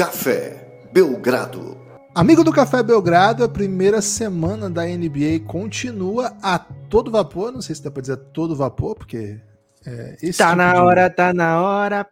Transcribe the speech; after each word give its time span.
Café 0.00 0.88
Belgrado. 0.94 1.76
Amigo 2.14 2.42
do 2.42 2.50
Café 2.50 2.82
Belgrado, 2.82 3.44
a 3.44 3.48
primeira 3.50 4.00
semana 4.00 4.70
da 4.70 4.86
NBA 4.86 5.40
continua 5.46 6.34
a 6.42 6.58
todo 6.58 7.10
vapor. 7.10 7.52
Não 7.52 7.60
sei 7.60 7.74
se 7.74 7.82
dá 7.82 7.90
pra 7.90 8.00
dizer 8.00 8.16
todo 8.32 8.56
vapor, 8.56 8.94
porque. 8.94 9.38
É, 9.84 10.16
esse 10.22 10.38
tá 10.38 10.46
tipo 10.46 10.56
na 10.56 10.72
de... 10.72 10.78
hora, 10.78 11.10
tá 11.10 11.34
na 11.34 11.60
hora. 11.60 12.08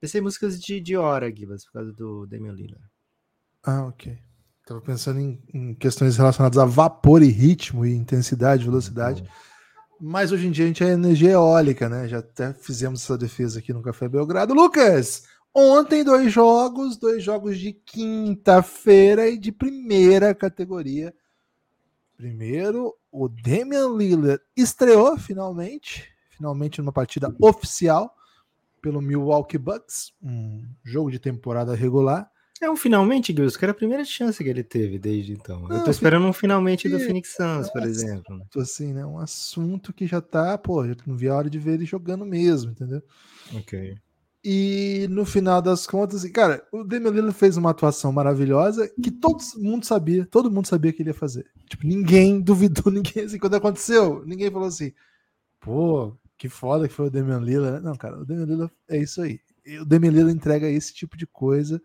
Pensei 0.00 0.20
em 0.20 0.24
músicas 0.24 0.60
de, 0.60 0.80
de 0.80 0.96
hora, 0.96 1.32
Gibas, 1.32 1.64
por 1.66 1.74
causa 1.74 1.92
do 1.92 2.26
Damian 2.26 2.54
Lillard. 2.54 2.84
Ah, 3.64 3.86
ok. 3.86 4.18
Tava 4.66 4.80
pensando 4.80 5.20
em, 5.20 5.40
em, 5.54 5.74
questões 5.76 6.16
relacionadas 6.16 6.58
a 6.58 6.64
vapor 6.64 7.22
e 7.22 7.28
ritmo, 7.28 7.86
e 7.86 7.94
intensidade, 7.94 8.64
velocidade. 8.64 9.22
Mas 10.00 10.32
hoje 10.32 10.48
em 10.48 10.50
dia 10.50 10.64
a 10.64 10.68
gente 10.68 10.82
é 10.82 10.88
energia 10.88 11.30
eólica, 11.30 11.88
né? 11.88 12.08
Já 12.08 12.18
até 12.18 12.52
fizemos 12.52 13.04
essa 13.04 13.16
defesa 13.16 13.60
aqui 13.60 13.72
no 13.72 13.80
Café 13.80 14.08
Belgrado. 14.08 14.54
Lucas, 14.54 15.22
ontem 15.54 16.04
dois 16.04 16.32
jogos, 16.32 16.96
dois 16.96 17.22
jogos 17.22 17.58
de 17.58 17.72
quinta-feira 17.72 19.28
e 19.28 19.38
de 19.38 19.52
primeira 19.52 20.34
categoria. 20.34 21.14
Primeiro, 22.16 22.94
o 23.12 23.28
Damian 23.28 23.96
Lillard 23.96 24.42
estreou 24.56 25.16
finalmente, 25.16 26.08
finalmente 26.30 26.80
numa 26.80 26.92
partida 26.92 27.34
oficial 27.40 28.14
pelo 28.80 29.00
Milwaukee 29.00 29.58
Bucks, 29.58 30.12
um 30.22 30.64
jogo 30.84 31.10
de 31.10 31.18
temporada 31.18 31.74
regular. 31.74 32.30
É 32.60 32.68
um 32.68 32.76
finalmente, 32.76 33.32
Gus, 33.32 33.56
que 33.56 33.64
era 33.64 33.70
a 33.70 33.74
primeira 33.74 34.04
chance 34.04 34.42
que 34.42 34.50
ele 34.50 34.64
teve 34.64 34.98
desde 34.98 35.32
então. 35.32 35.60
Não, 35.60 35.76
eu 35.76 35.84
tô 35.84 35.90
esperando 35.90 36.26
um 36.26 36.32
finalmente 36.32 36.88
do 36.88 36.98
Phoenix 36.98 37.36
Suns, 37.36 37.70
por 37.70 37.82
exemplo. 37.84 38.36
Né? 38.36 38.44
Assim, 38.56 38.92
né? 38.92 39.06
Um 39.06 39.18
assunto 39.18 39.92
que 39.92 40.08
já 40.08 40.20
tá, 40.20 40.58
pô, 40.58 40.84
já 40.84 40.96
não 41.06 41.16
vi 41.16 41.28
a 41.28 41.36
hora 41.36 41.48
de 41.48 41.58
ver 41.58 41.74
ele 41.74 41.84
jogando 41.84 42.26
mesmo, 42.26 42.72
entendeu? 42.72 43.00
Ok. 43.54 43.96
E 44.50 45.06
no 45.10 45.26
final 45.26 45.60
das 45.60 45.86
contas, 45.86 46.24
cara, 46.30 46.66
o 46.72 46.82
Damian 46.82 47.10
Lillard 47.10 47.36
fez 47.36 47.58
uma 47.58 47.68
atuação 47.68 48.10
maravilhosa 48.10 48.90
que 49.02 49.10
todo 49.10 49.44
mundo 49.58 49.84
sabia, 49.84 50.24
todo 50.24 50.50
mundo 50.50 50.66
sabia 50.66 50.90
que 50.90 51.02
ele 51.02 51.10
ia 51.10 51.14
fazer. 51.14 51.44
Tipo, 51.68 51.86
ninguém 51.86 52.40
duvidou, 52.40 52.90
ninguém 52.90 53.24
assim, 53.24 53.38
quando 53.38 53.56
aconteceu, 53.56 54.24
ninguém 54.24 54.50
falou 54.50 54.68
assim, 54.68 54.94
pô, 55.60 56.16
que 56.38 56.48
foda 56.48 56.88
que 56.88 56.94
foi 56.94 57.08
o 57.08 57.10
Damian 57.10 57.40
Lillard. 57.40 57.84
Não, 57.84 57.94
cara, 57.94 58.18
o 58.18 58.24
Damian 58.24 58.46
Lillard 58.46 58.72
é 58.88 58.96
isso 58.96 59.20
aí. 59.20 59.38
O 59.82 59.84
Damian 59.84 60.12
Lillard 60.12 60.34
entrega 60.34 60.66
esse 60.66 60.94
tipo 60.94 61.14
de 61.14 61.26
coisa 61.26 61.78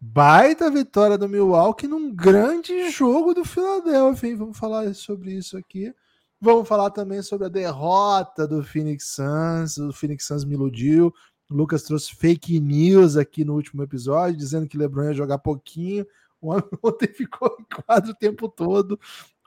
Baita 0.00 0.68
vitória 0.70 1.16
do 1.16 1.28
Milwaukee 1.28 1.86
num 1.86 2.12
grande 2.12 2.90
jogo 2.90 3.34
do 3.34 3.44
Philadelphia, 3.44 4.28
hein? 4.28 4.36
Vamos 4.36 4.58
falar 4.58 4.92
sobre 4.96 5.32
isso 5.32 5.56
aqui. 5.56 5.94
Vamos 6.40 6.66
falar 6.66 6.90
também 6.90 7.22
sobre 7.22 7.46
a 7.46 7.50
derrota 7.50 8.48
do 8.48 8.64
Phoenix 8.64 9.14
Suns. 9.14 9.76
O 9.78 9.92
Phoenix 9.92 10.24
Suns 10.24 10.44
me 10.44 10.54
iludiu. 10.54 11.12
O 11.50 11.54
Lucas 11.54 11.82
trouxe 11.82 12.14
fake 12.14 12.60
news 12.60 13.16
aqui 13.16 13.44
no 13.44 13.54
último 13.54 13.82
episódio, 13.82 14.36
dizendo 14.36 14.68
que 14.68 14.76
LeBron 14.76 15.04
ia 15.04 15.14
jogar 15.14 15.38
pouquinho. 15.38 16.06
O 16.40 16.50
homem 16.50 16.64
ontem 16.82 17.08
ficou 17.08 17.56
em 17.58 17.82
quadro 17.82 18.10
o 18.10 18.14
tempo 18.14 18.48
todo, 18.48 18.98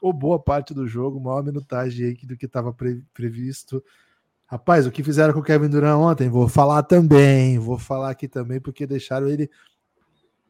ou 0.02 0.12
boa 0.12 0.40
parte 0.40 0.74
do 0.74 0.88
jogo, 0.88 1.20
maior 1.20 1.44
minutagem 1.44 2.08
aí 2.08 2.18
do 2.26 2.36
que 2.36 2.46
estava 2.46 2.74
pre 2.74 3.04
previsto. 3.14 3.84
Rapaz, 4.48 4.86
o 4.86 4.92
que 4.92 5.04
fizeram 5.04 5.34
com 5.34 5.40
o 5.40 5.44
Kevin 5.44 5.70
Durant 5.70 5.98
ontem? 5.98 6.28
Vou 6.28 6.48
falar 6.48 6.84
também, 6.84 7.58
vou 7.58 7.78
falar 7.78 8.10
aqui 8.10 8.28
também, 8.28 8.60
porque 8.60 8.86
deixaram 8.86 9.28
ele 9.28 9.50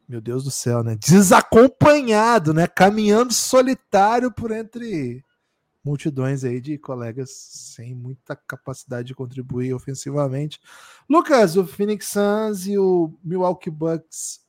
meu 0.08 0.20
Deus 0.20 0.44
do 0.44 0.50
céu, 0.50 0.82
né? 0.82 0.96
Desacompanhado, 0.96 2.52
né? 2.52 2.66
Caminhando 2.66 3.32
solitário 3.32 4.30
por 4.30 4.50
entre 4.50 5.24
multidões 5.84 6.44
aí 6.44 6.60
de 6.60 6.78
colegas 6.78 7.30
sem 7.30 7.94
muita 7.94 8.36
capacidade 8.36 9.08
de 9.08 9.14
contribuir 9.14 9.74
ofensivamente. 9.74 10.60
Lucas, 11.08 11.56
o 11.56 11.66
Phoenix 11.66 12.06
Suns 12.06 12.66
e 12.66 12.78
o 12.78 13.12
Milwaukee 13.22 13.70
Bucks, 13.70 14.40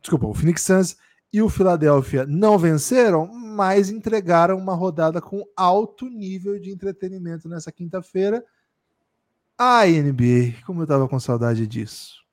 desculpa, 0.00 0.26
o 0.26 0.34
Phoenix 0.34 0.62
Suns 0.62 0.96
e 1.32 1.42
o 1.42 1.48
Philadelphia 1.48 2.24
não 2.26 2.58
venceram, 2.58 3.26
mas 3.26 3.90
entregaram 3.90 4.56
uma 4.56 4.74
rodada 4.74 5.20
com 5.20 5.44
alto 5.56 6.08
nível 6.08 6.58
de 6.58 6.70
entretenimento 6.70 7.48
nessa 7.48 7.72
quinta-feira. 7.72 8.44
A 9.58 9.84
NBA, 9.86 10.62
como 10.64 10.82
eu 10.82 10.86
tava 10.86 11.08
com 11.08 11.18
saudade 11.18 11.66
disso. 11.66 12.25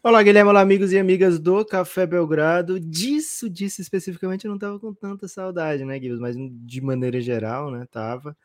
Olá, 0.00 0.22
Guilherme, 0.22 0.50
olá, 0.50 0.60
amigos 0.60 0.92
e 0.92 0.98
amigas 0.98 1.40
do 1.40 1.64
Café 1.64 2.06
Belgrado. 2.06 2.78
Disso, 2.78 3.50
disso 3.50 3.80
especificamente, 3.82 4.44
eu 4.44 4.50
não 4.50 4.58
tava 4.58 4.78
com 4.78 4.94
tanta 4.94 5.26
saudade, 5.26 5.84
né, 5.84 5.98
Guilherme? 5.98 6.22
Mas 6.22 6.36
de 6.38 6.80
maneira 6.80 7.20
geral, 7.20 7.68
né, 7.72 7.84
tava. 7.90 8.36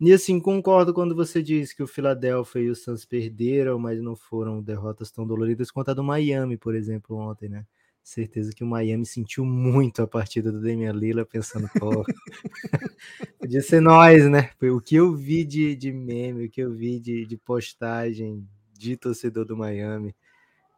E 0.00 0.12
assim, 0.12 0.40
concordo 0.40 0.92
quando 0.92 1.14
você 1.14 1.40
diz 1.40 1.72
que 1.72 1.84
o 1.84 1.86
Philadelphia 1.86 2.60
e 2.60 2.70
o 2.70 2.74
Suns 2.74 3.04
perderam, 3.04 3.78
mas 3.78 4.02
não 4.02 4.16
foram 4.16 4.60
derrotas 4.60 5.12
tão 5.12 5.24
doloridas 5.24 5.70
quanto 5.70 5.92
a 5.92 5.94
do 5.94 6.02
Miami, 6.02 6.56
por 6.56 6.74
exemplo, 6.74 7.16
ontem, 7.16 7.48
né? 7.48 7.64
Certeza 8.02 8.52
que 8.52 8.64
o 8.64 8.66
Miami 8.66 9.06
sentiu 9.06 9.44
muito 9.44 10.02
a 10.02 10.06
partida 10.06 10.50
do 10.50 10.60
Damian 10.60 10.92
Lillard, 10.92 11.30
pensando, 11.30 11.68
pô, 11.78 12.04
podia 13.38 13.62
ser 13.62 13.80
nós, 13.80 14.28
né? 14.28 14.50
O 14.62 14.80
que 14.80 14.96
eu 14.96 15.14
vi 15.14 15.44
de, 15.44 15.76
de 15.76 15.92
meme, 15.92 16.46
o 16.46 16.50
que 16.50 16.60
eu 16.60 16.72
vi 16.72 16.98
de, 16.98 17.24
de 17.24 17.36
postagem 17.36 18.44
de 18.76 18.96
torcedor 18.96 19.44
do 19.44 19.56
Miami 19.56 20.12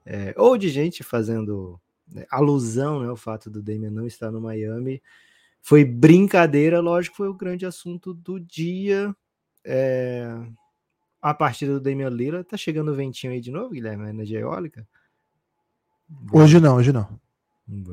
é, 0.05 0.35
ou 0.37 0.57
de 0.57 0.69
gente 0.69 1.03
fazendo 1.03 1.81
né, 2.13 2.27
alusão 2.31 3.01
né, 3.01 3.09
ao 3.09 3.17
fato 3.17 3.51
do 3.51 3.63
Damian 3.63 3.91
não 3.91 4.07
estar 4.07 4.31
no 4.31 4.41
Miami. 4.41 5.03
Foi 5.63 5.85
brincadeira, 5.85 6.81
lógico, 6.81 7.17
foi 7.17 7.29
o 7.29 7.35
grande 7.35 7.67
assunto 7.67 8.15
do 8.15 8.41
dia. 8.41 9.15
É, 9.65 10.27
a 11.21 11.35
partida 11.35 11.75
do 11.75 11.81
Damian 11.81 12.09
Lillard. 12.09 12.49
Tá 12.49 12.57
chegando 12.57 12.91
o 12.91 12.95
ventinho 12.95 13.33
aí 13.33 13.41
de 13.41 13.51
novo, 13.51 13.71
Guilherme, 13.71 14.05
na 14.05 14.11
energia 14.11 14.41
eólica? 14.41 14.87
Hoje 16.33 16.59
não, 16.59 16.77
hoje 16.77 16.93
não. 16.93 17.21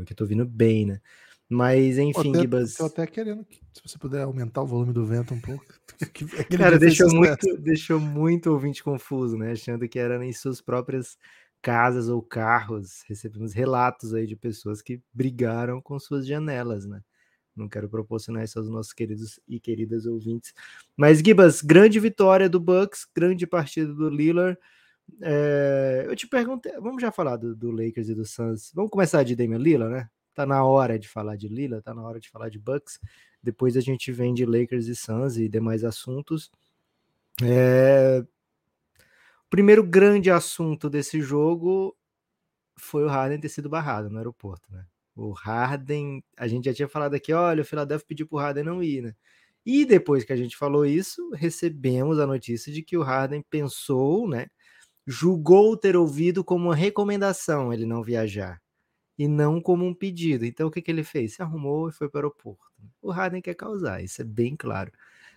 Que 0.06 0.14
eu 0.14 0.18
tô 0.18 0.26
vindo 0.26 0.46
bem, 0.46 0.86
né? 0.86 1.02
Mas 1.50 1.98
enfim, 1.98 2.34
eu 2.34 2.42
Gibas. 2.42 2.76
Tô 2.76 2.86
até 2.86 3.08
querendo 3.08 3.46
que, 3.46 3.62
se 3.74 3.82
você 3.86 3.98
puder 3.98 4.24
aumentar 4.24 4.62
o 4.62 4.66
volume 4.66 4.92
do 4.92 5.06
vento 5.06 5.34
um 5.34 5.40
pouco. 5.40 5.66
Cara, 6.58 6.78
deixou 6.78 7.10
muito, 7.14 7.58
deixou 7.58 8.00
muito 8.00 8.52
ouvinte 8.52 8.84
confuso, 8.84 9.38
né? 9.38 9.52
Achando 9.52 9.88
que 9.88 9.98
era 9.98 10.24
em 10.26 10.34
suas 10.34 10.60
próprias 10.60 11.18
casas 11.62 12.10
ou 12.10 12.22
carros, 12.22 13.04
recebemos 13.08 13.54
relatos 13.54 14.14
aí 14.14 14.26
de 14.26 14.36
pessoas 14.36 14.82
que 14.82 15.02
brigaram 15.14 15.82
com 15.82 16.00
suas 16.00 16.26
janelas, 16.26 16.86
né? 16.86 17.02
Não 17.56 17.68
quero 17.68 17.90
proporcionar 17.90 18.44
isso 18.44 18.60
aos 18.60 18.70
nossos 18.70 18.94
queridos 18.94 19.40
e 19.48 19.60
queridas 19.60 20.06
ouvintes. 20.06 20.54
Mas, 20.96 21.20
Gibas, 21.20 21.62
grande 21.62 22.00
vitória 22.00 22.48
do 22.48 22.60
Bucks, 22.60 23.08
grande 23.16 23.48
partida 23.48 23.92
do 23.94 24.10
Lillard. 24.10 24.58
É, 25.22 26.06
eu 26.08 26.16
te 26.16 26.28
perguntei, 26.28 26.72
vamos 26.74 27.02
já 27.02 27.12
falar 27.12 27.38
do, 27.38 27.56
do, 27.56 27.72
Lakers 27.72 28.10
e 28.10 28.16
do 28.16 28.26
Suns. 28.26 28.72
Vamos 28.76 28.92
começar 28.92 29.24
de 29.24 29.36
Damian 29.36 29.58
Lillard, 29.58 29.94
né? 29.94 30.10
Tá 30.36 30.46
na 30.46 30.64
hora 30.64 31.00
de 31.00 31.08
falar 31.08 31.36
de 31.36 31.48
Lillard, 31.48 31.84
tá 31.84 31.96
na 31.96 32.04
hora 32.04 32.20
de 32.20 32.30
falar 32.30 32.50
de 32.50 32.60
Bucks. 32.60 33.00
Depois 33.42 33.76
a 33.76 33.82
gente 33.82 34.12
vem 34.12 34.34
de 34.36 34.46
Lakers 34.46 34.88
e 34.88 34.96
Suns 34.96 35.38
e 35.38 35.50
demais 35.50 35.84
assuntos. 35.84 36.52
É, 37.42 38.24
primeiro 39.50 39.84
grande 39.84 40.30
assunto 40.32 40.90
desse 40.90 41.22
jogo 41.22 41.96
foi 42.78 43.04
o 43.04 43.08
Harden 43.08 43.40
ter 43.40 43.50
sido 43.50 43.70
barrado 43.70 44.10
no 44.10 44.18
aeroporto, 44.18 44.72
né? 44.72 44.86
O 45.16 45.32
Harden, 45.32 46.24
a 46.38 46.48
gente 46.48 46.66
já 46.66 46.74
tinha 46.74 46.88
falado 46.88 47.16
aqui, 47.16 47.34
olha, 47.34 47.64
o 47.64 47.66
Philadelphia 47.66 48.06
pediu 48.08 48.28
pro 48.28 48.38
Harden 48.38 48.64
não 48.64 48.84
ir, 48.84 49.02
né? 49.02 49.16
E 49.66 49.86
depois 49.86 50.24
que 50.24 50.32
a 50.34 50.36
gente 50.38 50.56
falou 50.56 50.86
isso, 50.86 51.30
recebemos 51.32 52.20
a 52.20 52.28
notícia 52.28 52.72
de 52.72 52.84
que 52.84 52.98
o 52.98 53.04
Harden 53.04 53.44
pensou, 53.50 54.30
né? 54.30 54.48
Julgou 55.08 55.78
ter 55.78 55.98
ouvido 55.98 56.44
como 56.44 56.66
uma 56.70 56.76
recomendação 56.76 57.74
ele 57.74 57.86
não 57.86 58.04
viajar 58.04 58.62
e 59.18 59.28
não 59.28 59.62
como 59.62 59.86
um 59.86 59.94
pedido. 59.94 60.46
Então 60.46 60.68
o 60.68 60.72
que, 60.72 60.82
que 60.82 60.92
ele 60.92 61.04
fez? 61.04 61.36
Se 61.36 61.42
arrumou 61.42 61.90
e 61.90 61.92
foi 61.94 62.10
para 62.10 62.20
o 62.20 62.22
aeroporto. 62.22 62.64
O 63.02 63.12
Harden 63.12 63.42
quer 63.42 63.56
causar, 63.56 64.04
isso 64.04 64.22
é 64.22 64.26
bem 64.26 64.56
claro. 64.56 64.92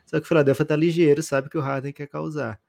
Só 0.06 0.18
que 0.20 0.26
o 0.26 0.28
Philadelphia 0.28 0.66
tá 0.66 0.76
ligeiro, 0.76 1.22
sabe 1.22 1.48
que 1.50 1.58
o 1.58 1.60
Harden 1.60 1.92
quer 1.92 2.08
causar. 2.08 2.60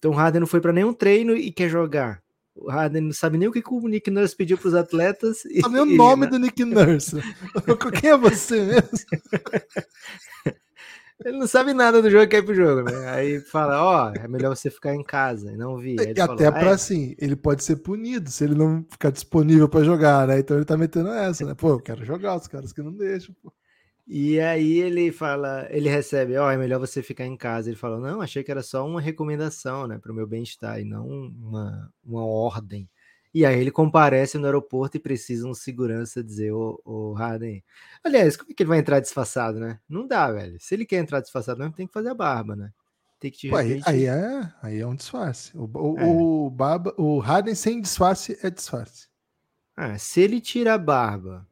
Então 0.00 0.10
o 0.12 0.14
Harden 0.14 0.40
não 0.40 0.46
foi 0.46 0.62
para 0.62 0.72
nenhum 0.72 0.94
treino 0.94 1.36
e 1.36 1.52
quer 1.52 1.68
jogar. 1.68 2.22
O 2.56 2.70
Harden 2.70 3.02
não 3.02 3.12
sabe 3.12 3.36
nem 3.36 3.48
o 3.48 3.52
que 3.52 3.62
o 3.64 3.88
Nick 3.88 4.10
Nurse 4.10 4.34
pediu 4.34 4.56
para 4.58 4.68
os 4.68 4.74
atletas. 4.74 5.44
E, 5.52 5.60
sabe 5.60 5.78
o 5.78 5.84
nome 5.84 6.26
e, 6.26 6.30
do 6.30 6.38
Nick 6.38 6.64
Nurse. 6.64 7.16
Quem 8.00 8.10
é 8.10 8.16
você 8.16 8.64
mesmo? 8.64 8.88
Ele 11.22 11.36
não 11.36 11.46
sabe 11.46 11.74
nada 11.74 12.00
do 12.00 12.10
jogo 12.10 12.26
que 12.26 12.36
é 12.36 12.40
pro 12.40 12.54
jogo, 12.54 12.90
né? 12.90 13.10
Aí 13.10 13.40
fala, 13.42 13.82
ó, 13.82 14.10
oh, 14.10 14.18
é 14.18 14.26
melhor 14.26 14.56
você 14.56 14.70
ficar 14.70 14.94
em 14.94 15.02
casa 15.02 15.52
e 15.52 15.56
não 15.56 15.76
vir. 15.76 16.00
E 16.00 16.14
falou, 16.14 16.34
até 16.34 16.50
para 16.50 16.70
é. 16.70 16.72
assim, 16.72 17.14
ele 17.18 17.36
pode 17.36 17.62
ser 17.62 17.76
punido 17.76 18.30
se 18.30 18.42
ele 18.42 18.54
não 18.54 18.82
ficar 18.88 19.10
disponível 19.10 19.68
para 19.68 19.84
jogar, 19.84 20.26
né? 20.26 20.38
Então 20.38 20.56
ele 20.56 20.64
tá 20.64 20.78
metendo 20.78 21.10
essa, 21.10 21.44
né? 21.44 21.54
Pô, 21.54 21.72
eu 21.72 21.80
quero 21.80 22.06
jogar, 22.06 22.36
os 22.36 22.48
caras 22.48 22.72
que 22.72 22.80
não 22.80 22.92
deixam, 22.92 23.34
pô. 23.42 23.52
E 24.12 24.40
aí 24.40 24.80
ele 24.80 25.12
fala, 25.12 25.68
ele 25.70 25.88
recebe, 25.88 26.36
ó, 26.36 26.48
oh, 26.48 26.50
é 26.50 26.56
melhor 26.56 26.80
você 26.80 27.00
ficar 27.00 27.24
em 27.24 27.36
casa. 27.36 27.70
Ele 27.70 27.76
fala, 27.76 28.00
não, 28.00 28.20
achei 28.20 28.42
que 28.42 28.50
era 28.50 28.60
só 28.60 28.84
uma 28.84 29.00
recomendação, 29.00 29.86
né, 29.86 29.98
para 29.98 30.10
o 30.10 30.14
meu 30.14 30.26
bem-estar 30.26 30.80
e 30.80 30.84
não 30.84 31.06
uma, 31.06 31.92
uma 32.04 32.26
ordem. 32.26 32.90
E 33.32 33.46
aí 33.46 33.60
ele 33.60 33.70
comparece 33.70 34.36
no 34.36 34.46
aeroporto 34.46 34.96
e 34.96 35.00
precisa 35.00 35.46
um 35.46 35.54
segurança 35.54 36.24
dizer, 36.24 36.50
ô, 36.50 36.82
ô 36.84 37.12
Harden. 37.12 37.62
Aliás, 38.02 38.36
como 38.36 38.50
é 38.50 38.54
que 38.54 38.64
ele 38.64 38.68
vai 38.68 38.80
entrar 38.80 38.98
disfarçado, 38.98 39.60
né? 39.60 39.78
Não 39.88 40.04
dá, 40.04 40.32
velho. 40.32 40.58
Se 40.58 40.74
ele 40.74 40.84
quer 40.84 40.96
entrar 40.96 41.20
disfarçado 41.20 41.60
mesmo, 41.60 41.76
tem 41.76 41.86
que 41.86 41.92
fazer 41.92 42.08
a 42.08 42.14
barba, 42.14 42.56
né? 42.56 42.72
ter 43.20 43.30
que 43.30 43.48
de 43.48 43.54
Ué, 43.54 43.62
aí, 43.62 43.82
aí 43.86 44.06
é, 44.06 44.52
aí 44.60 44.80
é 44.80 44.86
um 44.86 44.96
disfarce. 44.96 45.56
O, 45.56 45.70
o, 45.72 45.98
É. 45.98 46.06
o, 46.06 46.50
Baba, 46.50 46.92
o 46.96 47.18
Harden 47.20 47.54
sem 47.54 47.80
disfarce 47.80 48.36
é 48.42 48.50
disfarce. 48.50 49.08
Ah, 49.76 49.96
se 49.98 50.20
ele 50.20 50.40
tira 50.40 50.74
a 50.74 50.78
barba 50.78 51.46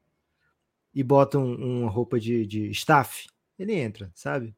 e 0.98 1.02
bota 1.04 1.38
um- 1.38 1.82
uma 1.82 1.88
roupa 1.90 2.18
de, 2.18 2.44
de 2.44 2.68
staff, 2.70 3.28
ele 3.56 3.72
entra, 3.72 4.10
sabe? 4.16 4.52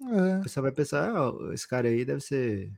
É. 0.00 0.40
Pessoal 0.42 0.62
vai 0.62 0.72
pensar, 0.72 1.10
ah, 1.14 1.52
esse 1.52 1.68
cara 1.68 1.88
aí 1.88 2.02
deve 2.02 2.20
ser 2.22 2.72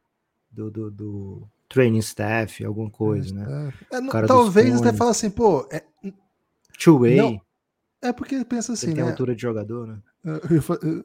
do, 0.50 0.68
do, 0.68 0.90
do 0.90 1.48
training 1.68 1.98
staff, 2.00 2.64
alguma 2.64 2.90
coisa, 2.90 3.32
né? 3.32 3.72
É, 3.92 3.96
é, 3.96 4.00
não- 4.00 4.10
talvez 4.26 4.80
até 4.80 4.92
fala 4.92 5.12
assim, 5.12 5.30
pô, 5.30 5.68
é, 5.70 5.84
Two-way, 6.76 7.16
Não, 7.16 7.40
é 8.02 8.12
porque 8.12 8.44
pensa 8.44 8.72
assim, 8.72 8.86
ele 8.86 8.94
tem 8.96 9.04
né? 9.04 9.10
altura 9.10 9.34
de 9.34 9.42
jogador, 9.42 9.86
né? 9.86 10.02
Eu 10.24 10.56
ia, 10.56 10.62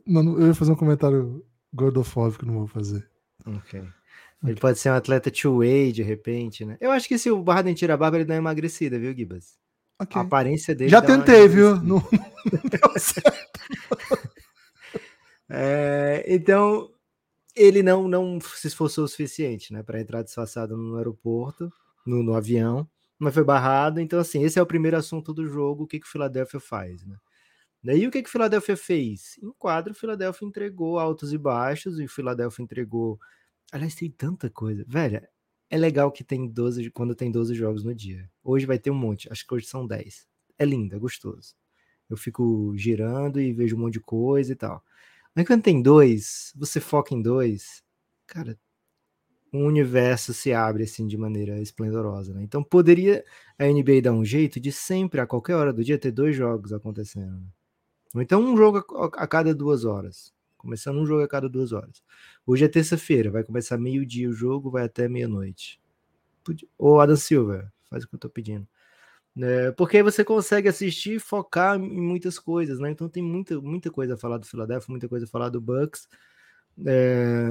eu- 0.08 0.48
ia 0.48 0.54
fazer 0.56 0.72
um 0.72 0.76
comentário 0.76 1.46
gordofóbico, 1.74 2.46
não 2.46 2.56
vou 2.56 2.68
fazer. 2.68 3.08
Ok. 3.46 3.84
Ele 4.46 4.60
pode 4.60 4.78
ser 4.78 4.90
um 4.90 4.94
atleta 4.96 5.32
two-way, 5.32 5.92
de 5.92 6.04
repente, 6.04 6.66
né? 6.66 6.76
Eu 6.82 6.92
acho 6.92 7.08
que 7.08 7.18
se 7.18 7.32
o 7.32 7.42
Harden 7.44 7.74
tira 7.74 7.94
a 7.94 7.98
barba, 7.98 8.18
ele 8.18 8.26
dá 8.26 8.34
uma 8.34 8.40
emagrecida, 8.40 9.00
viu, 9.00 9.14
Gibas? 9.16 9.58
Ok. 10.00 10.18
A 10.18 10.22
aparência 10.22 10.76
dele 10.76 10.90
Já 10.90 11.02
tentei, 11.02 11.48
viu? 11.48 11.76
Não, 11.76 11.98
não 12.52 12.70
deu 12.70 13.00
certo. 13.00 13.60
É, 15.56 16.26
então, 16.28 16.90
ele 17.56 17.84
não, 17.84 18.08
não 18.08 18.40
se 18.42 18.66
esforçou 18.66 19.04
o 19.04 19.08
suficiente, 19.08 19.72
né, 19.72 19.84
para 19.84 20.02
entrar 20.02 20.24
disfarçado 20.24 20.76
no 20.76 20.98
aeroporto, 20.98 21.72
no, 22.06 22.24
no 22.24 22.34
avião, 22.34 22.90
mas 23.20 23.34
foi 23.36 23.44
barrado. 23.44 24.00
Então, 24.00 24.20
assim, 24.20 24.44
esse 24.44 24.58
é 24.58 24.62
o 24.62 24.66
primeiro 24.66 24.98
assunto 24.98 25.32
do 25.34 25.48
jogo, 25.48 25.84
o 25.84 25.88
que, 25.88 26.00
que 26.00 26.08
o 26.08 26.10
Philadelphia 26.10 26.60
faz, 26.60 27.06
né? 27.06 27.18
Daí 27.84 28.08
o 28.08 28.12
que, 28.12 28.24
que 28.24 28.30
o 28.30 28.32
Philadelphia 28.32 28.78
fez? 28.78 29.38
Em 29.44 29.52
quadro, 29.60 29.92
o 29.92 29.96
Philadelphia 29.96 30.48
entregou 30.48 30.98
altos 30.98 31.34
e 31.34 31.38
baixos, 31.38 32.00
e 32.00 32.06
o 32.06 32.10
Philadelphia 32.10 32.64
entregou. 32.64 33.20
Aliás, 33.74 33.94
tem 33.94 34.10
tanta 34.10 34.50
coisa. 34.50 34.86
Velho, 34.88 35.22
é 35.74 35.78
legal 35.78 36.12
que 36.12 36.24
tem 36.24 36.48
12, 36.48 36.92
quando 36.92 37.16
tem 37.16 37.32
12 37.32 37.56
jogos 37.56 37.84
no 37.84 37.96
dia. 37.96 38.30
Hoje 38.44 38.66
vai 38.68 38.78
ter 38.78 38.92
um 38.92 38.96
monte, 38.96 39.28
acho 39.32 39.46
que 39.48 39.54
hoje 39.56 39.66
são 39.66 39.88
10. 39.88 40.28
É 40.60 40.66
lindo, 40.66 40.96
é 40.96 41.00
gostoso. 41.00 41.56
Eu 42.10 42.16
fico 42.18 42.74
girando 42.78 43.42
e 43.42 43.52
vejo 43.54 43.76
um 43.76 43.80
monte 43.80 43.94
de 43.94 44.00
coisa 44.02 44.52
e 44.52 44.56
tal. 44.56 44.84
Mas 45.36 45.48
quando 45.48 45.64
tem 45.64 45.82
dois, 45.82 46.54
você 46.56 46.80
foca 46.80 47.16
em 47.16 47.22
dois, 47.24 47.84
cara, 48.28 48.60
um 49.54 49.66
universo 49.66 50.34
se 50.34 50.54
abre 50.54 50.84
assim 50.84 51.08
de 51.08 51.18
maneira 51.18 51.62
esplendorosa, 51.62 52.34
né? 52.34 52.44
Então 52.44 52.64
poderia 52.64 53.24
a 53.58 53.66
NBA 53.68 54.02
dar 54.02 54.14
um 54.14 54.26
jeito 54.26 54.60
de 54.60 54.72
sempre, 54.72 55.22
a 55.22 55.28
qualquer 55.28 55.56
hora 55.56 55.74
do 55.74 55.84
dia, 55.84 55.98
ter 56.00 56.12
dois 56.12 56.36
jogos 56.36 56.74
acontecendo. 56.74 57.40
né? 57.40 57.48
Ou 58.16 58.22
então 58.22 58.42
um 58.42 58.58
jogo 58.58 58.80
a, 58.98 59.24
a 59.24 59.28
cada 59.28 59.54
duas 59.56 59.86
horas. 59.86 60.34
Começando 60.58 60.98
um 61.00 61.06
jogo 61.06 61.24
a 61.24 61.28
cada 61.28 61.50
duas 61.50 61.72
horas. 61.74 62.02
Hoje 62.46 62.66
é 62.66 62.68
terça-feira, 62.68 63.32
vai 63.32 63.44
começar 63.44 63.78
meio-dia 63.78 64.30
o 64.30 64.34
jogo, 64.34 64.70
vai 64.70 64.86
até 64.86 65.08
meia-noite. 65.08 65.80
Ô, 66.78 67.00
Adam 67.00 67.16
Silva, 67.16 67.72
faz 67.90 68.04
o 68.04 68.08
que 68.08 68.16
eu 68.16 68.20
tô 68.20 68.30
pedindo. 68.30 68.68
É, 69.38 69.72
porque 69.72 69.98
aí 69.98 70.04
você 70.04 70.24
consegue 70.24 70.70
assistir 70.70 71.16
e 71.16 71.20
focar 71.20 71.78
em 71.78 72.02
muitas 72.02 72.40
coisas, 72.40 72.80
né? 72.80 72.92
Então 72.92 73.10
tem 73.10 73.24
muita, 73.24 73.60
muita 73.62 73.92
coisa 73.92 74.16
a 74.16 74.18
falar 74.18 74.38
do 74.38 74.46
Philadelphia, 74.48 74.92
muita 74.92 75.10
coisa 75.10 75.26
a 75.26 75.30
falar 75.30 75.50
do 75.50 75.62
Bucks. 75.62 76.08
É, 76.86 77.50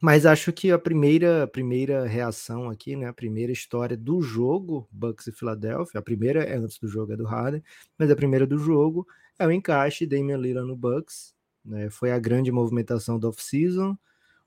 Mas 0.00 0.26
acho 0.26 0.52
que 0.52 0.70
a 0.70 0.78
primeira, 0.78 1.44
a 1.44 1.46
primeira 1.46 2.06
reação 2.06 2.68
aqui, 2.68 2.94
né? 2.94 3.06
A 3.08 3.12
primeira 3.12 3.52
história 3.52 3.96
do 3.96 4.20
jogo, 4.20 4.86
Bucks 4.92 5.26
e 5.26 5.32
Philadelphia, 5.32 5.98
a 5.98 6.02
primeira 6.02 6.42
é 6.44 6.56
antes 6.56 6.78
do 6.78 6.86
jogo, 6.86 7.12
é 7.12 7.16
do 7.16 7.24
Harden, 7.24 7.62
mas 7.98 8.10
a 8.10 8.16
primeira 8.16 8.46
do 8.46 8.58
jogo 8.58 9.06
é 9.38 9.46
o 9.46 9.50
encaixe 9.50 10.06
Damian 10.06 10.36
Lillard 10.36 10.68
no 10.68 10.76
Bucks. 10.76 11.33
Né? 11.64 11.90
Foi 11.90 12.12
a 12.12 12.18
grande 12.18 12.52
movimentação 12.52 13.18
do 13.18 13.28
off-season, 13.28 13.96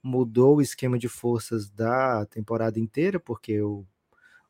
mudou 0.03 0.57
o 0.57 0.61
esquema 0.61 0.97
de 0.97 1.09
forças 1.09 1.69
da 1.69 2.25
temporada 2.27 2.79
inteira, 2.79 3.19
porque 3.19 3.61
o 3.61 3.85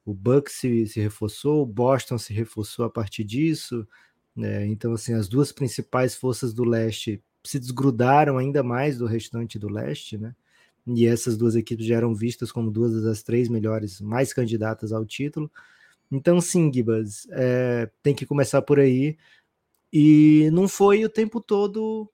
o 0.07 0.13
Bucks 0.13 0.53
se, 0.53 0.87
se 0.87 1.01
reforçou, 1.01 1.61
o 1.61 1.65
Boston 1.65 2.17
se 2.17 2.31
reforçou 2.33 2.85
a 2.85 2.89
partir 2.89 3.25
disso, 3.25 3.85
né? 4.33 4.65
Então, 4.65 4.93
assim, 4.93 5.13
as 5.13 5.27
duas 5.27 5.51
principais 5.51 6.15
forças 6.15 6.53
do 6.53 6.63
leste 6.63 7.21
se 7.43 7.59
desgrudaram 7.59 8.37
ainda 8.37 8.63
mais 8.63 8.97
do 8.97 9.05
restante 9.05 9.59
do 9.59 9.67
leste, 9.67 10.17
né? 10.17 10.33
E 10.87 11.05
essas 11.05 11.35
duas 11.35 11.57
equipes 11.57 11.85
já 11.85 11.97
eram 11.97 12.15
vistas 12.15 12.53
como 12.53 12.71
duas 12.71 13.03
das 13.03 13.21
três 13.21 13.49
melhores, 13.49 13.99
mais 13.99 14.31
candidatas 14.31 14.93
ao 14.93 15.05
título. 15.05 15.51
Então, 16.09 16.39
sim, 16.39 16.71
Gibas, 16.73 17.27
é, 17.31 17.89
tem 18.01 18.15
que 18.15 18.25
começar 18.25 18.61
por 18.61 18.79
aí. 18.79 19.17
E 19.91 20.49
não 20.53 20.69
foi 20.69 21.03
o 21.03 21.09
tempo 21.09 21.41
todo 21.41 22.09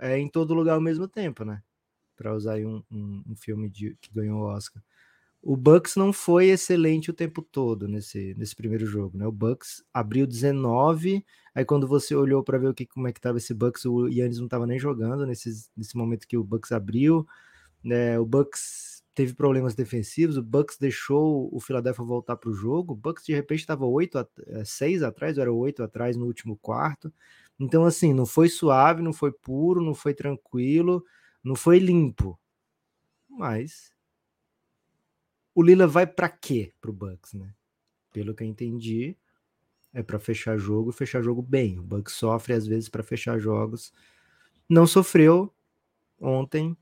é, 0.00 0.18
em 0.18 0.28
todo 0.28 0.54
lugar 0.54 0.74
ao 0.74 0.80
mesmo 0.80 1.06
tempo, 1.08 1.44
né? 1.44 1.62
Para 2.16 2.34
usar 2.34 2.54
aí 2.54 2.66
um, 2.66 2.82
um, 2.90 3.22
um 3.28 3.36
filme 3.36 3.68
de, 3.70 3.96
que 4.00 4.12
ganhou 4.12 4.40
o 4.40 4.46
Oscar 4.46 4.82
o 5.42 5.56
Bucks 5.56 5.96
não 5.96 6.12
foi 6.12 6.48
excelente 6.48 7.10
o 7.10 7.14
tempo 7.14 7.40
todo 7.42 7.88
nesse, 7.88 8.34
nesse 8.36 8.54
primeiro 8.54 8.84
jogo, 8.86 9.16
né? 9.16 9.26
O 9.26 9.32
Bucks 9.32 9.82
abriu 9.92 10.26
19, 10.26 11.24
aí 11.54 11.64
quando 11.64 11.86
você 11.88 12.14
olhou 12.14 12.42
para 12.44 12.58
ver 12.58 12.68
o 12.68 12.74
que, 12.74 12.86
como 12.86 13.08
é 13.08 13.12
que 13.12 13.18
estava 13.18 13.38
esse 13.38 13.54
Bucks, 13.54 13.84
o 13.86 14.06
Yannis 14.08 14.38
não 14.38 14.44
estava 14.46 14.66
nem 14.66 14.78
jogando 14.78 15.26
nesse, 15.26 15.70
nesse 15.76 15.96
momento 15.96 16.28
que 16.28 16.36
o 16.36 16.44
Bucks 16.44 16.72
abriu, 16.72 17.26
né? 17.82 18.18
O 18.18 18.26
Bucks 18.26 19.02
teve 19.14 19.34
problemas 19.34 19.74
defensivos, 19.74 20.36
o 20.36 20.42
Bucks 20.42 20.76
deixou 20.78 21.48
o 21.52 21.58
Philadelphia 21.58 22.04
voltar 22.04 22.36
para 22.36 22.50
o 22.50 22.54
jogo, 22.54 22.92
o 22.92 22.96
Bucks 22.96 23.24
de 23.24 23.32
repente 23.32 23.60
estava 23.60 23.86
8 23.86 24.18
a, 24.18 24.26
6 24.64 25.02
atrás, 25.02 25.38
era 25.38 25.52
8 25.52 25.82
atrás 25.82 26.16
no 26.16 26.26
último 26.26 26.56
quarto. 26.58 27.12
Então 27.60 27.84
assim, 27.84 28.14
não 28.14 28.24
foi 28.24 28.48
suave, 28.48 29.02
não 29.02 29.12
foi 29.12 29.30
puro, 29.30 29.82
não 29.84 29.94
foi 29.94 30.14
tranquilo, 30.14 31.04
não 31.44 31.54
foi 31.54 31.78
limpo. 31.78 32.40
Mas 33.28 33.92
o 35.54 35.62
Lila 35.62 35.86
vai 35.86 36.06
para 36.06 36.28
quê 36.28 36.72
pro 36.80 36.92
Bucks, 36.92 37.34
né? 37.34 37.54
Pelo 38.12 38.34
que 38.34 38.42
eu 38.42 38.48
entendi, 38.48 39.16
é 39.92 40.02
para 40.02 40.18
fechar 40.18 40.56
jogo, 40.56 40.90
fechar 40.90 41.22
jogo 41.22 41.42
bem. 41.42 41.78
O 41.78 41.82
Bucks 41.82 42.14
sofre 42.14 42.54
às 42.54 42.66
vezes 42.66 42.88
para 42.88 43.02
fechar 43.02 43.38
jogos. 43.38 43.92
Não 44.68 44.86
sofreu 44.86 45.52
ontem 46.18 46.76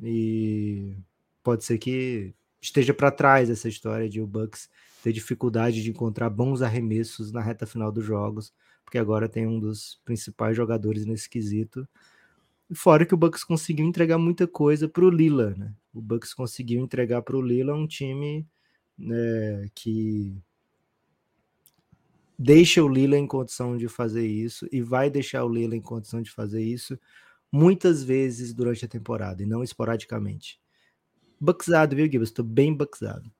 e 0.00 0.96
pode 1.42 1.64
ser 1.64 1.78
que 1.78 2.32
esteja 2.60 2.94
para 2.94 3.10
trás 3.10 3.50
essa 3.50 3.68
história 3.68 4.08
de 4.08 4.20
o 4.20 4.26
Bucks 4.26 4.70
ter 5.02 5.12
dificuldade 5.12 5.82
de 5.82 5.90
encontrar 5.90 6.30
bons 6.30 6.62
arremessos 6.62 7.32
na 7.32 7.40
reta 7.40 7.66
final 7.66 7.90
dos 7.90 8.04
jogos, 8.04 8.54
porque 8.92 8.98
agora 8.98 9.26
tem 9.26 9.46
um 9.46 9.58
dos 9.58 9.98
principais 10.04 10.54
jogadores 10.54 11.06
nesse 11.06 11.26
quesito. 11.26 11.88
Fora 12.74 13.06
que 13.06 13.14
o 13.14 13.16
Bucks 13.16 13.42
conseguiu 13.42 13.86
entregar 13.86 14.18
muita 14.18 14.46
coisa 14.46 14.86
para 14.86 15.02
o 15.02 15.08
Lila, 15.08 15.54
né? 15.56 15.74
O 15.94 16.02
Bucks 16.02 16.34
conseguiu 16.34 16.82
entregar 16.82 17.22
para 17.22 17.34
o 17.34 17.40
Lila 17.40 17.74
um 17.74 17.86
time 17.86 18.46
né, 18.98 19.66
que 19.74 20.36
deixa 22.38 22.84
o 22.84 22.88
Lila 22.88 23.16
em 23.16 23.26
condição 23.26 23.78
de 23.78 23.88
fazer 23.88 24.26
isso 24.26 24.68
e 24.70 24.82
vai 24.82 25.08
deixar 25.08 25.42
o 25.42 25.48
Lila 25.48 25.74
em 25.74 25.80
condição 25.80 26.20
de 26.20 26.30
fazer 26.30 26.62
isso 26.62 26.98
muitas 27.50 28.04
vezes 28.04 28.52
durante 28.52 28.84
a 28.84 28.88
temporada 28.88 29.42
e 29.42 29.46
não 29.46 29.64
esporadicamente. 29.64 30.60
Bucksado, 31.40 31.96
viu, 31.96 32.04
Gibbs? 32.04 32.28
Estou 32.28 32.44
bem 32.44 32.74
bucksado. 32.74 33.32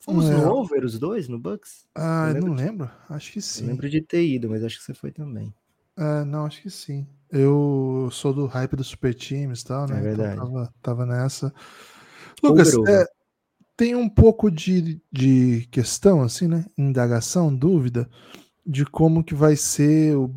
Fomos 0.00 0.28
É. 0.30 0.34
no 0.36 0.50
over 0.54 0.84
os 0.84 0.98
dois 0.98 1.28
no 1.28 1.38
Bucks? 1.38 1.84
Ah, 1.94 2.26
Eu 2.28 2.34
lembro 2.34 2.48
não 2.48 2.56
de- 2.56 2.62
lembro. 2.64 2.90
Acho 3.08 3.32
que 3.32 3.38
Eu 3.38 3.42
sim. 3.42 3.66
lembro 3.66 3.88
de 3.88 4.00
ter 4.00 4.24
ido, 4.26 4.48
mas 4.48 4.64
acho 4.64 4.78
que 4.78 4.84
você 4.84 4.94
foi 4.94 5.10
também. 5.12 5.52
É, 5.98 6.24
não, 6.24 6.46
acho 6.46 6.62
que 6.62 6.70
sim. 6.70 7.06
Eu 7.30 8.08
sou 8.10 8.32
do 8.32 8.46
hype 8.46 8.74
dos 8.76 8.86
super 8.88 9.14
times 9.14 9.60
e 9.60 9.64
tal, 9.66 9.86
né? 9.86 9.98
É 9.98 10.00
verdade. 10.00 10.34
Então 10.34 10.46
tava, 10.52 10.74
tava 10.82 11.06
nessa. 11.06 11.52
Lucas, 12.42 12.72
é, 12.88 13.04
tem 13.76 13.94
um 13.94 14.08
pouco 14.08 14.50
de, 14.50 15.00
de 15.12 15.68
questão, 15.70 16.22
assim, 16.22 16.48
né? 16.48 16.64
Indagação, 16.78 17.54
dúvida, 17.54 18.08
de 18.66 18.84
como 18.86 19.22
que 19.22 19.34
vai 19.34 19.54
ser 19.56 20.16
o, 20.16 20.30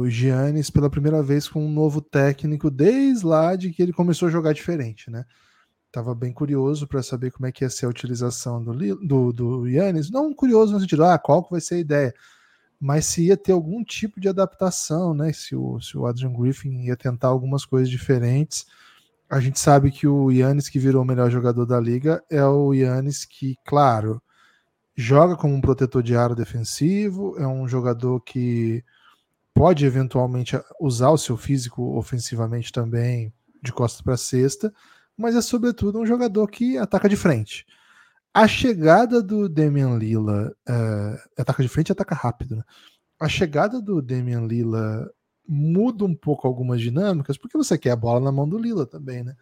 o 0.00 0.10
Giannis 0.10 0.68
pela 0.70 0.90
primeira 0.90 1.22
vez 1.22 1.48
com 1.48 1.64
um 1.64 1.70
novo 1.72 2.00
técnico 2.02 2.70
desde 2.70 3.24
lá 3.26 3.56
de 3.56 3.70
que 3.70 3.82
ele 3.82 3.92
começou 3.92 4.28
a 4.28 4.30
jogar 4.30 4.52
diferente, 4.52 5.10
né? 5.10 5.24
Tava 5.90 6.14
bem 6.14 6.32
curioso 6.32 6.86
para 6.86 7.02
saber 7.02 7.30
como 7.30 7.46
é 7.46 7.52
que 7.52 7.64
ia 7.64 7.70
ser 7.70 7.86
a 7.86 7.88
utilização 7.88 8.62
do, 8.62 8.74
do, 8.96 9.32
do 9.32 9.68
Giannis. 9.68 10.10
Não 10.10 10.34
curioso 10.34 10.72
no 10.72 10.80
sentido, 10.80 11.04
ah, 11.04 11.18
qual 11.18 11.42
que 11.42 11.50
vai 11.50 11.60
ser 11.60 11.76
a 11.76 11.78
ideia? 11.78 12.14
Mas 12.78 13.06
se 13.06 13.26
ia 13.26 13.36
ter 13.36 13.52
algum 13.52 13.82
tipo 13.82 14.20
de 14.20 14.28
adaptação, 14.28 15.14
né? 15.14 15.32
Se 15.32 15.56
o, 15.56 15.80
se 15.80 15.96
o 15.96 16.06
Adrian 16.06 16.32
Griffin 16.32 16.84
ia 16.84 16.96
tentar 16.96 17.28
algumas 17.28 17.64
coisas 17.64 17.88
diferentes. 17.88 18.66
A 19.30 19.40
gente 19.40 19.58
sabe 19.58 19.90
que 19.90 20.06
o 20.06 20.30
Yannis 20.30 20.68
que 20.68 20.78
virou 20.78 21.02
o 21.02 21.06
melhor 21.06 21.30
jogador 21.30 21.66
da 21.66 21.80
liga 21.80 22.22
é 22.30 22.44
o 22.44 22.72
Yannis 22.72 23.24
que, 23.24 23.56
claro, 23.64 24.22
joga 24.96 25.36
como 25.36 25.54
um 25.54 25.60
protetor 25.60 26.02
de 26.02 26.16
aro 26.16 26.34
defensivo, 26.34 27.36
é 27.38 27.46
um 27.46 27.68
jogador 27.68 28.20
que 28.20 28.82
pode 29.54 29.84
eventualmente 29.84 30.60
usar 30.80 31.10
o 31.10 31.18
seu 31.18 31.36
físico 31.36 31.96
ofensivamente 31.96 32.72
também, 32.72 33.32
de 33.62 33.72
costa 33.72 34.02
para 34.02 34.16
cesta, 34.16 34.72
mas 35.18 35.36
é 35.36 35.42
sobretudo 35.42 35.98
um 35.98 36.06
jogador 36.06 36.48
que 36.48 36.78
ataca 36.78 37.08
de 37.08 37.16
frente. 37.16 37.66
A 38.32 38.46
chegada 38.46 39.22
do 39.22 39.48
Damian 39.48 39.96
Lila, 39.98 40.54
é, 40.66 41.42
ataca 41.42 41.62
de 41.62 41.68
frente 41.68 41.88
e 41.88 41.92
ataca 41.92 42.14
rápido, 42.14 42.56
né? 42.56 42.62
A 43.20 43.28
chegada 43.28 43.82
do 43.82 44.00
Damian 44.00 44.46
Lila 44.46 45.10
muda 45.46 46.04
um 46.04 46.14
pouco 46.14 46.46
algumas 46.46 46.80
dinâmicas, 46.80 47.36
porque 47.36 47.58
você 47.58 47.76
quer 47.76 47.90
a 47.90 47.96
bola 47.96 48.20
na 48.20 48.30
mão 48.30 48.48
do 48.48 48.58
Lila 48.58 48.86
também, 48.86 49.24
né? 49.24 49.34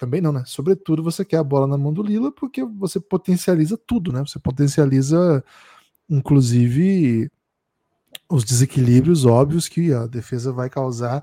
também 0.00 0.22
não, 0.22 0.32
né? 0.32 0.42
Sobretudo 0.46 1.02
você 1.02 1.26
quer 1.26 1.36
a 1.36 1.44
bola 1.44 1.66
na 1.66 1.76
mão 1.76 1.92
do 1.92 2.02
Lila 2.02 2.32
porque 2.32 2.64
você 2.64 2.98
potencializa 2.98 3.76
tudo, 3.76 4.10
né? 4.10 4.20
Você 4.20 4.38
potencializa, 4.38 5.44
inclusive, 6.08 7.30
os 8.26 8.42
desequilíbrios 8.42 9.26
óbvios 9.26 9.68
que 9.68 9.92
a 9.92 10.06
defesa 10.06 10.52
vai 10.52 10.70
causar 10.70 11.22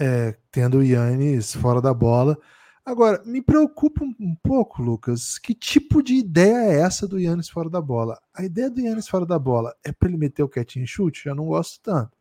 é, 0.00 0.34
tendo 0.50 0.78
o 0.78 0.82
Yannis 0.82 1.54
fora 1.54 1.82
da 1.82 1.92
bola. 1.92 2.38
Agora, 2.86 3.20
me 3.26 3.42
preocupa 3.42 4.04
um, 4.04 4.36
pouco, 4.40 4.80
Lucas, 4.80 5.38
que 5.38 5.52
tipo 5.52 6.02
de 6.02 6.14
ideia 6.14 6.72
é 6.72 6.80
essa 6.80 7.06
do 7.06 7.18
Yannis 7.18 7.48
fora 7.48 7.68
da 7.68 7.80
bola? 7.80 8.18
A 8.32 8.44
ideia 8.44 8.70
do 8.70 8.80
Yannis 8.80 9.08
fora 9.08 9.26
da 9.26 9.38
bola 9.38 9.74
é 9.84 9.90
para 9.90 10.08
ele 10.08 10.16
meter 10.16 10.44
o 10.44 10.48
catch 10.48 10.76
shoot? 10.86 11.26
Eu 11.26 11.34
não 11.34 11.46
gosto 11.46 11.80
tanto. 11.82 12.16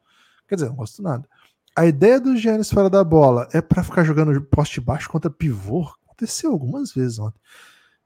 Quer 0.47 0.55
dizer, 0.55 0.67
não 0.67 0.75
gosto 0.75 1.01
nada. 1.01 1.27
A 1.75 1.85
ideia 1.85 2.19
do 2.19 2.37
Giannis 2.37 2.71
fora 2.71 2.89
da 2.89 3.03
bola 3.03 3.49
é 3.51 3.61
para 3.61 3.83
ficar 3.83 4.03
jogando 4.03 4.41
poste 4.43 4.79
baixo 4.79 5.09
contra 5.09 5.29
pivô? 5.29 5.89
Aconteceu 6.05 6.51
algumas 6.51 6.93
vezes 6.93 7.19
ontem. 7.19 7.39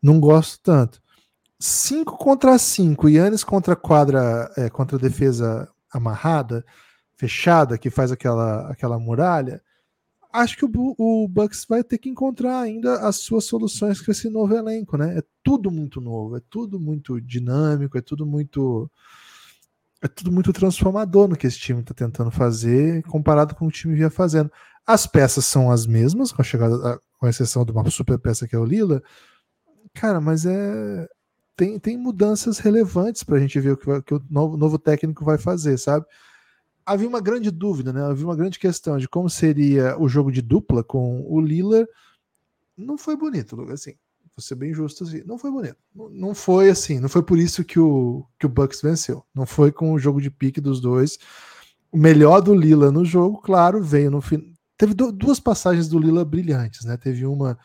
Não 0.01 0.19
gosto 0.19 0.59
tanto. 0.63 1.01
5 1.59 2.17
contra 2.17 2.57
5, 2.57 3.09
Yannis 3.09 3.43
contra 3.43 3.75
quadra, 3.75 4.51
é, 4.57 4.69
contra 4.69 4.97
defesa 4.97 5.69
amarrada, 5.93 6.65
fechada, 7.15 7.77
que 7.77 7.89
faz 7.89 8.11
aquela, 8.11 8.69
aquela 8.71 8.97
muralha. 8.97 9.61
Acho 10.31 10.57
que 10.57 10.65
o, 10.65 10.95
o 10.97 11.27
Bucks 11.27 11.65
vai 11.67 11.83
ter 11.83 11.97
que 11.97 12.09
encontrar 12.09 12.59
ainda 12.59 12.99
as 13.07 13.17
suas 13.17 13.45
soluções 13.45 13.99
com 13.99 14.11
esse 14.11 14.29
novo 14.29 14.55
elenco, 14.55 14.95
né? 14.95 15.17
É 15.17 15.23
tudo 15.43 15.71
muito 15.71 15.99
novo, 15.99 16.37
é 16.37 16.41
tudo 16.49 16.79
muito 16.79 17.19
dinâmico, 17.19 17.97
é 17.97 18.01
tudo 18.01 18.25
muito 18.25 18.89
é 20.01 20.07
tudo 20.07 20.31
muito 20.31 20.53
transformador 20.53 21.27
no 21.27 21.35
que 21.35 21.45
esse 21.47 21.57
time 21.59 21.81
está 21.81 21.93
tentando 21.93 22.31
fazer, 22.31 23.03
comparado 23.03 23.53
com 23.55 23.67
o 23.67 23.71
time 23.71 23.95
vinha 23.95 24.09
fazendo. 24.09 24.51
As 24.85 25.05
peças 25.05 25.45
são 25.45 25.71
as 25.71 25.85
mesmas, 25.85 26.31
com 26.31 26.41
a 26.41 26.45
chegada, 26.45 27.01
com 27.17 27.27
exceção 27.27 27.65
de 27.65 27.71
uma 27.71 27.89
super 27.89 28.17
peça 28.17 28.47
que 28.47 28.55
é 28.55 28.59
o 28.59 28.65
Lila. 28.65 29.01
Cara, 29.93 30.21
mas 30.21 30.45
é 30.45 31.07
tem, 31.59 31.77
tem 31.77 31.97
mudanças 31.97 32.57
relevantes 32.57 33.21
para 33.21 33.35
a 33.35 33.39
gente 33.39 33.59
ver 33.59 33.71
o 33.71 33.77
que, 33.77 33.85
vai, 33.85 34.01
que 34.01 34.13
o 34.13 34.23
novo, 34.29 34.55
novo, 34.55 34.79
técnico 34.79 35.25
vai 35.25 35.37
fazer, 35.37 35.77
sabe? 35.77 36.05
Havia 36.91 37.07
uma 37.07 37.21
grande 37.21 37.51
dúvida, 37.51 37.93
né? 37.93 38.03
Havia 38.03 38.25
uma 38.25 38.35
grande 38.35 38.59
questão 38.59 38.97
de 38.97 39.07
como 39.07 39.29
seria 39.29 39.97
o 39.99 40.07
jogo 40.07 40.31
de 40.31 40.41
dupla 40.41 40.83
com 40.83 41.25
o 41.27 41.39
Lila. 41.39 41.87
Não 42.77 42.97
foi 42.97 43.15
bonito, 43.15 43.59
assim 43.71 43.93
vou 44.39 44.41
ser 44.41 44.55
bem 44.55 44.73
justo 44.73 45.03
assim, 45.03 45.21
não 45.25 45.37
foi 45.37 45.51
bonito. 45.51 45.75
Não 46.11 46.33
foi 46.33 46.69
assim, 46.69 46.99
não 46.99 47.09
foi 47.09 47.21
por 47.21 47.37
isso 47.37 47.63
que 47.63 47.77
o, 47.77 48.25
que 48.39 48.45
o 48.45 48.49
Bucks 48.49 48.81
venceu. 48.81 49.23
Não 49.35 49.45
foi 49.45 49.71
com 49.71 49.91
o 49.91 49.99
jogo 49.99 50.21
de 50.21 50.31
pique 50.31 50.61
dos 50.61 50.79
dois. 50.79 51.19
O 51.91 51.97
melhor 51.97 52.41
do 52.41 52.55
Lila 52.55 52.91
no 52.91 53.03
jogo, 53.03 53.41
claro, 53.41 53.83
veio 53.83 54.09
no 54.09 54.21
fim. 54.21 54.53
Teve 54.77 54.93
duas 54.93 55.39
passagens 55.39 55.89
do 55.89 55.99
Lila 55.99 56.23
brilhantes, 56.23 56.85
né? 56.85 56.95
Teve 56.95 57.25
uma 57.25 57.59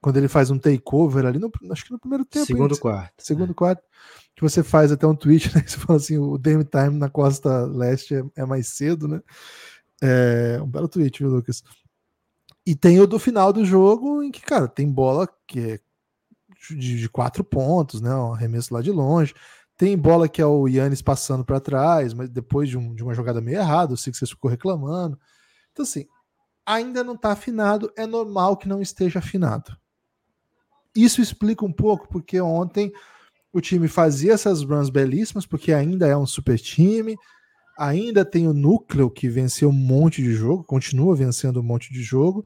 quando 0.00 0.16
ele 0.16 0.28
faz 0.28 0.50
um 0.50 0.58
takeover 0.58 1.26
ali, 1.26 1.38
no, 1.38 1.50
acho 1.70 1.84
que 1.84 1.92
no 1.92 1.98
primeiro 1.98 2.24
tempo. 2.24 2.46
Segundo 2.46 2.72
ainda, 2.72 2.80
quarto. 2.80 3.12
Segundo 3.18 3.50
é. 3.50 3.54
quarto. 3.54 3.82
Que 4.34 4.42
você 4.42 4.62
faz 4.62 4.90
até 4.90 5.06
um 5.06 5.14
tweet, 5.14 5.52
né? 5.54 5.62
Você 5.66 5.78
fala 5.78 5.98
assim: 5.98 6.18
o 6.18 6.38
Dame 6.38 6.64
Time 6.64 6.96
na 6.96 7.10
costa 7.10 7.64
leste 7.66 8.14
é, 8.14 8.24
é 8.36 8.46
mais 8.46 8.68
cedo, 8.68 9.06
né? 9.06 9.20
É, 10.02 10.58
um 10.62 10.66
belo 10.66 10.88
tweet, 10.88 11.18
viu, 11.18 11.30
Lucas? 11.30 11.62
E 12.66 12.74
tem 12.74 13.00
o 13.00 13.06
do 13.06 13.18
final 13.18 13.52
do 13.52 13.64
jogo, 13.64 14.22
em 14.22 14.30
que, 14.30 14.40
cara, 14.40 14.68
tem 14.68 14.90
bola 14.90 15.28
que 15.46 15.60
é 15.60 15.80
de, 16.70 16.98
de 16.98 17.08
quatro 17.08 17.42
pontos, 17.42 18.00
né? 18.00 18.14
Um 18.14 18.34
arremesso 18.34 18.72
lá 18.72 18.80
de 18.80 18.90
longe. 18.90 19.34
Tem 19.76 19.96
bola 19.96 20.28
que 20.28 20.42
é 20.42 20.46
o 20.46 20.68
Yannis 20.68 21.00
passando 21.00 21.44
para 21.44 21.58
trás, 21.60 22.12
mas 22.12 22.28
depois 22.28 22.68
de, 22.68 22.76
um, 22.76 22.94
de, 22.94 23.02
uma 23.02 23.14
jogada 23.14 23.40
meio 23.40 23.58
errada, 23.58 23.94
o 23.94 23.96
Sixers 23.96 24.30
ficou 24.30 24.50
reclamando. 24.50 25.18
Então, 25.72 25.82
assim, 25.82 26.06
ainda 26.66 27.02
não 27.02 27.14
está 27.14 27.32
afinado, 27.32 27.90
é 27.96 28.06
normal 28.06 28.56
que 28.56 28.68
não 28.68 28.82
esteja 28.82 29.20
afinado. 29.20 29.76
Isso 30.94 31.20
explica 31.20 31.64
um 31.64 31.72
pouco 31.72 32.08
porque 32.08 32.40
ontem 32.40 32.92
o 33.52 33.60
time 33.60 33.88
fazia 33.88 34.32
essas 34.32 34.62
runs 34.62 34.90
belíssimas, 34.90 35.46
porque 35.46 35.72
ainda 35.72 36.06
é 36.06 36.16
um 36.16 36.26
super 36.26 36.58
time, 36.58 37.16
ainda 37.78 38.24
tem 38.24 38.46
o 38.46 38.52
núcleo 38.52 39.10
que 39.10 39.28
venceu 39.28 39.70
um 39.70 39.72
monte 39.72 40.22
de 40.22 40.32
jogo, 40.32 40.64
continua 40.64 41.16
vencendo 41.16 41.60
um 41.60 41.64
monte 41.64 41.92
de 41.92 42.02
jogo, 42.02 42.44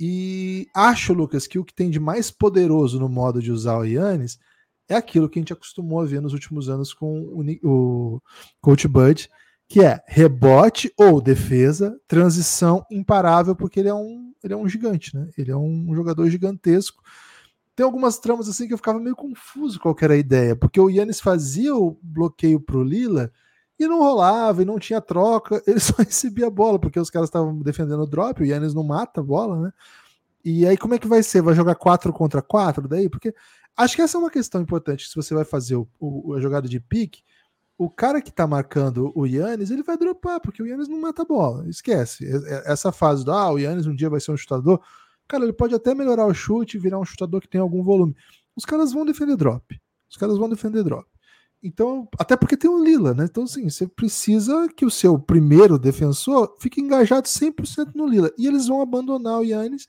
e 0.00 0.66
acho, 0.74 1.12
Lucas, 1.12 1.46
que 1.46 1.58
o 1.58 1.64
que 1.64 1.74
tem 1.74 1.90
de 1.90 1.98
mais 1.98 2.30
poderoso 2.30 3.00
no 3.00 3.08
modo 3.08 3.42
de 3.42 3.50
usar 3.50 3.78
o 3.78 3.84
Yannis 3.84 4.38
é 4.88 4.94
aquilo 4.94 5.28
que 5.28 5.38
a 5.38 5.42
gente 5.42 5.52
acostumou 5.52 6.00
a 6.00 6.06
ver 6.06 6.22
nos 6.22 6.32
últimos 6.32 6.68
anos 6.68 6.94
com 6.94 7.20
o, 7.20 7.42
o 7.62 8.22
Coach 8.60 8.86
Bud, 8.86 9.28
que 9.68 9.82
é 9.82 10.00
rebote 10.06 10.90
ou 10.96 11.20
defesa, 11.20 12.00
transição 12.06 12.86
imparável, 12.90 13.54
porque 13.54 13.80
ele 13.80 13.88
é 13.88 13.94
um, 13.94 14.32
ele 14.42 14.54
é 14.54 14.56
um 14.56 14.68
gigante, 14.68 15.14
né? 15.14 15.28
Ele 15.36 15.50
é 15.50 15.56
um 15.56 15.94
jogador 15.94 16.30
gigantesco. 16.30 17.02
Tem 17.78 17.84
algumas 17.84 18.18
tramas 18.18 18.48
assim 18.48 18.66
que 18.66 18.74
eu 18.74 18.76
ficava 18.76 18.98
meio 18.98 19.14
confuso 19.14 19.78
qual 19.78 19.94
era 20.02 20.14
a 20.14 20.16
ideia, 20.16 20.56
porque 20.56 20.80
o 20.80 20.90
Yannis 20.90 21.20
fazia 21.20 21.76
o 21.76 21.96
bloqueio 22.02 22.60
pro 22.60 22.82
Lila 22.82 23.30
e 23.78 23.86
não 23.86 24.00
rolava, 24.00 24.62
e 24.62 24.64
não 24.64 24.80
tinha 24.80 25.00
troca, 25.00 25.62
ele 25.64 25.78
só 25.78 25.94
recebia 25.96 26.48
a 26.48 26.50
bola, 26.50 26.80
porque 26.80 26.98
os 26.98 27.08
caras 27.08 27.28
estavam 27.28 27.56
defendendo 27.60 28.02
o 28.02 28.06
drop, 28.06 28.42
o 28.42 28.44
Yannis 28.44 28.74
não 28.74 28.82
mata 28.82 29.20
a 29.20 29.22
bola, 29.22 29.62
né? 29.62 29.72
E 30.44 30.66
aí, 30.66 30.76
como 30.76 30.94
é 30.94 30.98
que 30.98 31.06
vai 31.06 31.22
ser? 31.22 31.40
Vai 31.40 31.54
jogar 31.54 31.76
4 31.76 32.12
contra 32.12 32.42
4 32.42 32.88
daí? 32.88 33.08
Porque 33.08 33.32
acho 33.76 33.94
que 33.94 34.02
essa 34.02 34.18
é 34.18 34.20
uma 34.20 34.30
questão 34.30 34.60
importante. 34.60 35.08
Se 35.08 35.14
você 35.14 35.32
vai 35.32 35.44
fazer 35.44 35.76
o, 35.76 35.88
o, 36.00 36.34
a 36.34 36.40
jogada 36.40 36.68
de 36.68 36.80
pique, 36.80 37.22
o 37.78 37.88
cara 37.88 38.20
que 38.20 38.32
tá 38.32 38.44
marcando 38.44 39.12
o 39.14 39.24
Yannis, 39.24 39.70
ele 39.70 39.84
vai 39.84 39.96
dropar, 39.96 40.40
porque 40.40 40.60
o 40.60 40.66
Yannis 40.66 40.88
não 40.88 41.00
mata 41.00 41.22
a 41.22 41.24
bola. 41.24 41.68
Esquece. 41.68 42.28
Essa 42.64 42.90
fase 42.90 43.24
do 43.24 43.30
ah, 43.30 43.52
o 43.52 43.58
Yannis 43.60 43.86
um 43.86 43.94
dia 43.94 44.10
vai 44.10 44.18
ser 44.18 44.32
um 44.32 44.36
chutador. 44.36 44.82
Cara, 45.28 45.44
ele 45.44 45.52
pode 45.52 45.74
até 45.74 45.94
melhorar 45.94 46.26
o 46.26 46.34
chute 46.34 46.78
virar 46.78 46.98
um 46.98 47.04
chutador 47.04 47.40
que 47.40 47.48
tem 47.48 47.60
algum 47.60 47.82
volume. 47.82 48.16
Os 48.56 48.64
caras 48.64 48.92
vão 48.92 49.04
defender 49.04 49.36
drop. 49.36 49.78
Os 50.10 50.16
caras 50.16 50.38
vão 50.38 50.48
defender 50.48 50.82
drop. 50.82 51.06
Então, 51.62 52.08
até 52.18 52.36
porque 52.36 52.56
tem 52.56 52.70
o 52.70 52.82
Lila, 52.82 53.14
né? 53.14 53.24
Então, 53.24 53.44
assim, 53.44 53.68
você 53.68 53.86
precisa 53.86 54.68
que 54.74 54.86
o 54.86 54.90
seu 54.90 55.18
primeiro 55.18 55.78
defensor 55.78 56.56
fique 56.58 56.80
engajado 56.80 57.26
100% 57.26 57.92
no 57.94 58.06
Lila. 58.06 58.30
E 58.38 58.46
eles 58.46 58.68
vão 58.68 58.80
abandonar 58.80 59.40
o 59.40 59.44
Yannis. 59.44 59.88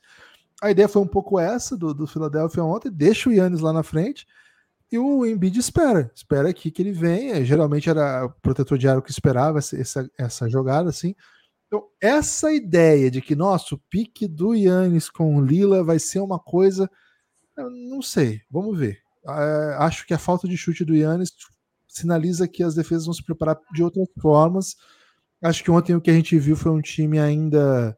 A 0.60 0.70
ideia 0.70 0.88
foi 0.88 1.00
um 1.00 1.06
pouco 1.06 1.38
essa 1.38 1.76
do, 1.76 1.94
do 1.94 2.06
Philadelphia 2.06 2.62
ontem: 2.64 2.90
deixa 2.90 3.30
o 3.30 3.32
Yannis 3.32 3.60
lá 3.60 3.72
na 3.72 3.82
frente 3.82 4.26
e 4.90 4.98
o 4.98 5.24
Embiid 5.24 5.58
espera. 5.58 6.10
Espera 6.14 6.50
aqui 6.50 6.70
que 6.70 6.82
ele 6.82 6.92
venha. 6.92 7.44
Geralmente 7.44 7.88
era 7.88 8.26
o 8.26 8.30
protetor 8.42 8.76
de 8.76 8.88
aro 8.88 9.02
que 9.02 9.10
esperava 9.10 9.58
essa, 9.58 10.10
essa 10.18 10.48
jogada, 10.48 10.90
assim. 10.90 11.14
Então, 11.70 11.86
essa 12.00 12.52
ideia 12.52 13.08
de 13.12 13.22
que, 13.22 13.36
nosso 13.36 13.78
pique 13.88 14.26
do 14.26 14.54
Yannis 14.54 15.08
com 15.08 15.36
o 15.36 15.44
Lila 15.44 15.84
vai 15.84 16.00
ser 16.00 16.18
uma 16.18 16.36
coisa. 16.36 16.90
não 17.88 18.02
sei, 18.02 18.40
vamos 18.50 18.76
ver. 18.76 18.98
É, 19.24 19.76
acho 19.78 20.04
que 20.04 20.12
a 20.12 20.18
falta 20.18 20.48
de 20.48 20.56
chute 20.56 20.84
do 20.84 20.96
Yannis 20.96 21.30
sinaliza 21.86 22.48
que 22.48 22.64
as 22.64 22.74
defesas 22.74 23.04
vão 23.04 23.14
se 23.14 23.22
preparar 23.22 23.56
de 23.72 23.84
outras 23.84 24.08
formas. 24.20 24.74
Acho 25.40 25.62
que 25.62 25.70
ontem 25.70 25.94
o 25.94 26.00
que 26.00 26.10
a 26.10 26.14
gente 26.14 26.36
viu 26.40 26.56
foi 26.56 26.72
um 26.72 26.80
time 26.80 27.20
ainda 27.20 27.96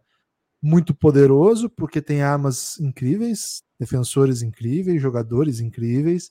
muito 0.62 0.94
poderoso, 0.94 1.70
porque 1.70 2.02
tem 2.02 2.22
armas 2.22 2.78
incríveis, 2.78 3.62
defensores 3.80 4.42
incríveis, 4.42 5.00
jogadores 5.00 5.60
incríveis. 5.60 6.30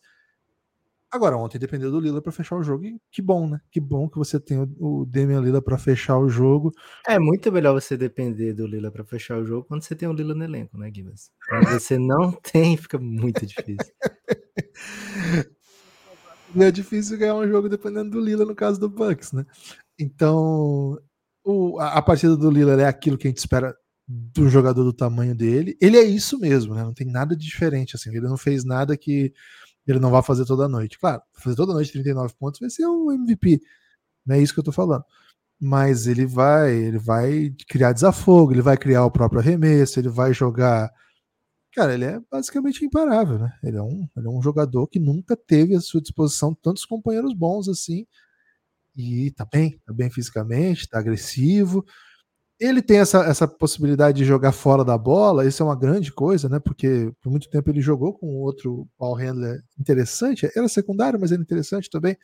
Agora, 1.11 1.35
ontem 1.35 1.59
dependeu 1.59 1.91
do 1.91 1.99
Lila 1.99 2.21
para 2.21 2.31
fechar 2.31 2.55
o 2.55 2.63
jogo, 2.63 2.85
e 2.85 2.97
que 3.11 3.21
bom, 3.21 3.45
né? 3.45 3.59
Que 3.69 3.81
bom 3.81 4.07
que 4.07 4.17
você 4.17 4.39
tem 4.39 4.57
o 4.79 5.05
Damian 5.05 5.41
Lila 5.41 5.61
para 5.61 5.77
fechar 5.77 6.17
o 6.17 6.29
jogo. 6.29 6.71
É 7.05 7.19
muito 7.19 7.51
melhor 7.51 7.73
você 7.73 7.97
depender 7.97 8.53
do 8.53 8.65
Lila 8.65 8.89
para 8.89 9.03
fechar 9.03 9.37
o 9.37 9.45
jogo 9.45 9.65
quando 9.67 9.81
você 9.81 9.93
tem 9.93 10.07
o 10.07 10.13
Lila 10.13 10.33
no 10.33 10.43
elenco, 10.43 10.77
né, 10.77 10.89
Guilherme? 10.89 11.19
Quando 11.49 11.67
você 11.67 11.99
não 11.99 12.31
tem, 12.31 12.77
fica 12.77 12.97
muito 12.97 13.45
difícil. 13.45 13.93
é 16.55 16.71
difícil 16.71 17.17
ganhar 17.17 17.35
um 17.35 17.47
jogo 17.47 17.67
dependendo 17.67 18.11
do 18.11 18.21
Lila 18.21 18.45
no 18.45 18.55
caso 18.55 18.79
do 18.79 18.87
Bucks, 18.87 19.33
né? 19.33 19.45
Então, 19.99 20.97
o, 21.43 21.77
a, 21.77 21.97
a 21.97 22.01
partida 22.01 22.37
do 22.37 22.49
Lila 22.49 22.81
é 22.81 22.85
aquilo 22.85 23.17
que 23.17 23.27
a 23.27 23.29
gente 23.29 23.39
espera 23.39 23.75
do 24.07 24.49
jogador 24.49 24.83
do 24.83 24.93
tamanho 24.93 25.35
dele. 25.35 25.77
Ele 25.81 25.97
é 25.97 26.03
isso 26.03 26.39
mesmo, 26.39 26.73
né? 26.73 26.83
Não 26.83 26.93
tem 26.93 27.07
nada 27.07 27.35
de 27.35 27.45
diferente 27.45 27.95
assim. 27.95 28.09
Ele 28.09 28.27
não 28.27 28.37
fez 28.37 28.63
nada 28.63 28.97
que 28.97 29.33
ele 29.87 29.99
não 29.99 30.11
vai 30.11 30.23
fazer 30.23 30.45
toda 30.45 30.67
noite. 30.67 30.99
Claro, 30.99 31.21
fazer 31.33 31.55
toda 31.55 31.73
noite 31.73 31.91
39 31.91 32.33
pontos 32.39 32.59
vai 32.59 32.69
ser 32.69 32.85
um 32.87 33.11
MVP. 33.11 33.61
Não 34.25 34.35
é 34.35 34.41
isso 34.41 34.53
que 34.53 34.59
eu 34.59 34.63
tô 34.63 34.71
falando. 34.71 35.03
Mas 35.59 36.07
ele 36.07 36.25
vai, 36.25 36.73
ele 36.75 36.99
vai 36.99 37.53
criar 37.67 37.93
desafogo, 37.93 38.51
ele 38.51 38.61
vai 38.61 38.77
criar 38.77 39.05
o 39.05 39.11
próprio 39.11 39.39
arremesso, 39.41 39.99
ele 39.99 40.09
vai 40.09 40.33
jogar 40.33 40.91
Cara, 41.73 41.93
ele 41.93 42.03
é 42.03 42.19
basicamente 42.29 42.83
imparável, 42.83 43.39
né? 43.39 43.57
Ele 43.63 43.77
é, 43.77 43.81
um, 43.81 44.07
ele 44.17 44.27
é 44.27 44.29
um 44.29 44.41
jogador 44.41 44.87
que 44.87 44.99
nunca 44.99 45.37
teve 45.37 45.73
à 45.73 45.79
sua 45.79 46.01
disposição 46.01 46.53
tantos 46.53 46.83
companheiros 46.85 47.33
bons 47.33 47.69
assim. 47.69 48.05
E 48.95 49.31
tá 49.31 49.45
bem, 49.45 49.79
tá 49.85 49.93
bem 49.93 50.09
fisicamente, 50.11 50.87
tá 50.89 50.99
agressivo. 50.99 51.85
Ele 52.61 52.79
tem 52.79 52.99
essa, 52.99 53.23
essa 53.25 53.47
possibilidade 53.47 54.19
de 54.19 54.23
jogar 54.23 54.51
fora 54.51 54.85
da 54.85 54.95
bola, 54.95 55.47
isso 55.47 55.63
é 55.63 55.65
uma 55.65 55.75
grande 55.75 56.11
coisa, 56.11 56.47
né? 56.47 56.59
Porque 56.59 57.11
por 57.19 57.31
muito 57.31 57.49
tempo 57.49 57.67
ele 57.71 57.81
jogou 57.81 58.13
com 58.13 58.27
outro 58.35 58.87
ball 58.99 59.15
handler 59.15 59.63
interessante, 59.79 60.47
era 60.55 60.67
secundário, 60.69 61.19
mas 61.19 61.31
era 61.31 61.41
interessante 61.41 61.89
também, 61.89 62.15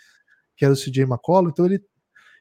que 0.55 0.63
era 0.63 0.71
o 0.75 0.77
CJ 0.77 1.05
McCollum. 1.05 1.49
Então 1.49 1.65
ele, 1.65 1.81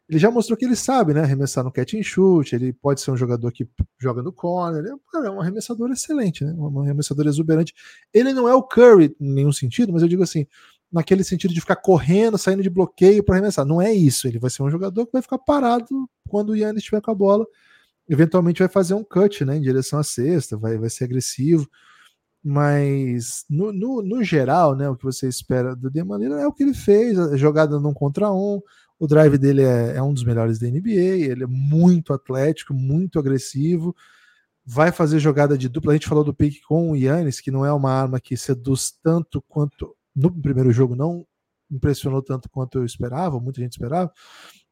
ele 0.07 0.19
já 0.19 0.31
mostrou 0.31 0.59
que 0.59 0.67
ele 0.67 0.77
sabe, 0.77 1.15
né? 1.15 1.23
Arremessar 1.23 1.65
no 1.65 1.73
catch 1.73 1.95
and 1.95 2.03
shoot, 2.03 2.55
ele 2.55 2.71
pode 2.75 3.01
ser 3.01 3.13
um 3.13 3.17
jogador 3.17 3.51
que 3.51 3.67
joga 3.99 4.23
no 4.23 4.31
corner, 4.31 4.85
ele 4.85 4.91
é, 4.91 5.27
é 5.27 5.31
um 5.31 5.41
arremessador 5.41 5.91
excelente, 5.91 6.45
né? 6.45 6.53
Um 6.53 6.83
arremessador 6.83 7.27
exuberante. 7.27 7.73
Ele 8.13 8.35
não 8.35 8.47
é 8.47 8.55
o 8.55 8.63
Curry 8.63 9.17
em 9.19 9.33
nenhum 9.33 9.53
sentido, 9.53 9.91
mas 9.91 10.03
eu 10.03 10.09
digo 10.09 10.23
assim, 10.23 10.47
naquele 10.93 11.25
sentido 11.25 11.55
de 11.55 11.63
ficar 11.63 11.77
correndo, 11.77 12.37
saindo 12.37 12.63
de 12.63 12.69
bloqueio 12.69 13.25
para 13.25 13.37
arremessar. 13.37 13.65
Não 13.65 13.81
é 13.81 13.91
isso. 13.95 14.29
Ele 14.29 14.39
vai 14.39 14.51
ser 14.51 14.63
um 14.63 14.71
jogador 14.71 15.07
que 15.07 15.13
vai 15.15 15.23
ficar 15.23 15.39
parado 15.39 16.09
quando 16.29 16.51
o 16.51 16.57
Yannis 16.57 16.83
estiver 16.83 17.01
com 17.01 17.11
a 17.11 17.15
bola. 17.15 17.47
Eventualmente 18.09 18.61
vai 18.61 18.69
fazer 18.69 18.95
um 18.95 19.05
cut, 19.05 19.45
né? 19.45 19.57
Em 19.57 19.61
direção 19.61 19.99
à 19.99 20.05
cesta, 20.05 20.57
vai, 20.57 20.79
vai 20.79 20.91
ser 20.91 21.05
agressivo. 21.05 21.69
Mas 22.43 23.45
no, 23.51 23.73
no, 23.73 24.03
no 24.03 24.23
geral, 24.23 24.77
né? 24.77 24.89
O 24.89 24.97
que 24.97 25.05
você 25.05 25.29
espera 25.29 25.75
do 25.75 25.91
Demanila 25.91 26.41
é 26.41 26.47
o 26.47 26.53
que 26.53 26.63
ele 26.63 26.75
fez, 26.75 27.19
a 27.19 27.37
jogada 27.37 27.81
num 27.81 27.95
contra 27.95 28.31
um 28.31 28.61
o 28.99 29.07
drive 29.07 29.37
dele 29.39 29.63
é, 29.63 29.97
é, 29.97 30.03
um 30.03 30.13
dos 30.13 30.25
melhores 30.25 30.59
da 30.59 30.67
NBA, 30.69 30.91
ele 30.91 31.45
é 31.45 31.47
muito 31.47 32.13
atlético, 32.13 32.73
muito 32.73 33.19
agressivo, 33.19 33.95
vai 34.65 34.91
fazer 34.91 35.19
jogada 35.19 35.57
de 35.57 35.69
dupla. 35.69 35.93
A 35.93 35.95
gente 35.95 36.09
falou 36.09 36.25
do 36.25 36.35
pique 36.35 36.61
com 36.63 36.91
o 36.91 36.97
Yannis, 36.97 37.41
que 37.41 37.51
não 37.51 37.65
é 37.65 37.73
uma 37.73 37.93
arma 37.93 38.19
que 38.19 38.37
seduz 38.37 38.93
tanto 39.03 39.43
quanto 39.43 39.95
no 40.15 40.33
primeiro 40.33 40.73
jogo 40.73 40.97
não 40.97 41.27
impressionou 41.71 42.23
tanto 42.23 42.49
quanto 42.49 42.79
eu 42.79 42.85
esperava, 42.85 43.39
muita 43.39 43.61
gente 43.61 43.73
esperava. 43.73 44.11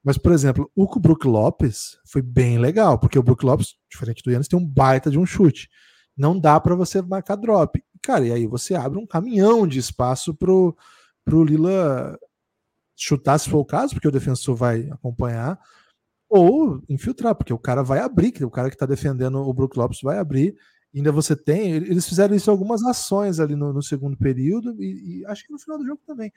Mas, 0.05 0.19
por 0.19 0.33
exemplo, 0.33 0.71
o 0.77 0.87
Brook 1.01 1.27
Lopes 1.27 1.99
foi 2.05 2.21
bem 2.21 2.59
legal, 2.59 2.99
porque 2.99 3.19
o 3.19 3.23
Brook 3.23 3.45
Lopes, 3.45 3.75
diferente 3.91 4.23
do 4.23 4.31
Yannis, 4.31 4.49
tem 4.49 4.59
um 4.59 4.67
baita 4.67 5.11
de 5.11 5.19
um 5.19 5.25
chute. 5.25 5.71
Não 6.15 6.39
dá 6.39 6.61
para 6.61 6.75
você 6.75 7.01
marcar 7.01 7.37
drop. 7.37 7.83
Cara, 8.03 8.27
e 8.27 8.33
aí 8.33 8.47
você 8.47 8.75
abre 8.75 8.99
um 8.99 9.07
caminhão 9.07 9.67
de 9.67 9.79
espaço 9.79 10.35
pro, 10.35 10.77
pro 11.25 11.43
Lila 11.43 12.19
chutar 12.95 13.39
se 13.39 13.49
for 13.49 13.59
o 13.59 13.65
caso, 13.65 13.95
porque 13.95 14.07
o 14.07 14.13
defensor 14.13 14.55
vai 14.55 14.89
acompanhar, 14.91 15.59
ou 16.29 16.83
infiltrar, 16.89 17.35
porque 17.35 17.53
o 17.53 17.59
cara 17.59 17.83
vai 17.83 18.01
abrir, 18.01 18.45
o 18.45 18.51
cara 18.51 18.69
que 18.69 18.77
está 18.77 18.87
defendendo 18.87 19.39
o 19.39 19.55
Brook 19.55 19.77
Lopes 19.77 20.01
vai 20.03 20.19
abrir. 20.19 20.55
Ainda 20.95 21.11
você 21.11 21.35
tem, 21.35 21.73
eles 21.73 22.07
fizeram 22.07 22.37
isso 22.37 22.51
algumas 22.51 22.85
ações 22.85 23.41
ali 23.41 23.57
no, 23.57 23.73
no 23.73 23.83
segundo 23.83 24.17
período, 24.17 24.81
e, 24.81 25.23
e, 25.23 25.27
acho 25.27 25.45
que 25.45 25.53
no 25.53 25.59
final 25.59 25.79
do 25.79 25.87
jogo 25.87 26.01
também, 26.07 26.31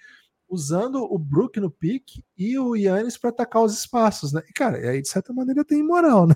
usando 0.49 1.03
o 1.03 1.17
Brook 1.17 1.59
no 1.59 1.69
pique 1.69 2.23
e 2.37 2.57
o 2.57 2.75
Yannis 2.75 3.17
para 3.17 3.29
atacar 3.29 3.63
os 3.63 3.77
espaços, 3.77 4.31
né? 4.31 4.41
E, 4.49 4.53
cara, 4.53 4.77
aí 4.77 5.01
de 5.01 5.09
certa 5.09 5.33
maneira 5.33 5.65
tem 5.65 5.83
moral, 5.83 6.27
né? 6.27 6.35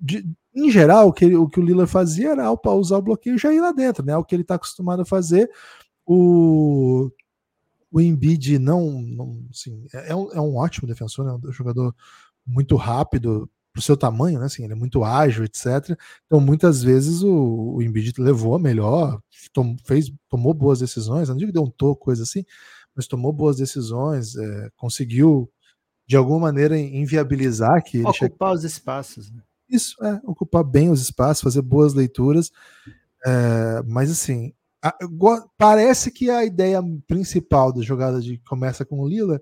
De, 0.00 0.24
em 0.54 0.70
geral, 0.70 1.08
o 1.08 1.12
que, 1.12 1.34
o 1.36 1.48
que 1.48 1.60
o 1.60 1.62
Lila 1.62 1.86
fazia 1.86 2.30
era 2.30 2.50
usar 2.72 2.96
o 2.96 3.02
bloqueio 3.02 3.36
e 3.36 3.38
já 3.38 3.52
ir 3.52 3.60
lá 3.60 3.72
dentro, 3.72 4.04
né? 4.04 4.16
O 4.16 4.24
que 4.24 4.34
ele 4.34 4.42
está 4.42 4.54
acostumado 4.54 5.02
a 5.02 5.04
fazer. 5.04 5.50
O 6.06 7.10
o 7.90 8.00
Embiid 8.00 8.58
não, 8.58 9.02
não 9.02 9.44
assim, 9.50 9.84
é, 9.92 10.12
é, 10.12 10.16
um, 10.16 10.30
é 10.32 10.40
um 10.40 10.56
ótimo 10.56 10.86
defensor, 10.86 11.24
né? 11.24 11.32
um 11.32 11.52
jogador 11.52 11.94
muito 12.46 12.76
rápido 12.76 13.50
pro 13.72 13.82
seu 13.82 13.96
tamanho, 13.96 14.38
né? 14.38 14.46
Assim, 14.46 14.64
ele 14.64 14.72
é 14.72 14.76
muito 14.76 15.04
ágil, 15.04 15.44
etc. 15.44 15.96
Então, 16.26 16.40
muitas 16.40 16.82
vezes 16.82 17.22
o, 17.22 17.74
o 17.76 17.82
Embiid 17.82 18.12
levou 18.18 18.54
a 18.54 18.58
melhor, 18.58 19.20
tom, 19.52 19.76
fez, 19.84 20.12
tomou 20.28 20.52
boas 20.52 20.80
decisões, 20.80 21.28
não 21.28 21.36
digo 21.36 21.50
que 21.50 21.54
deu 21.54 21.62
um 21.62 21.70
toco, 21.70 22.04
coisa 22.04 22.22
assim, 22.24 22.44
mas 22.94 23.06
tomou 23.06 23.32
boas 23.32 23.56
decisões, 23.56 24.36
é, 24.36 24.70
conseguiu 24.76 25.50
de 26.06 26.16
alguma 26.16 26.40
maneira 26.40 26.78
inviabilizar 26.78 27.82
que 27.84 28.04
ocupar 28.04 28.52
os 28.52 28.64
espaços. 28.64 29.30
Né? 29.30 29.42
Isso, 29.68 29.94
é, 30.04 30.20
ocupar 30.24 30.64
bem 30.64 30.90
os 30.90 31.00
espaços, 31.00 31.42
fazer 31.42 31.62
boas 31.62 31.94
leituras. 31.94 32.50
É, 33.24 33.82
mas 33.86 34.10
assim, 34.10 34.52
parece 35.56 36.10
que 36.10 36.30
a 36.30 36.44
ideia 36.44 36.82
principal 37.06 37.72
da 37.72 37.82
jogada 37.82 38.20
de 38.20 38.38
começa 38.38 38.84
com 38.84 39.00
o 39.00 39.08
Lila 39.08 39.40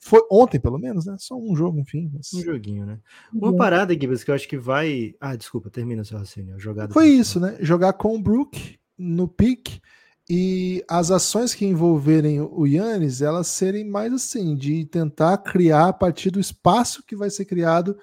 foi 0.00 0.20
ontem, 0.30 0.60
pelo 0.60 0.78
menos, 0.78 1.06
né? 1.06 1.16
Só 1.18 1.36
um 1.36 1.54
jogo, 1.56 1.80
enfim. 1.80 2.10
Mas... 2.14 2.32
Um 2.32 2.40
joguinho, 2.40 2.86
né? 2.86 3.00
Uma 3.34 3.54
parada, 3.56 3.92
Gibbs, 3.92 4.22
que 4.22 4.30
eu 4.30 4.34
acho 4.34 4.48
que 4.48 4.56
vai. 4.56 5.14
Ah, 5.20 5.34
desculpa, 5.34 5.70
termina 5.70 6.04
seu 6.04 6.18
raciocínio. 6.18 6.58
Jogada 6.58 6.92
foi 6.92 7.08
isso, 7.08 7.40
né? 7.40 7.58
Jogar 7.60 7.92
com 7.94 8.14
o 8.14 8.22
Brook 8.22 8.78
no 8.96 9.26
pick 9.26 9.80
e 10.30 10.84
as 10.88 11.10
ações 11.10 11.54
que 11.54 11.64
envolverem 11.64 12.40
o 12.40 12.66
Yannis, 12.66 13.22
elas 13.22 13.46
serem 13.46 13.84
mais 13.84 14.12
assim, 14.12 14.54
de 14.54 14.84
tentar 14.84 15.38
criar 15.38 15.88
a 15.88 15.92
partir 15.92 16.30
do 16.30 16.38
espaço 16.38 17.02
que 17.02 17.16
vai 17.16 17.30
ser 17.30 17.46
criado 17.46 17.96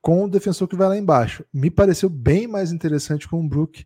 com 0.00 0.24
o 0.24 0.28
defensor 0.28 0.66
que 0.66 0.76
vai 0.76 0.88
lá 0.88 0.96
embaixo. 0.96 1.44
Me 1.52 1.70
pareceu 1.70 2.08
bem 2.08 2.46
mais 2.46 2.72
interessante 2.72 3.28
com 3.28 3.44
o 3.44 3.48
Brook. 3.48 3.84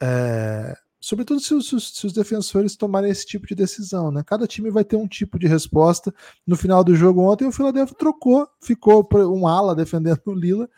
É, 0.00 0.76
sobretudo 1.00 1.40
se 1.40 1.52
os, 1.52 1.68
se 1.68 2.06
os, 2.06 2.12
defensores 2.12 2.76
tomarem 2.76 3.10
esse 3.10 3.26
tipo 3.26 3.46
de 3.46 3.56
decisão, 3.56 4.12
né? 4.12 4.22
Cada 4.24 4.46
time 4.46 4.70
vai 4.70 4.84
ter 4.84 4.96
um 4.96 5.08
tipo 5.08 5.36
de 5.36 5.48
resposta. 5.48 6.14
No 6.46 6.56
final 6.56 6.84
do 6.84 6.94
jogo 6.94 7.22
ontem, 7.22 7.46
o 7.46 7.52
Philadelphia 7.52 7.96
trocou, 7.96 8.48
ficou 8.62 9.08
um 9.14 9.48
ala 9.48 9.74
defendendo 9.74 10.20
o 10.26 10.34
Lila. 10.34 10.68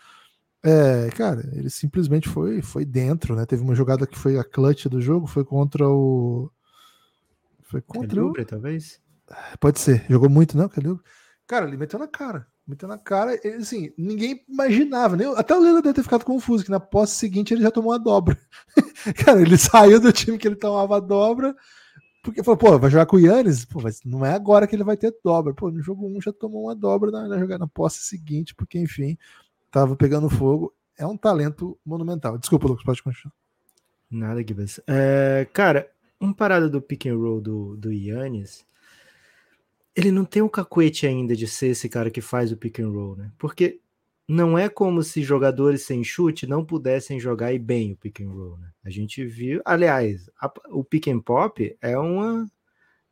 É, 0.65 1.11
cara, 1.11 1.41
ele 1.53 1.69
simplesmente 1.69 2.29
foi, 2.29 2.63
foi 2.63 2.85
dentro, 2.85 3.35
né? 3.35 3.45
Teve 3.45 3.63
uma 3.63 3.75
jogada 3.75 4.07
que 4.07 4.19
foi 4.19 4.39
a 4.39 4.45
clutch 4.45 4.87
do 4.87 5.01
jogo, 5.01 5.27
foi 5.27 5.45
contra 5.45 5.89
o. 5.89 6.51
Foi 7.63 7.81
contra 7.83 8.17
Calibre, 8.17 8.43
o. 8.43 8.47
talvez? 8.47 9.01
Pode 9.59 9.81
ser. 9.81 10.05
Jogou 10.09 10.31
muito, 10.31 10.57
não, 10.57 10.69
Calibre? 10.69 11.03
Cara, 11.47 11.67
ele 11.67 11.77
meteu 11.77 11.99
na 11.99 12.07
cara. 12.07 12.47
Meteu 12.65 12.89
na 12.89 12.97
cara, 12.97 13.39
ele, 13.43 13.57
assim, 13.57 13.93
ninguém 13.99 14.45
imaginava, 14.49 15.17
nem, 15.17 15.27
até 15.37 15.53
o 15.53 15.61
Lila 15.61 15.83
deve 15.83 15.95
ter 15.95 16.03
ficado 16.05 16.25
confuso, 16.25 16.65
que 16.65 16.71
na 16.71 16.79
posse 16.79 17.17
seguinte 17.17 17.53
ele 17.53 17.63
já 17.63 17.73
tomou 17.73 17.93
a 17.93 17.99
dobra. 17.99 18.39
cara, 19.25 19.43
ele 19.43 19.59
saiu 19.59 19.99
do 19.99 20.13
time 20.13 20.39
que 20.39 20.47
ele 20.47 20.55
tomava 20.55 20.97
a 20.97 21.01
dobra, 21.01 21.57
porque 22.23 22.45
falou, 22.45 22.57
pô, 22.57 22.79
vai 22.79 22.89
jogar 22.89 23.07
com 23.07 23.17
o 23.17 23.19
Yannis? 23.19 23.65
Pô, 23.65 23.81
mas 23.83 24.01
não 24.05 24.25
é 24.25 24.33
agora 24.33 24.69
que 24.69 24.77
ele 24.77 24.85
vai 24.85 24.97
ter 24.97 25.13
dobra. 25.25 25.53
Pô, 25.53 25.73
no 25.73 25.83
jogo 25.83 26.07
1 26.07 26.17
um 26.17 26.21
já 26.21 26.33
tomou 26.33 26.67
uma 26.67 26.75
dobra 26.75 27.11
na, 27.11 27.27
na 27.27 27.59
na 27.59 27.67
posse 27.67 28.05
seguinte, 28.05 28.55
porque, 28.55 28.79
enfim, 28.79 29.19
tava 29.73 29.97
pegando 29.97 30.31
fogo. 30.31 30.73
É 30.97 31.05
um 31.05 31.17
talento 31.17 31.77
monumental. 31.85 32.39
Desculpa, 32.39 32.69
Lucas, 32.69 32.85
pode 32.85 33.03
continuar. 33.03 33.35
Nada, 34.09 34.41
Gibbs. 34.47 34.81
É, 34.87 35.49
cara, 35.53 35.91
uma 36.21 36.33
parada 36.33 36.69
do 36.69 36.81
pick 36.81 37.07
and 37.07 37.17
roll 37.17 37.41
do, 37.41 37.77
do 37.77 37.91
Yannis 37.91 38.65
ele 39.95 40.11
não 40.11 40.25
tem 40.25 40.43
o 40.43 40.49
cacuete 40.49 41.07
ainda 41.07 41.37
de 41.37 41.47
ser 41.47 41.69
esse 41.69 41.89
cara 41.89 42.11
que 42.11 42.21
faz 42.21 42.51
o 42.51 42.57
pick 42.57 42.81
and 42.81 42.89
roll, 42.89 43.17
né? 43.17 43.31
Porque 43.39 43.81
não 44.27 44.57
é 44.57 44.69
como 44.69 45.03
se 45.03 45.23
jogadores 45.23 45.83
sem 45.83 46.03
chute 46.03 46.47
não 46.47 46.65
pudessem 46.65 47.21
jogar 47.21 47.53
e 47.53 47.59
bem 47.59 47.93
o 47.93 47.97
pick 47.97 48.21
and 48.21 48.31
roll, 48.31 48.57
né? 48.57 48.71
A 48.85 48.91
gente 48.91 49.25
viu, 49.25 49.61
aliás, 49.65 50.31
a, 50.41 50.51
o 50.71 50.83
pick 50.83 51.09
and 51.09 51.21
pop 51.21 51.77
é 51.81 51.99
uma 51.99 52.51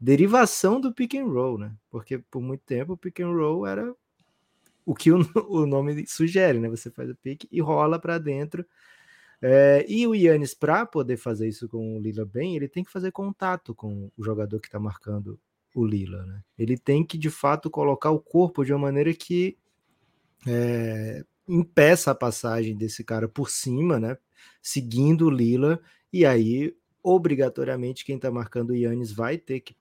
derivação 0.01 0.81
do 0.81 0.93
pick 0.93 1.15
and 1.15 1.27
roll, 1.27 1.59
né? 1.59 1.73
Porque 1.91 2.19
por 2.19 2.41
muito 2.41 2.63
tempo 2.65 2.95
o 2.95 2.97
pick 2.97 3.21
and 3.21 3.33
roll 3.33 3.67
era 3.67 3.95
o 4.85 4.95
que 4.95 5.11
o, 5.13 5.19
o 5.49 5.67
nome 5.67 6.07
sugere, 6.07 6.59
né? 6.59 6.69
Você 6.69 6.91
faz 6.91 7.11
o 7.11 7.17
pick 7.17 7.45
e 7.51 7.61
rola 7.61 7.99
para 7.99 8.19
dentro. 8.19 8.65
É, 9.43 9.87
e 9.89 10.07
o 10.07 10.15
Yannis, 10.15 10.55
para 10.55 10.85
poder 10.85 11.17
fazer 11.17 11.49
isso 11.49 11.69
com 11.69 11.97
o 11.97 12.01
Lila 12.01 12.27
bem, 12.27 12.57
ele 12.57 12.69
tem 12.69 12.85
que 12.85 12.91
fazer 12.91 13.11
contato 13.11 13.75
com 13.75 14.11
o 14.17 14.23
jogador 14.23 14.61
que 14.61 14.69
está 14.69 14.79
marcando 14.79 15.41
o 15.75 15.85
Lila, 15.85 16.25
né? 16.27 16.43
Ele 16.59 16.77
tem 16.77 17.05
que 17.05 17.17
de 17.17 17.31
fato 17.31 17.71
colocar 17.71 18.11
o 18.11 18.21
corpo 18.21 18.65
de 18.65 18.73
uma 18.73 18.81
maneira 18.81 19.15
que 19.15 19.57
é, 20.47 21.25
impeça 21.49 22.11
a 22.11 22.15
passagem 22.15 22.77
desse 22.77 23.05
cara 23.05 23.29
por 23.29 23.51
cima, 23.51 23.99
né? 23.99 24.17
Seguindo 24.63 25.27
o 25.27 25.31
Lila, 25.31 25.81
e 26.13 26.27
aí 26.27 26.75
obrigatoriamente 27.03 28.05
quem 28.05 28.17
está 28.17 28.31
marcando 28.31 28.71
o 28.71 28.77
Yannis 28.77 29.13
vai 29.13 29.39
ter 29.39 29.61
que 29.61 29.75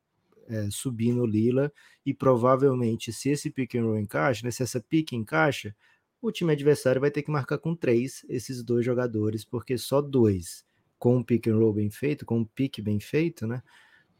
é, 0.49 0.69
subir 0.71 1.13
no 1.13 1.25
Lila 1.25 1.71
e 2.05 2.13
provavelmente 2.13 3.13
se 3.13 3.29
esse 3.29 3.49
pick 3.49 3.75
and 3.75 3.83
roll 3.83 3.99
encaixa, 3.99 4.45
né, 4.45 4.51
se 4.51 4.63
essa 4.63 4.81
pick 4.81 5.13
encaixa, 5.13 5.75
o 6.21 6.31
time 6.31 6.51
adversário 6.51 6.99
vai 6.99 7.11
ter 7.11 7.23
que 7.23 7.31
marcar 7.31 7.57
com 7.59 7.75
três 7.75 8.25
esses 8.27 8.63
dois 8.63 8.85
jogadores, 8.85 9.45
porque 9.45 9.77
só 9.77 10.01
dois 10.01 10.65
com 10.97 11.17
um 11.17 11.23
pick 11.23 11.47
and 11.47 11.57
roll 11.57 11.73
bem 11.73 11.89
feito, 11.89 12.25
com 12.25 12.39
um 12.39 12.45
pick 12.45 12.81
bem 12.81 12.99
feito, 12.99 13.47
né? 13.47 13.63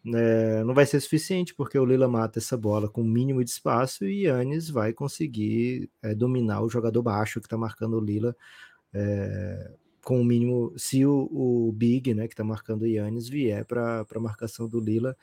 é, 0.05 0.63
não 0.63 0.73
vai 0.73 0.85
ser 0.85 0.99
suficiente, 0.99 1.53
porque 1.53 1.77
o 1.77 1.85
Lila 1.85 2.07
mata 2.07 2.39
essa 2.39 2.57
bola 2.57 2.89
com 2.89 3.01
o 3.01 3.05
mínimo 3.05 3.43
de 3.43 3.49
espaço 3.49 4.05
e 4.05 4.25
Yannis 4.25 4.69
vai 4.69 4.93
conseguir 4.93 5.89
é, 6.01 6.15
dominar 6.15 6.61
o 6.61 6.69
jogador 6.69 7.01
baixo 7.01 7.39
que 7.39 7.47
está 7.47 7.57
marcando 7.57 7.97
o 7.97 8.01
Lila 8.01 8.35
é, 8.93 9.71
com 10.03 10.21
o 10.21 10.23
mínimo. 10.23 10.73
Se 10.77 11.05
o, 11.05 11.29
o 11.31 11.71
Big, 11.73 12.13
né, 12.13 12.27
que 12.27 12.33
está 12.33 12.43
marcando 12.43 12.83
o 12.83 12.87
Yannis, 12.87 13.27
vier 13.27 13.65
para 13.65 14.05
a 14.15 14.19
marcação 14.19 14.67
do 14.69 14.79
Lila, 14.79 15.17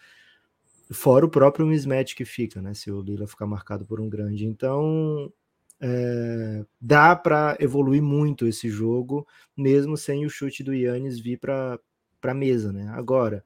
fora 0.90 1.26
o 1.26 1.30
próprio 1.30 1.66
mismatch 1.66 2.14
que 2.14 2.24
fica, 2.24 2.60
né? 2.62 2.74
Se 2.74 2.90
o 2.90 3.00
Lila 3.00 3.26
ficar 3.26 3.46
marcado 3.46 3.84
por 3.86 4.00
um 4.00 4.08
grande. 4.08 4.46
Então. 4.46 5.32
É, 5.78 6.64
dá 6.80 7.14
para 7.14 7.54
evoluir 7.60 8.02
muito 8.02 8.46
esse 8.46 8.70
jogo, 8.70 9.26
mesmo 9.54 9.94
sem 9.94 10.24
o 10.24 10.30
chute 10.30 10.64
do 10.64 10.72
Yannis 10.72 11.20
vir 11.20 11.38
para 11.38 11.78
a 12.22 12.34
mesa, 12.34 12.72
né? 12.72 12.88
Agora, 12.94 13.44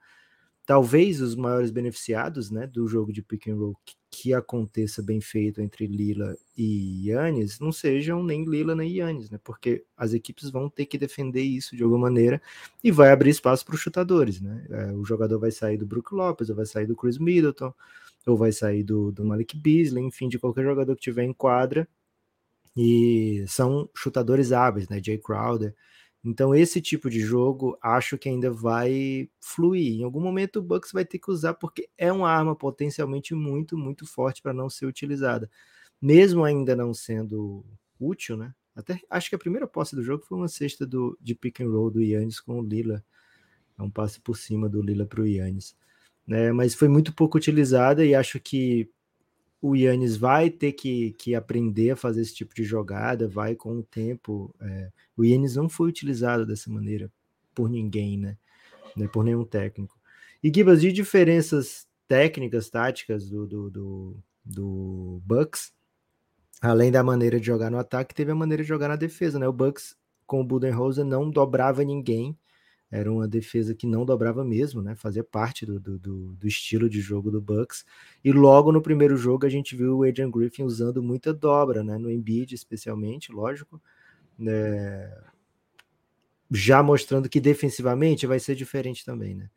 talvez 0.66 1.20
os 1.20 1.35
maiores 1.35 1.70
beneficiados 1.70 2.51
né, 2.51 2.66
do 2.66 2.87
jogo 2.87 3.12
de 3.12 3.23
pick 3.23 3.49
and 3.49 3.57
roll 3.57 3.77
que, 3.85 3.94
que, 4.11 4.35
aconteça 4.35 5.03
bem 5.03 5.20
feito 5.20 5.61
entre 5.61 5.87
Lila 5.87 6.37
e 6.57 7.09
Yannis 7.09 7.59
não 7.59 7.73
sejam 7.73 8.23
nem 8.23 8.44
Lila 8.44 8.75
nem 8.75 8.99
Yannis, 8.99 9.31
né? 9.31 9.38
Porque 9.42 9.85
as 9.96 10.12
equipes 10.12 10.51
vão 10.51 10.68
ter 10.68 10.87
que 10.87 10.99
defender 10.99 11.42
isso 11.42 11.77
de 11.77 11.83
alguma 11.83 12.03
maneira 12.03 12.40
e 12.83 12.90
vai 12.90 13.11
abrir 13.11 13.31
espaço 13.31 13.64
para 13.64 13.75
os 13.75 13.81
chutadores, 13.81 14.40
né? 14.40 14.66
É, 14.70 14.92
o 14.92 15.05
jogador 15.05 15.38
vai 15.38 15.51
sair 15.51 15.77
do 15.77 15.87
Brook 15.87 16.14
Lopes, 16.14 16.51
ou 16.51 16.57
vai 16.57 16.66
sair 16.66 16.87
do 16.87 16.96
Chris 16.96 17.18
Middleton, 17.18 17.73
ou 18.27 18.37
vai 18.37 18.53
sair 18.53 18.83
do, 18.85 19.11
do 19.12 19.25
Malik 19.25 19.57
Beasley, 19.57 20.05
enfim, 20.05 20.29
de 20.29 20.38
qualquer 20.38 20.64
jogador 20.64 20.94
que 20.96 21.03
tiver 21.03 21.25
em 21.25 21.33
quadra 21.33 21.88
E 22.77 23.44
são 23.49 23.88
chutadores 23.94 24.53
hábeis, 24.53 24.88
né? 24.88 25.01
Jay 25.03 25.18
Crowder. 25.18 25.75
Então, 26.22 26.54
esse 26.54 26.80
tipo 26.83 27.09
de 27.09 27.20
jogo 27.20 27.78
acho 27.80 28.18
que 28.18 28.28
ainda 28.28 28.50
vai 28.50 29.28
fluir. 29.40 30.00
Em 30.00 30.04
algum 30.04 30.20
momento 30.20 30.56
o 30.56 30.62
Bucks 30.62 30.92
vai 30.92 31.04
ter 31.04 31.18
que 31.18 31.30
usar, 31.30 31.54
porque 31.54 31.88
é 31.96 32.12
uma 32.12 32.30
arma 32.30 32.54
potencialmente 32.54 33.35
muito, 33.35 33.76
muito 33.76 34.06
forte 34.06 34.42
para 34.42 34.52
não 34.52 34.68
ser 34.68 34.87
utilizada. 34.87 35.50
Mesmo 36.00 36.44
ainda 36.44 36.76
não 36.76 36.92
sendo 36.92 37.64
útil, 37.98 38.37
né? 38.37 38.54
Até 38.74 39.00
acho 39.11 39.28
que 39.28 39.35
a 39.35 39.38
primeira 39.38 39.66
posse 39.66 39.96
do 39.96 40.02
jogo 40.02 40.24
foi 40.24 40.38
uma 40.38 40.48
cesta 40.48 40.87
do, 40.87 41.18
de 41.20 41.35
pick 41.35 41.61
and 41.61 41.70
roll 41.70 41.90
do 41.90 42.02
Yannis 42.02 42.40
com 42.40 42.61
o 42.61 42.62
Lila. 42.62 43.04
É 43.78 43.83
um 43.83 43.90
passe 43.90 44.20
por 44.20 44.37
cima 44.37 44.68
do 44.68 44.83
Lila 44.83 45.06
para 45.06 45.22
o 45.22 45.26
Yannis. 45.26 45.74
Né? 46.26 46.52
Mas 46.52 46.74
foi 46.74 46.88
muito 46.88 47.14
pouco 47.14 47.38
utilizada 47.38 48.04
e 48.04 48.14
acho 48.14 48.38
que 48.38 48.90
o 49.61 49.77
Yannis 49.77 50.16
vai 50.16 50.49
ter 50.49 50.73
que, 50.73 51.12
que 51.12 51.35
aprender 51.35 51.90
a 51.90 51.96
fazer 51.96 52.23
esse 52.23 52.35
tipo 52.35 52.55
de 52.55 52.64
jogada, 52.64 53.29
vai 53.29 53.55
com 53.55 53.79
o 53.79 53.83
tempo. 53.83 54.55
É, 54.61 54.90
o 55.16 55.25
Yannis 55.25 55.57
não 55.57 55.68
foi 55.68 55.88
utilizado 55.88 56.46
dessa 56.46 56.70
maneira 56.70 57.12
por 57.55 57.68
ninguém, 57.68 58.16
né? 58.16 58.38
né 58.96 59.07
por 59.07 59.23
nenhum 59.23 59.44
técnico. 59.44 59.99
E 60.42 60.51
Gibas, 60.55 60.81
de 60.81 60.90
diferenças 60.90 61.87
técnicas, 62.09 62.70
táticas 62.70 63.29
do, 63.29 63.46
do, 63.46 63.70
do, 63.70 64.16
do, 64.44 65.23
Bucks, 65.27 65.73
além 66.62 66.90
da 66.90 67.03
maneira 67.03 67.38
de 67.38 67.46
jogar 67.46 67.70
no 67.70 67.79
ataque, 67.79 68.14
teve 68.14 68.33
a 68.33 68.35
maneira 68.35 68.62
de 68.62 68.68
jogar 68.68 68.88
na 68.88 68.96
defesa, 68.96 69.38
né? 69.38 69.46
O 69.46 69.53
Bucks 69.53 69.94
com 70.27 70.40
o 70.40 70.44
Budenholzer 70.44 71.05
não 71.05 71.31
dobrava 71.31 71.85
ninguém, 71.85 72.37
era 72.90 73.11
uma 73.11 73.29
defesa 73.29 73.72
que 73.72 73.87
não 73.87 74.05
dobrava 74.05 74.44
mesmo, 74.44 74.83
né? 74.83 74.96
Fazia 74.96 75.22
parte 75.22 75.64
do, 75.64 75.79
do, 75.79 75.98
do, 75.98 76.48
estilo 76.48 76.90
de 76.90 77.00
jogo 77.00 77.31
do 77.31 77.40
Bucks. 77.40 77.85
E 78.24 78.33
logo 78.33 78.72
no 78.72 78.83
primeiro 78.83 79.16
jogo 79.16 79.46
a 79.46 79.48
gente 79.48 79.76
viu 79.76 79.98
o 79.98 80.03
Adrian 80.03 80.31
Griffin 80.31 80.64
usando 80.64 81.00
muita 81.00 81.33
dobra, 81.33 81.85
né? 81.85 81.96
No 81.98 82.11
Embiid 82.11 82.53
especialmente, 82.53 83.31
lógico. 83.31 83.81
Né? 84.37 85.09
Já 86.50 86.83
mostrando 86.83 87.29
que 87.29 87.40
defensivamente 87.40 88.26
vai 88.26 88.40
ser 88.40 88.57
diferente 88.57 89.05
também, 89.05 89.37
né? 89.37 89.50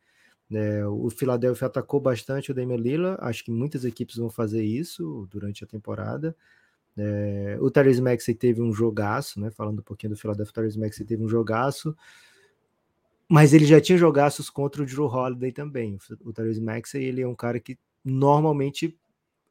É, 0.52 0.86
o 0.86 1.10
Philadelphia 1.10 1.66
atacou 1.66 1.98
bastante 1.98 2.52
o 2.52 2.54
Damian 2.54 2.76
Lillard, 2.76 3.18
acho 3.20 3.44
que 3.44 3.50
muitas 3.50 3.84
equipes 3.84 4.16
vão 4.16 4.30
fazer 4.30 4.62
isso 4.62 5.26
durante 5.30 5.64
a 5.64 5.66
temporada. 5.66 6.36
É, 6.96 7.58
o 7.60 7.68
Therese 7.70 8.00
Maxey 8.00 8.34
teve 8.34 8.62
um 8.62 8.72
jogaço, 8.72 9.40
né? 9.40 9.50
Falando 9.50 9.80
um 9.80 9.82
pouquinho 9.82 10.12
do 10.12 10.18
Philadelphia, 10.18 10.50
o 10.52 10.54
Therese 10.54 10.78
Maxey 10.78 11.04
teve 11.04 11.24
um 11.24 11.28
jogaço. 11.28 11.96
Mas 13.28 13.54
ele 13.54 13.64
já 13.64 13.80
tinha 13.80 13.98
jogaços 13.98 14.50
contra 14.50 14.82
o 14.82 14.86
Drew 14.86 15.06
Holiday 15.06 15.52
também. 15.52 15.98
O 16.20 16.32
Therese 16.32 16.60
Maxey, 16.60 17.04
ele 17.04 17.22
é 17.22 17.28
um 17.28 17.34
cara 17.34 17.58
que 17.58 17.78
normalmente 18.04 18.98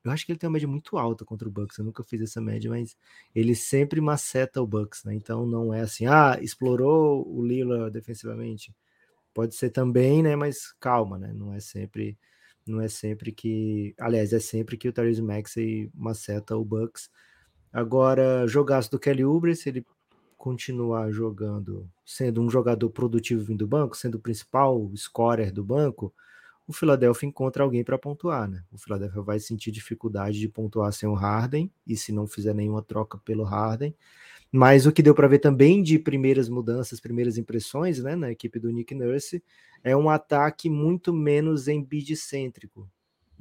eu 0.03 0.11
acho 0.11 0.25
que 0.25 0.33
ele 0.33 0.39
tem 0.39 0.47
uma 0.47 0.53
média 0.53 0.67
muito 0.67 0.97
alta 0.97 1.23
contra 1.23 1.47
o 1.47 1.51
Bucks. 1.51 1.77
Eu 1.77 1.85
nunca 1.85 2.03
fiz 2.03 2.21
essa 2.21 2.41
média, 2.41 2.69
mas 2.69 2.97
ele 3.33 3.55
sempre 3.55 4.01
maceta 4.01 4.61
o 4.61 4.67
Bucks, 4.67 5.03
né? 5.05 5.13
Então 5.15 5.45
não 5.45 5.73
é 5.73 5.81
assim, 5.81 6.05
ah, 6.05 6.37
explorou 6.41 7.25
o 7.27 7.45
Lila 7.45 7.89
defensivamente. 7.89 8.75
Pode 9.33 9.55
ser 9.55 9.69
também, 9.71 10.21
né? 10.21 10.35
Mas 10.35 10.73
calma, 10.79 11.17
né? 11.17 11.31
Não 11.33 11.53
é 11.53 11.59
sempre, 11.61 12.17
não 12.67 12.81
é 12.81 12.89
sempre 12.89 13.31
que, 13.31 13.95
aliás, 13.99 14.33
é 14.33 14.39
sempre 14.39 14.77
que 14.77 14.89
o 14.89 14.93
Therese 14.93 15.21
Maxey 15.21 15.89
maceta 15.95 16.57
o 16.57 16.65
Bucks. 16.65 17.09
Agora, 17.71 18.45
jogaço 18.47 18.91
do 18.91 18.99
Kelly 18.99 19.25
Oubre, 19.25 19.53
ele 19.65 19.85
continuar 20.37 21.11
jogando, 21.11 21.89
sendo 22.05 22.41
um 22.41 22.49
jogador 22.49 22.89
produtivo 22.89 23.43
vindo 23.43 23.59
do 23.59 23.67
banco, 23.67 23.97
sendo 23.97 24.15
o 24.15 24.19
principal 24.19 24.91
scorer 24.95 25.51
do 25.51 25.63
banco, 25.63 26.13
o 26.65 26.73
Philadelphia 26.73 27.27
encontra 27.27 27.63
alguém 27.63 27.83
para 27.83 27.97
pontuar, 27.97 28.49
né? 28.49 28.63
O 28.71 28.77
Philadelphia 28.77 29.21
vai 29.21 29.39
sentir 29.39 29.71
dificuldade 29.71 30.39
de 30.39 30.47
pontuar 30.47 30.91
sem 30.93 31.07
o 31.09 31.13
Harden, 31.13 31.71
e 31.85 31.97
se 31.97 32.11
não 32.11 32.25
fizer 32.25 32.53
nenhuma 32.53 32.81
troca 32.81 33.17
pelo 33.17 33.43
Harden. 33.43 33.95
Mas 34.51 34.85
o 34.85 34.91
que 34.91 35.03
deu 35.03 35.15
para 35.15 35.27
ver 35.27 35.39
também 35.39 35.81
de 35.83 35.99
primeiras 35.99 36.47
mudanças, 36.47 36.99
primeiras 36.99 37.37
impressões, 37.37 38.01
né, 38.01 38.15
na 38.15 38.31
equipe 38.31 38.59
do 38.59 38.71
Nick 38.71 38.93
Nurse, 38.95 39.43
é 39.83 39.97
um 39.97 40.09
ataque 40.09 40.69
muito 40.69 41.13
menos 41.13 41.67
Embiid-cêntrico. 41.67 42.89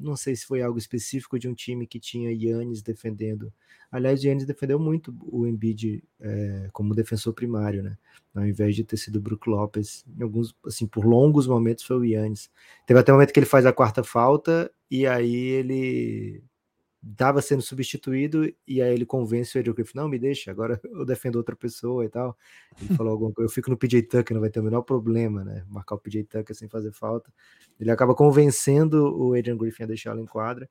Não 0.03 0.17
sei 0.17 0.37
se 0.37 0.45
foi 0.45 0.63
algo 0.63 0.79
específico 0.79 1.39
de 1.39 1.49
um 1.49 1.55
time 1.55 1.87
que 1.87 2.01
tinha 2.01 2.33
Yannis 2.33 2.83
defendendo 2.83 3.53
Aliás, 3.93 4.23
Giannis 4.23 4.47
defendeu 4.47 4.79
muito 4.79 5.15
o 5.21 5.47
Embiid 5.47 6.03
é, 6.19 6.71
como 6.73 6.95
defensor 6.95 7.35
primário, 7.35 7.83
né? 7.83 7.99
Ao 8.35 8.47
invés 8.47 8.75
de 8.75 8.83
ter 8.83 8.97
sido 8.97 9.17
o 9.17 9.21
Brook 9.21 9.47
Lopes, 9.51 10.03
em 10.19 10.23
alguns, 10.23 10.57
assim, 10.65 10.87
por 10.87 11.05
longos 11.05 11.47
momentos 11.47 11.85
foi 11.85 11.99
o 11.99 12.05
Yannis. 12.05 12.51
Teve 12.87 12.99
até 12.99 13.13
um 13.13 13.17
momento 13.17 13.35
que 13.35 13.39
ele 13.39 13.45
faz 13.45 13.67
a 13.67 13.73
quarta 13.73 14.03
falta 14.03 14.73
e 14.91 15.07
aí 15.07 15.37
ele 15.37 16.43
estava 17.11 17.43
sendo 17.43 17.63
substituído 17.63 18.53
e 18.67 18.81
aí 18.81 18.95
ele 18.95 19.05
convence 19.05 19.57
o 19.57 19.59
Adrian 19.59 19.75
Griffin, 19.75 19.97
não, 19.97 20.09
me 20.09 20.19
deixa, 20.19 20.51
agora 20.51 20.81
eu 20.85 21.05
defendo 21.05 21.37
outra 21.37 21.57
pessoa 21.57 22.05
e 22.05 22.09
tal. 22.09 22.37
Ele 22.81 22.95
falou 22.97 23.13
alguma 23.13 23.33
coisa, 23.33 23.51
eu 23.51 23.53
fico 23.53 23.71
no 23.71 23.77
PJ 23.77 24.03
Tucker, 24.03 24.35
não 24.35 24.41
vai 24.41 24.51
ter 24.51 24.61
o 24.61 24.63
menor 24.63 24.83
problema, 24.83 25.45
né? 25.45 25.65
Marcar 25.69 25.97
o 25.97 25.99
PJ 25.99 26.25
Tucker 26.25 26.55
sem 26.55 26.69
fazer 26.69 26.93
falta. 26.93 27.33
Ele 27.79 27.91
acaba 27.91 28.15
convencendo 28.15 29.17
o 29.17 29.35
Adrian 29.35 29.57
Griffin 29.57 29.85
a 29.85 29.87
deixá-lo 29.87 30.21
em 30.21 30.27
quadra. 30.27 30.69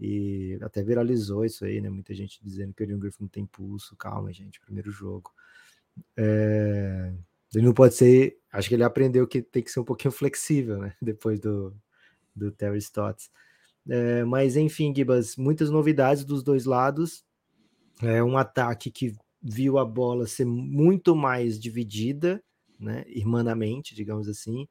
E 0.00 0.58
até 0.62 0.82
viralizou 0.82 1.44
isso 1.44 1.64
aí, 1.64 1.80
né? 1.80 1.88
Muita 1.88 2.14
gente 2.14 2.40
dizendo 2.42 2.72
que 2.74 2.82
o 2.82 2.84
Adrian 2.84 2.98
Griffin 2.98 3.22
não 3.22 3.28
tem 3.28 3.46
pulso. 3.46 3.96
Calma, 3.96 4.32
gente, 4.32 4.60
primeiro 4.60 4.90
jogo. 4.90 5.30
É... 6.16 7.12
Ele 7.54 7.66
não 7.66 7.72
pode 7.72 7.94
ser. 7.94 8.38
Acho 8.50 8.68
que 8.68 8.74
ele 8.74 8.82
aprendeu 8.82 9.26
que 9.26 9.42
tem 9.42 9.62
que 9.62 9.70
ser 9.70 9.80
um 9.80 9.84
pouquinho 9.84 10.10
flexível, 10.10 10.78
né? 10.78 10.94
Depois 11.00 11.38
do, 11.38 11.74
do 12.34 12.50
Terry 12.50 12.78
Stotts. 12.78 13.30
É, 13.88 14.24
mas 14.24 14.56
enfim, 14.56 14.92
Gibas, 14.94 15.36
muitas 15.36 15.70
novidades 15.70 16.24
dos 16.24 16.42
dois 16.42 16.64
lados. 16.64 17.24
É 18.00 18.22
um 18.22 18.36
ataque 18.36 18.90
que 18.90 19.14
viu 19.42 19.78
a 19.78 19.84
bola 19.84 20.26
ser 20.26 20.44
muito 20.44 21.14
mais 21.14 21.58
dividida, 21.58 22.42
né? 22.78 23.04
Irmanamente, 23.08 23.94
digamos 23.94 24.28
assim. 24.28 24.68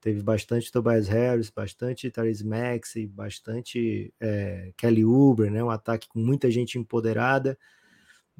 Teve 0.00 0.22
bastante 0.22 0.72
Tobias 0.72 1.08
Harris, 1.08 1.50
bastante 1.50 2.10
Therese 2.10 2.46
Maxey, 2.46 3.06
bastante 3.06 4.12
é, 4.18 4.72
Kelly 4.76 5.04
Uber, 5.04 5.50
né? 5.50 5.62
Um 5.62 5.70
ataque 5.70 6.08
com 6.08 6.18
muita 6.18 6.50
gente 6.50 6.78
empoderada. 6.78 7.58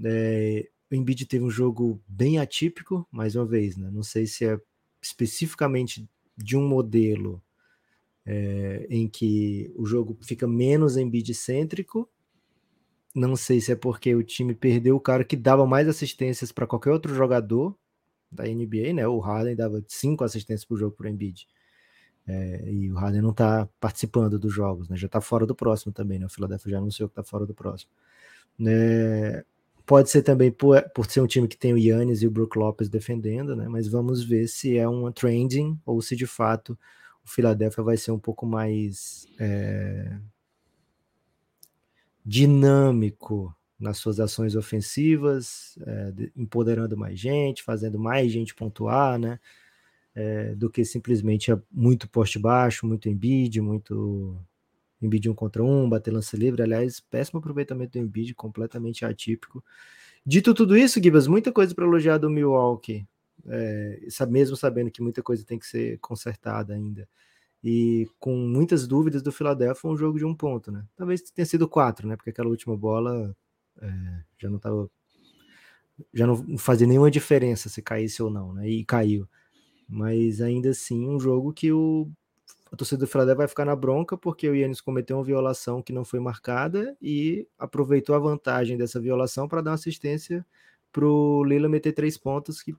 É, 0.03 0.69
o 0.91 0.95
Embiid 0.95 1.27
teve 1.27 1.45
um 1.45 1.51
jogo 1.51 2.03
bem 2.09 2.39
atípico, 2.39 3.07
mais 3.11 3.37
uma 3.37 3.45
vez, 3.45 3.77
né? 3.77 3.91
Não 3.93 4.03
sei 4.03 4.27
se 4.27 4.47
é 4.47 4.59
especificamente 5.03 6.09
de 6.37 6.57
um 6.57 6.67
modelo 6.67 7.43
é, 8.27 8.87
em 8.91 9.09
que 9.09 9.73
o 9.77 9.87
jogo 9.87 10.17
fica 10.23 10.47
menos 10.47 10.97
Embiid-cêntrico. 10.97 12.09
Não 13.15 13.35
sei 13.35 13.61
se 13.61 13.73
é 13.73 13.77
porque 13.77 14.15
o 14.15 14.23
time 14.23 14.55
perdeu 14.55 14.97
o 14.97 15.01
cara 15.01 15.25
que 15.25 15.37
dava 15.37 15.67
mais 15.67 15.89
assistências 15.89 16.53
para 16.53 16.67
qualquer 16.67 16.91
outro 16.91 17.15
jogador 17.15 17.77
da 18.31 18.45
NBA, 18.45 18.93
né? 18.95 19.07
O 19.09 19.19
Harden 19.19 19.57
dava 19.57 19.83
cinco 19.89 20.23
assistências 20.23 20.65
por 20.65 20.79
jogo 20.79 20.95
para 20.95 21.07
o 21.07 21.09
Embiid. 21.09 21.49
É, 22.27 22.71
e 22.71 22.91
o 22.93 22.95
Harden 22.95 23.23
não 23.23 23.31
está 23.31 23.69
participando 23.81 24.39
dos 24.39 24.53
jogos, 24.53 24.89
né? 24.89 24.97
Já 24.97 25.07
está 25.07 25.21
fora 25.21 25.45
do 25.45 25.55
próximo 25.55 25.93
também, 25.93 26.19
né? 26.19 26.27
O 26.27 26.31
Philadelphia 26.31 26.71
já 26.71 26.79
anunciou 26.79 27.09
que 27.09 27.13
está 27.13 27.25
fora 27.25 27.45
do 27.45 27.55
próximo. 27.55 27.91
Né? 28.57 29.43
Pode 29.85 30.11
ser 30.11 30.23
também 30.23 30.53
por, 30.53 30.81
por 30.91 31.11
ser 31.11 31.21
um 31.21 31.27
time 31.27 31.49
que 31.49 31.57
tem 31.57 31.73
o 31.73 31.79
Yannis 31.79 32.23
e 32.23 32.27
o 32.27 32.31
Brook 32.31 32.57
Lopes 32.57 32.89
defendendo, 32.89 33.57
né? 33.57 33.67
Mas 33.69 33.89
vamos 33.89 34.23
ver 34.23 34.47
se 34.47 34.79
é 34.79 34.89
uma 34.89 35.11
trending 35.11 35.77
ou 35.85 36.01
se 36.01 36.15
de 36.15 36.27
fato 36.27 36.79
o 37.25 37.29
Philadelphia 37.29 37.83
vai 37.83 37.97
ser 37.97 38.11
um 38.11 38.19
pouco 38.19 38.47
mais 38.47 39.27
é, 39.39 40.19
dinâmico 42.25 43.55
nas 43.79 43.99
suas 43.99 44.21
ações 44.21 44.55
ofensivas, 44.55 45.79
é, 45.87 46.13
empoderando 46.37 46.97
mais 46.97 47.19
gente, 47.19 47.63
fazendo 47.63 47.99
mais 47.99 48.31
gente 48.31 48.55
pontuar, 48.55 49.19
né? 49.19 49.41
É, 50.15 50.55
do 50.57 50.69
que 50.69 50.85
simplesmente 50.85 51.51
muito 51.71 52.09
poste 52.09 52.39
baixo, 52.39 52.85
muito 52.87 53.09
Embiid, 53.09 53.61
muito 53.61 54.37
Embiid 55.01 55.31
um 55.31 55.35
contra 55.35 55.63
um, 55.63 55.89
bater 55.89 56.13
lance 56.13 56.37
livre. 56.37 56.63
Aliás, 56.63 57.01
péssimo 57.01 57.39
aproveitamento 57.39 57.93
do 57.93 58.05
Embiid, 58.05 58.35
completamente 58.35 59.05
atípico. 59.05 59.65
Dito 60.27 60.53
tudo 60.53 60.77
isso, 60.77 61.03
Gibas, 61.03 61.27
muita 61.27 61.51
coisa 61.53 61.75
para 61.75 61.87
elogiar 61.87 62.19
do 62.19 62.29
Milwaukee, 62.29 63.07
é, 63.47 64.01
mesmo 64.29 64.57
sabendo 64.57 64.91
que 64.91 65.03
muita 65.03 65.23
coisa 65.23 65.45
tem 65.45 65.59
que 65.59 65.67
ser 65.67 65.99
consertada 65.99 66.75
ainda. 66.75 67.09
E 67.63 68.09
com 68.19 68.35
muitas 68.37 68.87
dúvidas 68.87 69.23
do 69.23 69.33
Philadelphia, 69.33 69.91
um 69.91 69.97
jogo 69.97 70.19
de 70.19 70.25
um 70.25 70.35
ponto, 70.35 70.73
né? 70.73 70.85
Talvez 70.97 71.23
tenha 71.23 71.45
sido 71.47 71.69
quatro, 71.69 72.09
né? 72.09 72.17
Porque 72.17 72.31
aquela 72.31 72.49
última 72.49 72.77
bola 72.77 73.37
é, 73.81 74.23
já 74.39 74.49
não 74.49 74.57
estava 74.57 74.91
já 76.15 76.27
não 76.27 76.57
fazia 76.57 76.87
nenhuma 76.87 77.11
diferença 77.11 77.69
se 77.69 77.83
caísse 77.83 78.23
ou 78.23 78.31
não, 78.31 78.55
né? 78.55 78.69
E 78.69 78.85
caiu. 78.85 79.29
Mas 79.89 80.41
ainda 80.41 80.71
assim, 80.71 81.07
um 81.09 81.21
jogo 81.21 81.53
que 81.53 81.71
o 81.73 82.11
a 82.73 82.77
torcida 82.77 83.01
do 83.01 83.07
Philadelphia 83.09 83.39
vai 83.39 83.49
ficar 83.49 83.65
na 83.65 83.75
bronca 83.75 84.17
porque 84.17 84.49
o 84.49 84.55
Yannis 84.55 84.81
cometeu 84.81 85.17
uma 85.17 85.25
violação 85.25 85.83
que 85.83 85.93
não 85.93 86.05
foi 86.05 86.21
marcada 86.21 86.97
e 87.03 87.47
aproveitou 87.59 88.15
a 88.15 88.19
vantagem 88.19 88.77
dessa 88.77 89.01
violação 89.01 89.49
para 89.49 89.61
dar 89.61 89.73
uma 89.73 89.75
assistência 89.75 90.47
para 90.93 91.05
o 91.05 91.43
Lila 91.43 91.69
meter 91.69 91.93
três 91.93 92.17
pontos 92.17 92.63
que 92.63 92.75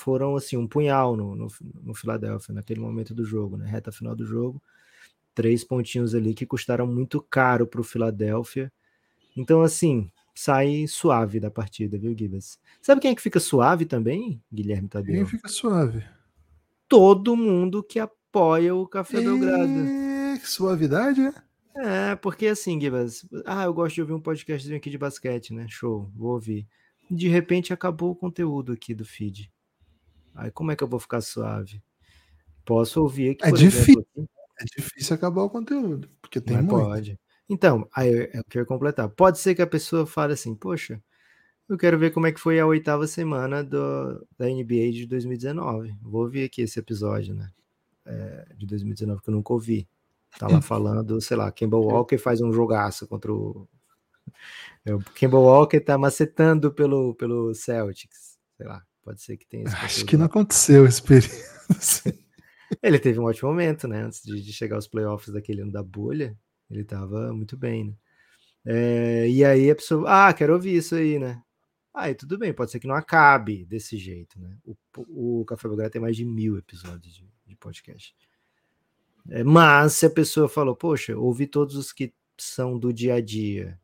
foram 0.00 0.36
assim 0.36 0.56
um 0.56 0.66
punhal 0.66 1.16
no, 1.16 1.34
no, 1.34 1.48
no 1.82 1.94
Philadelphia 1.94 2.54
naquele 2.54 2.80
momento 2.80 3.14
do 3.14 3.24
jogo, 3.24 3.56
né? 3.56 3.66
Reta 3.68 3.92
final 3.92 4.16
do 4.16 4.24
jogo, 4.24 4.62
três 5.34 5.62
pontinhos 5.62 6.14
ali 6.14 6.34
que 6.34 6.46
custaram 6.46 6.86
muito 6.86 7.20
caro 7.20 7.66
para 7.66 7.80
o 7.80 7.84
Philadelphia 7.84 8.72
então, 9.36 9.62
assim, 9.62 10.10
sai 10.34 10.86
suave 10.86 11.40
da 11.40 11.50
partida, 11.50 11.98
viu, 11.98 12.16
Gibas? 12.16 12.58
Sabe 12.80 13.00
quem 13.00 13.12
é 13.12 13.14
que 13.14 13.22
fica 13.22 13.40
suave 13.40 13.84
também, 13.84 14.42
Guilherme 14.52 14.88
Tadeu? 14.88 15.14
Quem 15.14 15.26
fica 15.26 15.48
suave? 15.48 16.04
Todo 16.88 17.36
mundo 17.36 17.82
que 17.82 17.98
apoia 17.98 18.74
o 18.74 18.86
Café 18.86 19.20
Belgrado. 19.20 19.72
É, 19.72 20.38
que 20.38 20.48
suavidade, 20.48 21.20
é? 21.22 21.32
É, 21.76 22.16
porque 22.16 22.48
assim, 22.48 22.80
Gibas, 22.80 23.24
ah, 23.46 23.64
eu 23.64 23.72
gosto 23.72 23.94
de 23.94 24.00
ouvir 24.00 24.12
um 24.12 24.20
podcastzinho 24.20 24.76
aqui 24.76 24.90
de 24.90 24.98
basquete, 24.98 25.54
né? 25.54 25.66
Show, 25.68 26.10
vou 26.14 26.32
ouvir. 26.32 26.66
De 27.08 27.28
repente 27.28 27.72
acabou 27.72 28.10
o 28.10 28.16
conteúdo 28.16 28.72
aqui 28.72 28.94
do 28.94 29.04
feed. 29.04 29.50
Aí 30.40 30.50
como 30.50 30.72
é 30.72 30.76
que 30.76 30.82
eu 30.82 30.88
vou 30.88 30.98
ficar 30.98 31.20
suave? 31.20 31.82
Posso 32.64 33.02
ouvir 33.02 33.32
aqui. 33.32 33.44
É 33.44 33.52
difícil. 33.52 34.06
Exemplo, 34.16 34.30
é 34.58 34.64
difícil 34.64 35.14
acabar 35.14 35.42
o 35.42 35.50
conteúdo, 35.50 36.08
porque 36.20 36.40
tem 36.40 36.56
muito. 36.56 36.70
Pode. 36.70 37.20
Então, 37.48 37.86
aí 37.94 38.30
eu 38.32 38.44
quero 38.48 38.64
completar. 38.64 39.08
Pode 39.10 39.38
ser 39.38 39.54
que 39.54 39.60
a 39.60 39.66
pessoa 39.66 40.06
fale 40.06 40.32
assim, 40.32 40.54
poxa, 40.54 41.02
eu 41.68 41.76
quero 41.76 41.98
ver 41.98 42.10
como 42.10 42.26
é 42.26 42.32
que 42.32 42.40
foi 42.40 42.58
a 42.58 42.66
oitava 42.66 43.06
semana 43.06 43.62
do, 43.62 44.26
da 44.38 44.46
NBA 44.46 44.92
de 44.92 45.06
2019. 45.06 45.94
Vou 46.00 46.22
ouvir 46.22 46.44
aqui 46.44 46.62
esse 46.62 46.78
episódio, 46.78 47.34
né? 47.34 47.50
É, 48.06 48.46
de 48.56 48.66
2019 48.66 49.20
que 49.20 49.28
eu 49.28 49.34
nunca 49.34 49.52
ouvi. 49.52 49.86
Tá 50.38 50.48
lá 50.48 50.60
falando, 50.62 51.20
sei 51.20 51.36
lá, 51.36 51.52
Kemba 51.52 51.76
Walker 51.76 52.16
faz 52.16 52.40
um 52.40 52.52
jogaço 52.52 53.06
contra 53.06 53.32
o. 53.32 53.68
É, 54.82 54.94
o 54.94 55.00
Kemba 55.00 55.38
Walker 55.38 55.78
tá 55.80 55.98
macetando 55.98 56.72
pelo, 56.72 57.14
pelo 57.14 57.52
Celtics. 57.54 58.38
Sei 58.56 58.66
lá, 58.66 58.82
pode 59.10 59.22
ser 59.22 59.36
que 59.36 59.46
tenha 59.46 59.64
esse 59.64 59.74
Acho 59.76 60.06
que 60.06 60.16
não 60.16 60.26
aconteceu 60.26 60.86
esse 60.86 61.02
período. 61.02 61.34
Ele 62.80 62.98
teve 62.98 63.18
um 63.18 63.24
ótimo 63.24 63.50
momento, 63.50 63.88
né? 63.88 64.02
Antes 64.02 64.22
de, 64.22 64.40
de 64.40 64.52
chegar 64.52 64.76
aos 64.76 64.86
playoffs 64.86 65.32
daquele 65.32 65.62
ano 65.62 65.72
da 65.72 65.82
bolha, 65.82 66.38
ele 66.70 66.84
tava 66.84 67.32
muito 67.32 67.56
bem, 67.56 67.86
né? 67.86 67.94
É, 68.64 69.28
e 69.28 69.44
aí 69.44 69.68
a 69.68 69.74
pessoa, 69.74 70.28
ah, 70.28 70.32
quero 70.32 70.52
ouvir 70.52 70.76
isso 70.76 70.94
aí, 70.94 71.18
né? 71.18 71.42
Aí 71.92 72.14
tudo 72.14 72.38
bem, 72.38 72.52
pode 72.52 72.70
ser 72.70 72.78
que 72.78 72.86
não 72.86 72.94
acabe 72.94 73.64
desse 73.64 73.96
jeito, 73.96 74.38
né? 74.38 74.56
O, 74.64 74.76
o 75.40 75.44
Café 75.44 75.66
Belgrado 75.66 75.90
tem 75.90 76.00
mais 76.00 76.14
de 76.14 76.24
mil 76.24 76.56
episódios 76.56 77.12
de, 77.12 77.28
de 77.44 77.56
podcast. 77.56 78.14
É, 79.28 79.42
mas 79.42 79.94
se 79.94 80.06
a 80.06 80.10
pessoa 80.10 80.48
falou, 80.48 80.76
poxa, 80.76 81.16
ouvi 81.16 81.48
todos 81.48 81.74
os 81.74 81.92
que 81.92 82.14
são 82.38 82.78
do 82.78 82.92
dia 82.92 83.14
a 83.14 83.20
dia 83.20 83.76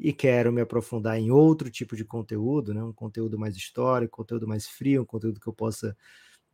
e 0.00 0.12
quero 0.14 0.50
me 0.50 0.62
aprofundar 0.62 1.18
em 1.18 1.30
outro 1.30 1.70
tipo 1.70 1.94
de 1.94 2.04
conteúdo, 2.04 2.72
né? 2.72 2.82
Um 2.82 2.92
conteúdo 2.92 3.38
mais 3.38 3.54
histórico, 3.54 4.16
conteúdo 4.16 4.48
mais 4.48 4.66
frio, 4.66 5.02
um 5.02 5.04
conteúdo 5.04 5.38
que 5.38 5.46
eu 5.46 5.52
possa 5.52 5.94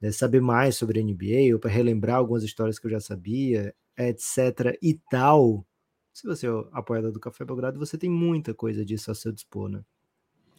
né, 0.01 0.11
saber 0.11 0.41
mais 0.41 0.77
sobre 0.77 0.99
a 0.99 1.03
NBA 1.03 1.55
ou 1.55 1.61
para 1.61 1.71
relembrar 1.71 2.17
algumas 2.17 2.43
histórias 2.43 2.79
que 2.79 2.87
eu 2.87 2.91
já 2.91 3.01
sabia, 3.01 3.73
etc. 3.97 4.77
e 4.83 4.95
tal. 5.11 5.65
Se 6.13 6.27
você 6.27 6.49
é 6.49 6.51
apoiador 6.73 7.13
do 7.13 7.21
Café 7.21 7.45
Belgrado, 7.45 7.79
você 7.79 7.97
tem 7.97 8.11
muita 8.11 8.53
coisa 8.53 8.85
disso 8.85 9.11
a 9.11 9.15
seu 9.15 9.31
dispor, 9.31 9.69
né? 9.69 9.85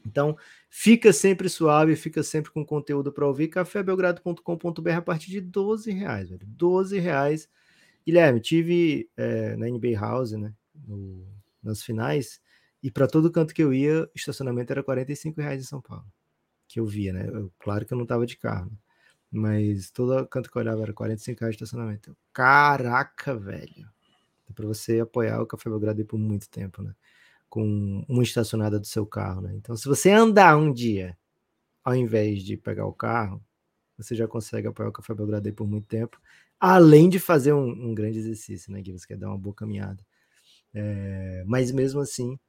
Então, 0.06 0.38
fica 0.70 1.12
sempre 1.12 1.50
suave, 1.50 1.96
fica 1.98 2.24
sempre 2.24 2.52
com 2.52 2.66
conteúdo 2.66 3.12
para 3.12 3.28
ouvir. 3.28 3.50
cafébelgrado.com.br 3.50 4.92
a 4.92 5.02
partir 5.02 5.30
de 5.30 5.42
12 5.42 5.92
reais, 5.92 6.30
velho. 6.30 6.48
12 6.48 6.98
reais. 7.00 7.50
Guilherme, 8.06 8.40
tive 8.40 9.10
é, 9.18 9.58
na 9.58 9.68
NBA 9.68 10.00
House, 10.00 10.32
né? 10.32 10.54
No, 10.88 11.28
nas 11.62 11.84
finais, 11.84 12.40
e 12.88 12.92
para 12.92 13.06
todo 13.06 13.30
canto 13.30 13.54
que 13.54 13.62
eu 13.62 13.74
ia, 13.74 14.10
estacionamento 14.16 14.72
era 14.72 14.82
45 14.82 15.42
reais 15.42 15.62
em 15.62 15.66
São 15.66 15.82
Paulo. 15.82 16.06
Que 16.70 16.80
eu 16.80 16.86
via, 16.86 17.12
né? 17.12 17.28
Eu, 17.28 17.52
claro 17.60 17.86
que 17.86 17.94
eu 17.94 17.98
não 17.98 18.06
tava 18.06 18.26
de 18.26 18.38
carro. 18.38 18.72
Mas 19.30 19.92
todo 19.92 20.26
canto 20.28 20.50
que 20.50 20.58
eu 20.58 20.62
olhava 20.62 20.84
era 20.84 20.94
45 20.94 21.42
reais 21.42 21.58
de 21.58 21.64
estacionamento. 21.66 22.16
Caraca, 22.32 23.36
velho. 23.36 23.90
É 24.50 24.54
para 24.54 24.66
você 24.66 25.02
apoiar 25.02 25.42
o 25.42 25.46
Café 25.46 25.70
Belgrado 25.70 26.06
por 26.06 26.18
muito 26.18 26.50
tempo, 26.50 26.82
né? 26.82 26.96
Com 27.50 28.06
uma 28.08 28.24
estacionada 28.24 28.80
do 28.80 28.88
seu 28.88 29.06
carro, 29.06 29.42
né? 29.42 29.54
Então, 29.54 29.76
se 29.76 29.86
você 29.86 30.10
andar 30.12 30.56
um 30.56 30.72
dia, 30.72 31.18
ao 31.84 31.94
invés 31.94 32.42
de 32.42 32.56
pegar 32.56 32.86
o 32.86 32.94
carro, 32.94 33.44
você 33.98 34.16
já 34.16 34.30
consegue 34.30 34.70
apoiar 34.70 34.88
o 34.88 34.94
Café 34.94 35.14
Belgrado 35.14 35.52
por 35.52 35.68
muito 35.68 35.88
tempo, 35.88 36.22
além 36.58 37.10
de 37.10 37.20
fazer 37.20 37.52
um, 37.52 37.68
um 37.68 37.94
grande 37.94 38.18
exercício, 38.20 38.72
né? 38.72 38.82
Que 38.82 38.94
você 38.94 39.06
quer 39.06 39.18
dar 39.18 39.28
uma 39.28 39.38
boa 39.38 39.54
caminhada. 39.54 40.02
É, 40.74 41.44
mas 41.46 41.70
mesmo 41.74 42.00
assim, 42.00 42.40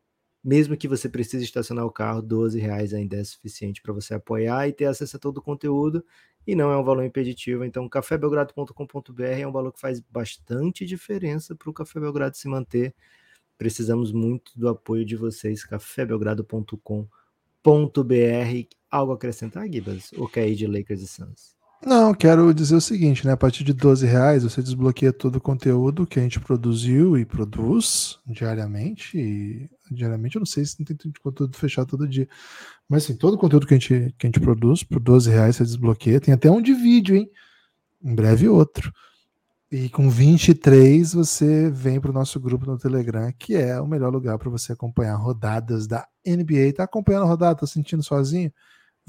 mesmo 0.43 0.77
que 0.77 0.89
você 0.89 1.09
precise 1.09 1.45
estacionar 1.45 1.85
o 1.85 1.91
carro, 1.91 2.23
12 2.23 2.59
reais 2.59 2.95
ainda 2.95 3.17
é 3.17 3.25
suficiente 3.25 3.83
para 3.83 3.93
você 3.93 4.15
apoiar 4.15 4.69
e 4.69 4.73
ter 4.73 4.87
acesso 4.87 5.17
a 5.17 5.21
todo 5.21 5.39
o 5.39 5.43
conteúdo 5.43 6.05
e 6.47 6.55
não 6.55 6.71
é 6.71 6.77
um 6.79 6.83
valor 6.83 7.05
impeditivo. 7.05 7.63
Então, 7.65 7.87
cafébelgrado.com.br 7.89 9.23
é 9.23 9.47
um 9.47 9.53
valor 9.53 9.73
que 9.73 9.81
faz 9.81 10.01
bastante 10.01 10.87
diferença 10.87 11.55
para 11.55 11.69
o 11.69 11.75
Café 11.75 12.01
Belgrado 12.01 12.37
se 12.37 12.49
manter. 12.49 12.95
Precisamos 13.59 14.13
muito 14.13 14.59
do 14.59 14.69
apoio 14.69 15.05
de 15.05 15.17
vocês, 15.17 15.63
cafébelgrado.com.br. 15.65 17.09
Algo 18.91 19.13
a 19.13 19.15
acrescentar, 19.17 19.71
Gibas? 19.71 20.11
Ou 20.15 20.27
quer 20.27 20.49
ir 20.49 20.55
de 20.55 20.67
Lakers 20.67 21.03
e 21.03 21.07
Suns? 21.07 21.58
Não, 21.85 22.13
quero 22.13 22.53
dizer 22.53 22.75
o 22.75 22.81
seguinte, 22.81 23.25
né? 23.25 23.33
A 23.33 23.37
partir 23.37 23.63
de 23.63 23.73
12 23.73 24.05
reais 24.05 24.43
você 24.43 24.61
desbloqueia 24.61 25.13
todo 25.13 25.37
o 25.37 25.41
conteúdo 25.41 26.07
que 26.07 26.19
a 26.19 26.23
gente 26.23 26.41
produziu 26.41 27.17
e 27.17 27.25
produz 27.25 28.19
diariamente. 28.27 29.17
E 29.17 29.71
diariamente 29.91 30.37
eu 30.37 30.41
não 30.41 30.47
sei 30.47 30.65
se 30.65 30.77
tem 30.85 30.97
conteúdo 31.23 31.57
fechado 31.57 31.87
todo 31.87 32.09
dia. 32.09 32.29
Mas 32.89 33.05
assim, 33.05 33.17
todo 33.17 33.35
o 33.35 33.39
conteúdo 33.39 33.67
que 33.67 33.75
a 33.75 33.79
gente, 33.79 34.15
que 34.19 34.27
a 34.27 34.29
gente 34.29 34.41
produz, 34.41 34.83
por 34.83 34.99
12 34.99 35.31
reais 35.31 35.57
você 35.57 35.65
desbloqueia. 35.65 36.21
Tem 36.21 36.35
até 36.35 36.51
um 36.51 36.61
de 36.61 36.75
vídeo, 36.75 37.15
hein? 37.17 37.31
Em 38.03 38.15
breve 38.15 38.49
outro. 38.49 38.93
E 39.71 39.89
com 39.91 40.11
23 40.11 41.13
você 41.13 41.71
vem 41.71 42.01
para 42.01 42.11
o 42.11 42.15
nosso 42.15 42.41
grupo 42.41 42.67
no 42.67 42.79
Telegram, 42.79 43.33
que 43.39 43.55
é 43.55 43.81
o 43.81 43.87
melhor 43.87 44.11
lugar 44.13 44.37
para 44.39 44.51
você 44.51 44.73
acompanhar 44.73 45.15
rodadas 45.17 45.87
da 45.87 46.09
NBA. 46.27 46.73
Tá 46.75 46.85
acompanhando 46.85 47.25
a 47.25 47.29
rodada, 47.29 47.61
tá 47.61 47.67
sentindo 47.67 48.03
sozinho? 48.03 48.53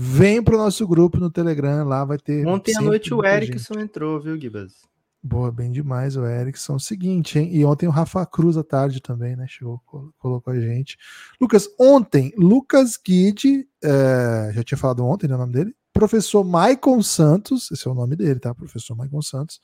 Vem 0.02 0.42
pro 0.42 0.58
nosso 0.58 0.88
grupo 0.88 1.20
no 1.20 1.30
Telegram, 1.30 1.86
lá 1.86 2.06
vai 2.06 2.18
ter. 2.18 2.48
Ontem 2.48 2.74
à 2.78 2.80
noite 2.80 3.14
o 3.14 3.22
Erickson 3.26 3.74
gente. 3.74 3.84
entrou, 3.84 4.18
viu, 4.18 4.40
Gibas? 4.40 4.88
Boa, 5.22 5.52
bem 5.52 5.70
demais 5.74 6.16
o 6.16 6.26
Erickson. 6.26 6.80
Seguinte, 6.80 7.38
hein? 7.38 7.54
E 7.54 7.66
ontem 7.66 7.86
o 7.86 7.92
Rafa 7.92 8.26
Cruz 8.26 8.56
à 8.56 8.64
tarde 8.64 9.02
também, 9.02 9.36
né? 9.36 9.46
Chegou, 9.50 9.82
colocou 10.18 10.54
a 10.54 10.58
gente. 10.58 10.98
Lucas, 11.42 11.68
ontem, 11.78 12.32
Lucas 12.38 12.96
Guide, 12.96 13.68
é, 13.84 14.52
já 14.54 14.64
tinha 14.64 14.78
falado 14.78 15.06
ontem, 15.06 15.28
né, 15.28 15.36
o 15.36 15.38
nome 15.38 15.52
dele? 15.52 15.76
Professor 15.92 16.46
Maicon 16.46 17.04
Santos, 17.04 17.70
esse 17.70 17.86
é 17.86 17.92
o 17.92 17.94
nome 17.94 18.16
dele, 18.16 18.40
tá? 18.40 18.56
Professor 18.56 18.96
Maicon 18.96 19.22
Santos. 19.22 19.60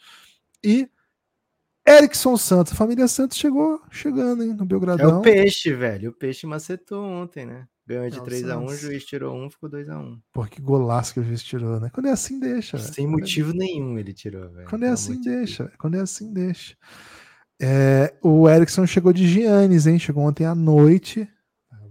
E 0.62 0.90
Erickson 1.88 2.36
Santos, 2.36 2.74
a 2.74 2.76
família 2.76 3.08
Santos 3.08 3.38
chegou 3.38 3.82
chegando, 3.90 4.44
hein, 4.44 4.54
no 4.54 4.66
Belgradão. 4.66 5.12
É 5.12 5.14
o 5.14 5.22
peixe, 5.22 5.74
velho. 5.74 6.10
O 6.10 6.14
peixe 6.14 6.46
macetou 6.46 7.02
ontem, 7.06 7.46
né? 7.46 7.66
Ganhou 7.88 8.10
de 8.10 8.20
3x1, 8.20 8.66
o 8.66 8.76
juiz 8.76 9.06
tirou 9.06 9.36
1, 9.46 9.52
ficou 9.52 9.70
2x1. 9.70 10.20
Pô, 10.34 10.44
que 10.46 10.60
golaço 10.60 11.14
que 11.14 11.20
o 11.20 11.24
juiz 11.24 11.44
tirou, 11.44 11.80
né? 11.80 11.92
Quando 11.94 12.08
é 12.08 12.12
assim, 12.12 12.40
deixa. 12.40 12.80
Sem 12.80 13.06
motivo 13.06 13.54
nenhum 13.54 14.00
ele 14.00 14.12
tirou, 14.12 14.50
velho. 14.52 14.68
Quando 14.68 14.86
é 14.86 14.90
assim, 14.90 15.22
deixa. 15.22 15.72
Quando 15.78 15.96
é 15.96 16.02
assim, 16.02 16.34
deixa. 16.34 16.76
É, 17.62 18.14
o 18.24 18.50
Erickson 18.50 18.88
chegou 18.88 19.14
de 19.14 19.28
Giannis, 19.28 19.86
hein? 19.86 20.00
Chegou 20.00 20.24
ontem 20.24 20.46
à 20.46 20.56
noite. 20.56 21.30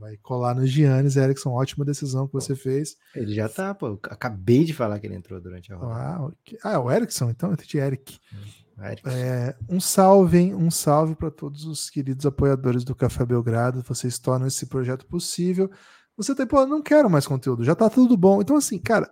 Vai 0.05 0.19
colar 0.19 0.55
no 0.55 0.67
Giannis, 0.67 1.17
Erickson. 1.17 1.49
Ótima 1.49 1.83
decisão 1.83 2.27
que 2.27 2.35
você 2.35 2.55
fez. 2.55 2.95
Ele 3.17 3.35
já 3.35 3.49
tá, 3.49 3.75
pô. 3.75 3.99
Acabei 4.11 4.63
de 4.63 4.75
falar 4.75 5.01
que 5.01 5.07
ele 5.07 5.15
entrou 5.15 5.41
durante 5.41 5.73
a 5.73 5.77
rodada. 5.77 6.35
Ah, 6.63 6.75
ah 6.75 6.79
o 6.79 6.93
Erickson, 6.93 7.31
então 7.31 7.49
eu 7.49 7.55
entendi 7.55 7.79
Eric. 7.79 8.19
Hum. 8.31 8.65
É, 9.07 9.57
um 9.67 9.81
salve, 9.81 10.37
hein? 10.37 10.55
Um 10.55 10.71
salve 10.71 11.15
para 11.15 11.31
todos 11.31 11.65
os 11.65 11.89
queridos 11.89 12.27
apoiadores 12.27 12.85
do 12.85 12.95
Café 12.95 13.25
Belgrado. 13.25 13.81
Vocês 13.81 14.19
tornam 14.19 14.47
esse 14.47 14.67
projeto 14.67 15.07
possível. 15.07 15.71
Você 16.19 16.35
tem, 16.35 16.47
pô, 16.47 16.67
não 16.67 16.83
quero 16.83 17.09
mais 17.09 17.27
conteúdo, 17.27 17.65
já 17.65 17.75
tá 17.75 17.89
tudo 17.89 18.15
bom. 18.15 18.43
Então, 18.43 18.57
assim, 18.57 18.79
cara, 18.79 19.11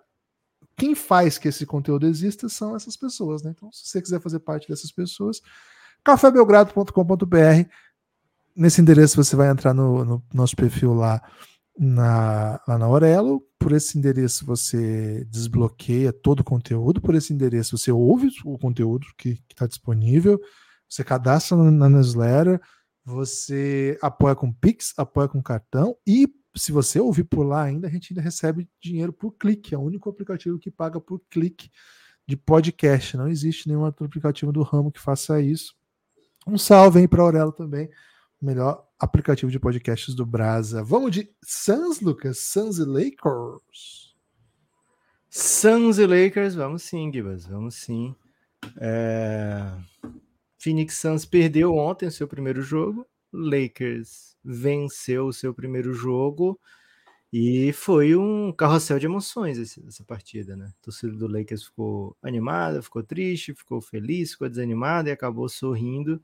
quem 0.76 0.94
faz 0.94 1.38
que 1.38 1.48
esse 1.48 1.64
conteúdo 1.64 2.07
exista 2.07 2.50
são 2.50 2.76
essas 2.76 2.98
pessoas, 2.98 3.42
né? 3.42 3.55
Então, 3.57 3.72
se 3.72 3.88
você 3.88 4.02
quiser 4.02 4.20
fazer 4.20 4.40
parte 4.40 4.68
dessas 4.68 4.92
pessoas, 4.92 5.40
cafébelgrado.com.br. 6.05 7.70
Nesse 8.55 8.81
endereço 8.81 9.17
você 9.17 9.35
vai 9.35 9.49
entrar 9.49 9.73
no, 9.73 10.05
no 10.05 10.23
nosso 10.33 10.55
perfil 10.55 10.93
lá 10.93 11.23
na, 11.79 12.61
lá 12.69 12.79
na 12.79 12.85
Aurelo. 12.85 13.43
Por 13.59 13.73
esse 13.73 13.97
endereço 13.97 14.45
você 14.45 15.25
desbloqueia 15.31 16.12
todo 16.12 16.41
o 16.41 16.45
conteúdo. 16.45 17.01
Por 17.01 17.15
esse 17.15 17.33
endereço 17.33 17.79
você 17.79 17.91
ouve 17.91 18.29
o 18.45 18.59
conteúdo 18.59 19.07
que 19.17 19.41
está 19.51 19.67
disponível. 19.67 20.41
Você 20.88 21.03
cadastra 21.03 21.57
na 21.57 21.88
newsletter. 21.88 22.61
Você 23.05 23.99
apoia 24.03 24.37
com 24.37 24.53
Pix, 24.53 24.93
apoia 24.97 25.29
com 25.29 25.43
cartão. 25.43 25.97
E 26.07 26.29
se 26.55 26.71
você 26.71 27.01
ouvir 27.01 27.25
por 27.25 27.45
lá 27.45 27.62
ainda, 27.62 27.88
a 27.88 27.91
gente 27.91 28.12
ainda 28.12 28.21
recebe 28.21 28.69
dinheiro 28.81 29.12
por 29.12 29.33
clique. 29.33 29.75
É 29.75 29.79
o 29.79 29.83
único 29.83 30.11
aplicativo 30.11 30.59
que 30.59 30.71
paga 30.71 31.01
por 31.01 31.21
clique 31.31 31.71
de 32.29 32.37
podcast. 32.37 33.17
Não 33.17 33.29
existe 33.29 33.67
nenhum 33.67 33.81
outro 33.81 34.05
aplicativo 34.05 34.53
do 34.53 34.62
ramo 34.62 34.93
que 34.93 35.01
faça 35.01 35.41
isso. 35.41 35.75
Um 36.47 36.59
salve 36.59 37.01
aí 37.01 37.09
para 37.09 37.23
Aurelo 37.23 37.53
também 37.53 37.88
melhor 38.42 38.87
aplicativo 38.98 39.50
de 39.50 39.59
podcasts 39.59 40.14
do 40.14 40.26
Brasa. 40.26 40.83
Vamos 40.83 41.12
de 41.12 41.31
Suns, 41.42 42.00
Lucas? 42.00 42.38
Suns 42.38 42.78
e 42.78 42.85
Lakers? 42.85 44.14
Suns 45.31 45.98
e 45.98 46.07
Lakers, 46.07 46.55
vamos 46.55 46.83
sim, 46.83 47.11
Gibas, 47.12 47.46
vamos 47.46 47.76
sim. 47.76 48.14
É... 48.78 49.72
Phoenix 50.59 50.98
Suns 50.98 51.24
perdeu 51.24 51.74
ontem 51.74 52.11
seu 52.11 52.28
primeiro 52.28 52.62
jogo, 52.62 53.07
Lakers 53.33 54.37
venceu 54.44 55.26
o 55.26 55.33
seu 55.33 55.55
primeiro 55.55 55.94
jogo 55.94 56.61
e 57.33 57.72
foi 57.72 58.14
um 58.14 58.52
carrossel 58.52 58.98
de 58.98 59.07
emoções 59.07 59.59
essa 59.59 60.05
partida, 60.05 60.55
né? 60.55 60.70
O 60.81 60.85
torcedor 60.85 61.16
do 61.16 61.26
Lakers 61.26 61.64
ficou 61.64 62.16
animado, 62.22 62.83
ficou 62.83 63.02
triste, 63.02 63.55
ficou 63.55 63.81
feliz, 63.81 64.33
ficou 64.33 64.48
desanimado 64.48 65.09
e 65.09 65.12
acabou 65.12 65.48
sorrindo. 65.48 66.22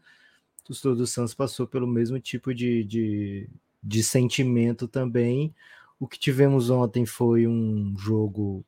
O 0.68 0.72
torcedor 0.72 0.96
do 0.96 1.06
Santos 1.06 1.34
passou 1.34 1.66
pelo 1.66 1.86
mesmo 1.86 2.20
tipo 2.20 2.54
de, 2.54 2.84
de, 2.84 3.48
de 3.82 4.02
sentimento 4.02 4.86
também. 4.86 5.54
O 5.98 6.06
que 6.06 6.18
tivemos 6.18 6.68
ontem 6.68 7.06
foi 7.06 7.46
um 7.46 7.96
jogo 7.96 8.64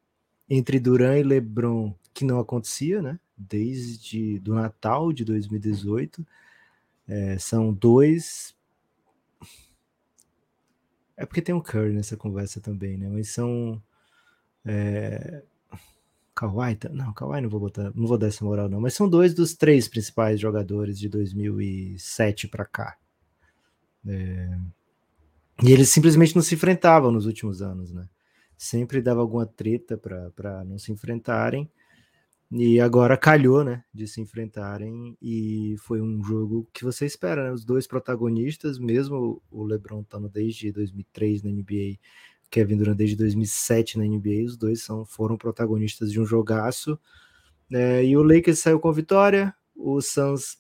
entre 0.49 0.81
Duran 0.81 1.19
e 1.19 1.23
LeBron 1.23 1.95
que 2.15 2.25
não 2.25 2.41
acontecia, 2.41 3.03
né? 3.03 3.21
Desde 3.37 4.39
do 4.39 4.55
Natal 4.55 5.13
de 5.13 5.25
2018. 5.25 6.27
É, 7.07 7.39
são 7.39 7.73
dois 7.73 8.55
é 11.21 11.27
porque 11.27 11.43
tem 11.43 11.55
um 11.55 11.61
Curry 11.61 11.93
nessa 11.93 12.17
conversa 12.17 12.63
também, 12.63 12.97
né? 12.97 13.07
Mas 13.07 13.29
são. 13.29 13.81
É... 14.65 15.43
Kawhi, 16.35 16.79
não, 16.93 17.13
Kawhi 17.13 17.41
não 17.41 17.49
vou 17.49 17.61
botar, 17.61 17.93
não 17.95 18.07
vou 18.07 18.17
dar 18.17 18.29
essa 18.29 18.45
moral 18.45 18.69
não, 18.69 18.81
mas 18.81 18.95
são 18.95 19.09
dois 19.09 19.35
dos 19.35 19.55
três 19.55 19.89
principais 19.89 20.41
jogadores 20.41 20.99
de 20.99 21.09
2007 21.09 22.49
para 22.49 22.65
cá. 22.65 22.97
É... 24.07 24.59
E 25.63 25.73
eles 25.73 25.91
simplesmente 25.91 26.35
não 26.35 26.43
se 26.43 26.55
enfrentavam 26.55 27.11
nos 27.11 27.27
últimos 27.27 27.61
anos, 27.61 27.93
né? 27.93 28.09
Sempre 28.57 29.03
dava 29.03 29.21
alguma 29.21 29.47
treta 29.47 29.99
para 29.99 30.65
não 30.65 30.79
se 30.79 30.93
enfrentarem. 30.93 31.71
E 32.53 32.81
agora 32.81 33.17
calhou, 33.17 33.63
né, 33.63 33.85
de 33.95 34.09
se 34.09 34.21
enfrentarem 34.21 35.17
e 35.23 35.77
foi 35.79 36.01
um 36.01 36.21
jogo 36.25 36.69
que 36.73 36.83
você 36.83 37.07
espera, 37.07 37.45
né? 37.45 37.53
Os 37.53 37.65
dois 37.65 37.87
protagonistas, 37.87 38.77
mesmo 38.77 39.41
o 39.51 39.63
LeBron 39.63 40.01
estando 40.01 40.29
desde 40.29 40.73
2003 40.73 41.45
na 41.45 41.51
NBA, 41.51 41.99
Kevin 42.51 42.77
Durant 42.77 42.97
desde 42.97 43.17
2007 43.17 43.99
na 43.99 44.05
NBA, 44.05 44.45
os 44.47 44.57
dois 44.57 44.83
são, 44.83 45.05
foram 45.05 45.37
protagonistas 45.37 46.11
de 46.11 46.21
um 46.21 46.27
jogaço. 46.27 46.99
né? 47.71 48.05
e 48.05 48.17
o 48.17 48.23
Lakers 48.23 48.59
saiu 48.59 48.81
com 48.81 48.93
vitória, 48.93 49.55
o 49.75 50.01
Suns 50.01 50.59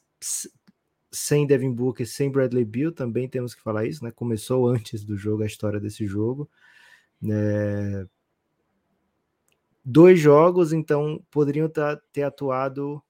sem 1.13 1.47
Devin 1.47 1.73
Booker, 1.73 2.07
sem 2.07 2.31
Bradley 2.31 2.65
Beal, 2.65 2.93
também 2.93 3.29
temos 3.29 3.55
que 3.55 3.63
falar 3.63 3.85
isso, 3.85 4.05
né? 4.05 4.13
Começou 4.13 4.69
antes 4.69 5.05
do 5.05 5.17
jogo 5.17 5.43
a 5.43 5.47
história 5.47 5.81
desse 5.81 6.07
jogo. 6.07 6.49
né? 7.21 8.07
dois 9.85 10.21
jogos, 10.21 10.73
então 10.73 11.25
poderiam 11.31 11.71
ter 12.13 12.23
atuado 12.23 13.03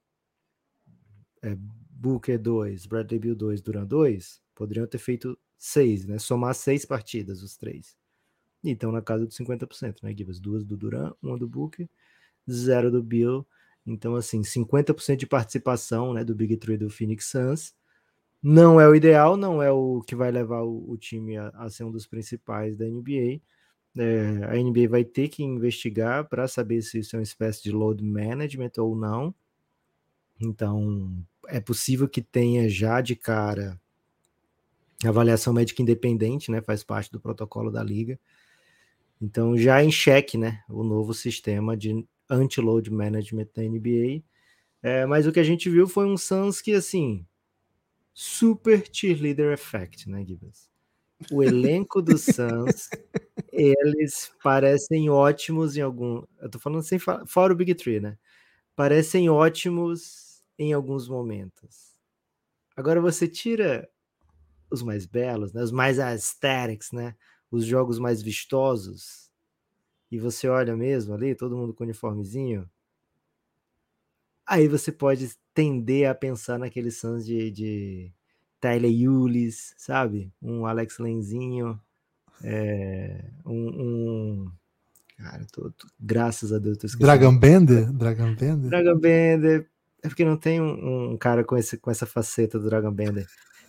é, 1.43 1.57
Booker 1.91 2.39
2, 2.39 2.87
Bradley 2.87 3.21
Bill 3.21 3.35
2, 3.35 3.61
Duran 3.61 3.85
2, 3.85 4.41
poderiam 4.55 4.87
ter 4.87 4.99
feito 4.99 5.39
seis, 5.59 6.07
né? 6.07 6.19
Somar 6.19 6.55
seis 6.55 6.87
partidas, 6.87 7.43
os 7.43 7.57
três. 7.57 8.00
Então, 8.63 8.93
na 8.93 9.01
casa 9.01 9.27
dos 9.27 9.37
50%, 9.37 10.03
né, 10.03 10.15
Gibas? 10.17 10.39
Duas 10.39 10.65
do 10.65 10.77
Duran, 10.77 11.13
uma 11.23 11.39
do 11.39 11.49
Booker, 11.49 11.89
zero 12.51 12.91
do 12.91 13.03
Bill. 13.03 13.47
Então, 13.87 14.15
assim, 14.17 14.43
50% 14.43 15.17
de 15.17 15.27
participação 15.27 16.13
né, 16.13 16.25
do 16.25 16.35
Big 16.35 16.57
Three 16.57 16.77
do 16.77 16.91
Phoenix 16.91 17.27
Suns. 17.27 17.75
Não 18.43 18.81
é 18.81 18.89
o 18.89 18.95
ideal, 18.95 19.37
não 19.37 19.63
é 19.63 19.71
o 19.71 20.03
que 20.07 20.15
vai 20.15 20.31
levar 20.31 20.63
o, 20.63 20.91
o 20.91 20.97
time 20.97 21.37
a, 21.37 21.49
a 21.49 21.71
ser 21.71 21.85
um 21.85 21.91
dos 21.91 22.07
principais 22.07 22.77
da 22.77 22.87
NBA, 22.87 23.41
é, 23.97 24.45
a 24.45 24.55
NBA 24.55 24.89
vai 24.89 25.05
ter 25.05 25.29
que 25.29 25.43
investigar 25.43 26.29
para 26.29 26.47
saber 26.47 26.81
se 26.83 27.01
isso 27.01 27.17
é 27.17 27.19
uma 27.19 27.25
espécie 27.25 27.63
de 27.63 27.73
load 27.73 28.03
management 28.05 28.73
ou 28.79 28.95
não. 28.95 29.35
Então, 30.41 31.13
é 31.49 31.61
possível 31.61 32.09
que 32.09 32.23
tenha 32.23 32.69
já 32.69 33.01
de 33.01 33.17
cara 33.17 33.81
avaliação 35.05 35.53
médica 35.53 35.83
independente, 35.83 36.51
né? 36.51 36.61
Faz 36.61 36.85
parte 36.85 37.11
do 37.11 37.21
protocolo 37.21 37.71
da 37.71 37.83
liga. 37.83 38.19
Então, 39.21 39.57
já 39.57 39.83
em 39.85 39.91
xeque, 39.91 40.39
né? 40.39 40.63
O 40.69 40.83
novo 40.83 41.13
sistema 41.13 41.77
de 41.77 42.07
anti-load 42.29 42.91
management 42.91 43.49
da 43.55 43.63
NBA. 43.63 44.23
É, 44.83 45.07
mas 45.07 45.27
o 45.27 45.33
que 45.33 45.41
a 45.41 45.45
gente 45.45 45.69
viu 45.69 45.87
foi 45.87 46.07
um 46.07 46.17
Suns 46.17 46.61
que, 46.63 46.73
assim, 46.73 47.27
super 48.15 48.85
cheerleader 48.93 49.53
effect, 49.53 50.09
né, 50.09 50.25
Gibbs? 50.27 50.69
O 51.33 51.43
elenco 51.43 52.03
do 52.03 52.17
Suns 52.19 52.89
eles 53.53 54.33
parecem 54.43 55.11
ótimos 55.11 55.77
em 55.77 55.83
algum. 55.83 56.23
Eu 56.41 56.51
tô 56.51 56.59
falando 56.59 56.83
sem 56.83 56.99
fora 56.99 57.53
o 57.53 57.57
Big 57.57 57.75
Tree, 57.75 58.01
né? 58.01 58.19
Parecem 58.77 59.31
ótimos 59.31 60.43
em 60.59 60.73
alguns 60.73 61.09
momentos. 61.09 61.95
Agora 62.77 63.01
você 63.01 63.29
tira 63.29 63.89
os 64.71 64.83
mais 64.83 65.07
belos, 65.07 65.53
né? 65.53 65.63
Os 65.63 65.73
mais 65.73 65.99
aesthetics, 65.99 66.93
né? 66.93 67.15
Os 67.51 67.65
jogos 67.65 67.99
mais 67.99 68.23
vistosos. 68.23 69.31
E 70.11 70.19
você 70.19 70.49
olha 70.49 70.77
mesmo 70.77 71.15
ali, 71.15 71.35
todo 71.35 71.57
mundo 71.57 71.75
com 71.75 71.85
uniformezinho. 71.85 72.69
Aí 74.47 74.67
você 74.67 74.91
pode 74.91 75.31
tender 75.55 76.09
a 76.09 76.15
pensar 76.15 76.59
naqueles 76.59 76.97
sons 76.97 77.25
de, 77.25 77.51
de 77.51 78.13
Tyler 78.61 78.91
Yulis, 78.91 79.75
sabe? 79.79 80.33
Um 80.43 80.67
Alex 80.67 80.99
Lenzinho, 80.99 81.81
é, 82.43 83.25
um, 83.45 83.69
um, 83.69 84.53
Cara, 85.23 85.47
tô, 85.53 85.71
tô, 85.71 85.87
graças 86.01 86.53
a 86.53 86.59
Deus 86.59 86.79
tô 86.79 86.87
esquecendo. 86.87 87.07
Dragon 87.07 87.39
Bender? 87.39 87.93
Dragon 87.93 88.35
Bender? 88.35 88.71
Dragon 88.71 88.99
Bender. 88.99 89.71
É 90.03 90.09
porque 90.09 90.25
não 90.25 90.37
tem 90.37 90.61
um, 90.61 91.13
um, 91.13 91.19
cara 91.19 91.45
com, 91.45 91.57
esse, 91.57 91.77
com 91.77 91.91
essa 91.91 92.07
faceta 92.07 92.59
do 92.59 92.69
Dragon 92.69 92.91
Bender 92.91 93.27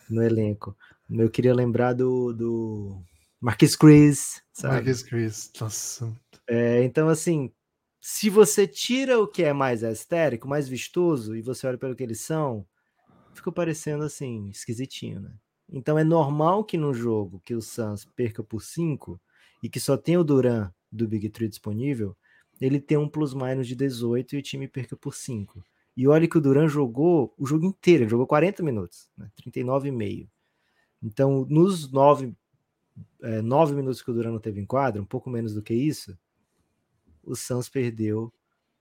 no 0.10 0.24
elenco. 0.24 0.76
Eu 1.10 1.30
queria 1.30 1.54
lembrar 1.54 1.92
do, 1.92 2.32
do 2.32 3.04
Marquis 3.42 3.76
Chris, 3.76 4.42
sabe? 4.54 4.76
Marquis 4.76 5.02
Chris, 5.02 5.52
nossa. 5.60 6.16
É, 6.48 6.84
então, 6.84 7.10
assim, 7.10 7.52
se 8.00 8.30
você 8.30 8.68
tira 8.68 9.20
o 9.20 9.28
que 9.28 9.44
é 9.44 9.52
mais 9.52 9.82
estérico, 9.82 10.48
mais 10.48 10.70
vistoso, 10.70 11.36
e 11.36 11.42
você 11.42 11.66
olha 11.66 11.78
pelo 11.78 11.96
que 11.96 12.04
eles 12.04 12.22
são, 12.22 12.66
fica 13.34 13.52
parecendo, 13.52 14.04
assim, 14.04 14.50
esquisitinho, 14.50 15.22
né? 15.22 15.34
Então 15.72 15.98
é 15.98 16.04
normal 16.04 16.66
que 16.66 16.78
no 16.78 16.94
jogo 16.94 17.42
que 17.46 17.56
o 17.56 17.62
Suns 17.62 18.06
perca 18.06 18.44
por 18.44 18.62
5 18.62 19.20
e 19.64 19.70
que 19.70 19.80
só 19.80 19.96
tem 19.96 20.18
o 20.18 20.24
Duran 20.24 20.70
do 20.92 21.08
Big 21.08 21.30
Three 21.30 21.48
disponível, 21.48 22.16
ele 22.60 22.80
tem 22.80 22.98
um 22.98 23.08
plus-minus 23.08 23.68
de 23.68 23.76
18 23.76 24.36
e 24.36 24.40
o 24.40 24.42
time 24.42 24.68
perca 24.68 24.98
por 24.98 25.16
5. 25.16 25.66
E 25.96 26.08
olha 26.08 26.28
que 26.28 26.38
o 26.38 26.42
Duran 26.42 26.68
jogou 26.68 27.34
o 27.38 27.46
jogo 27.46 27.66
inteiro, 27.66 28.04
ele 28.04 28.10
jogou 28.10 28.28
40 28.28 28.62
minutos, 28.62 29.10
né? 29.18 29.32
39,5. 29.38 30.30
Então, 31.02 31.46
nos 31.50 31.92
9, 31.92 32.36
é, 33.22 33.42
9 33.42 33.74
minutos 33.76 34.02
que 34.02 34.12
o 34.12 34.14
Duran 34.14 34.32
não 34.32 34.40
teve 34.40 34.60
em 34.62 34.66
quadra, 34.66 35.02
um 35.02 35.06
pouco 35.06 35.30
menos 35.30 35.54
do 35.54 35.62
que 35.62 35.74
isso, 35.74 36.18
o 37.24 37.36
Suns 37.36 37.70
perdeu 37.70 38.34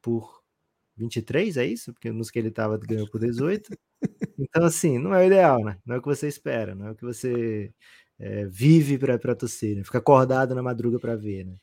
por 0.02 0.42
23, 0.96 1.56
é 1.56 1.66
isso? 1.66 1.92
Porque 1.92 2.10
nos 2.12 2.30
que 2.30 2.38
ele 2.38 2.48
estava 2.48 2.78
ganhou 2.78 3.08
por 3.08 3.20
18. 3.20 3.76
Então, 4.38 4.64
assim, 4.64 4.98
não 4.98 5.14
é 5.14 5.22
o 5.22 5.26
ideal, 5.26 5.62
né? 5.62 5.78
Não 5.84 5.96
é 5.96 5.98
o 5.98 6.02
que 6.02 6.08
você 6.08 6.26
espera, 6.26 6.74
não 6.74 6.86
é 6.88 6.90
o 6.92 6.94
que 6.96 7.04
você 7.04 7.72
é, 8.18 8.46
vive 8.46 8.98
para 8.98 9.36
torcer, 9.36 9.76
né? 9.76 9.84
Fica 9.84 9.98
acordado 9.98 10.54
na 10.54 10.62
madruga 10.62 10.98
para 10.98 11.16
ver, 11.16 11.44
né? 11.44 11.56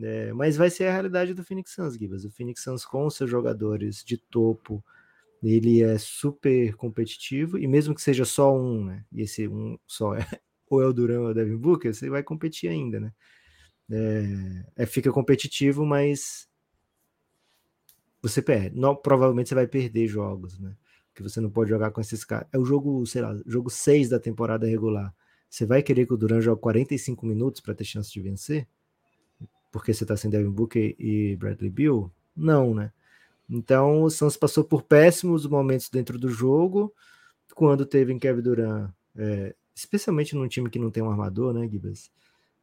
É, 0.00 0.32
mas 0.32 0.56
vai 0.56 0.70
ser 0.70 0.86
a 0.86 0.92
realidade 0.92 1.34
do 1.34 1.44
Phoenix 1.44 1.72
Suns, 1.72 1.94
Gibas. 1.96 2.24
O 2.24 2.30
Phoenix 2.30 2.62
Suns 2.62 2.84
com 2.84 3.08
seus 3.10 3.30
jogadores 3.30 4.04
de 4.04 4.16
topo, 4.18 4.84
ele 5.42 5.82
é 5.82 5.98
super 5.98 6.74
competitivo, 6.76 7.58
e 7.58 7.66
mesmo 7.68 7.94
que 7.94 8.02
seja 8.02 8.24
só 8.24 8.56
um, 8.56 8.84
né? 8.84 9.04
E 9.12 9.22
esse 9.22 9.48
um 9.48 9.78
só 9.86 10.14
é 10.14 10.26
ou 10.70 10.82
é 10.82 10.86
o 10.86 10.92
Duran 10.92 11.20
ou 11.20 11.28
é 11.28 11.30
o 11.30 11.34
Devin 11.34 11.56
Booker, 11.56 11.94
você 11.94 12.08
vai 12.08 12.22
competir 12.22 12.70
ainda, 12.70 13.00
né? 13.00 13.12
É, 13.90 14.82
é, 14.82 14.86
fica 14.86 15.10
competitivo, 15.10 15.84
mas 15.84 16.48
você 18.20 18.42
perde. 18.42 18.78
Não, 18.78 18.94
provavelmente 18.94 19.48
você 19.48 19.54
vai 19.54 19.66
perder 19.66 20.06
jogos, 20.06 20.58
né? 20.58 20.76
Que 21.14 21.22
você 21.22 21.40
não 21.40 21.50
pode 21.50 21.70
jogar 21.70 21.90
com 21.90 22.00
esses 22.00 22.24
caras. 22.24 22.48
É 22.52 22.58
o 22.58 22.64
jogo, 22.64 23.04
sei 23.06 23.22
lá, 23.22 23.34
jogo 23.46 23.70
6 23.70 24.08
da 24.08 24.20
temporada 24.20 24.66
regular. 24.66 25.14
Você 25.48 25.64
vai 25.64 25.82
querer 25.82 26.06
que 26.06 26.12
o 26.12 26.16
Duran 26.16 26.40
jogue 26.40 26.60
45 26.60 27.24
minutos 27.26 27.60
para 27.60 27.74
ter 27.74 27.84
chance 27.84 28.12
de 28.12 28.20
vencer? 28.20 28.68
Porque 29.72 29.92
você 29.94 30.04
tá 30.04 30.16
sem 30.16 30.30
Devin 30.30 30.50
Booker 30.50 30.94
e 30.98 31.36
Bradley 31.36 31.70
Bill? 31.70 32.12
Não, 32.36 32.74
né? 32.74 32.92
Então 33.48 34.02
o 34.02 34.10
Suns 34.10 34.36
passou 34.36 34.62
por 34.62 34.82
péssimos 34.82 35.46
momentos 35.46 35.88
dentro 35.88 36.18
do 36.18 36.28
jogo 36.28 36.94
quando 37.54 37.84
teve 37.84 38.12
em 38.12 38.18
Kevin 38.20 38.42
Durant, 38.42 38.90
é, 39.16 39.54
especialmente 39.78 40.34
num 40.34 40.48
time 40.48 40.68
que 40.68 40.78
não 40.78 40.90
tem 40.90 41.02
um 41.02 41.10
armador, 41.10 41.52
né, 41.54 41.68
Gibas? 41.68 42.10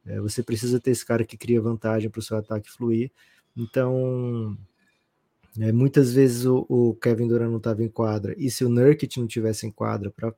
É, 0.04 0.20
você 0.20 0.42
precisa 0.42 0.78
ter 0.78 0.90
esse 0.90 1.04
cara 1.04 1.24
que 1.24 1.36
cria 1.36 1.60
vantagem 1.60 2.10
para 2.10 2.18
o 2.18 2.22
seu 2.22 2.36
ataque 2.36 2.70
fluir. 2.70 3.10
Então, 3.56 4.56
é, 5.58 5.72
muitas 5.72 6.12
vezes 6.12 6.44
o, 6.44 6.66
o, 6.68 6.94
Kevin 6.96 7.26
Durant 7.26 7.50
não 7.50 7.56
estava 7.56 7.82
em 7.82 7.88
quadra, 7.88 8.34
e 8.36 8.50
se 8.50 8.64
o 8.64 8.68
Nurkic 8.68 9.18
não 9.18 9.26
tivesse 9.26 9.66
em 9.66 9.70
quadra 9.70 10.10
para 10.10 10.34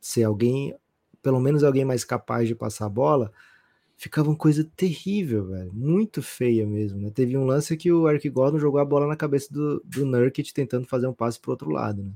ser 0.00 0.24
alguém, 0.24 0.74
pelo 1.22 1.40
menos 1.40 1.64
alguém 1.64 1.84
mais 1.84 2.04
capaz 2.04 2.46
de 2.46 2.54
passar 2.54 2.86
a 2.86 2.90
bola, 2.90 3.32
ficava 3.96 4.28
uma 4.28 4.36
coisa 4.36 4.62
terrível, 4.76 5.46
velho, 5.46 5.72
muito 5.72 6.22
feia 6.22 6.66
mesmo. 6.66 7.00
Né? 7.00 7.10
Teve 7.10 7.38
um 7.38 7.46
lance 7.46 7.76
que 7.76 7.90
o 7.90 8.08
Eric 8.08 8.28
Gordon 8.28 8.58
jogou 8.58 8.80
a 8.80 8.84
bola 8.84 9.06
na 9.06 9.16
cabeça 9.16 9.52
do, 9.52 9.82
do 9.82 10.30
tentando 10.54 10.86
fazer 10.86 11.06
um 11.06 11.14
passe 11.14 11.40
para 11.40 11.50
outro 11.50 11.70
lado. 11.70 12.02
Né? 12.02 12.12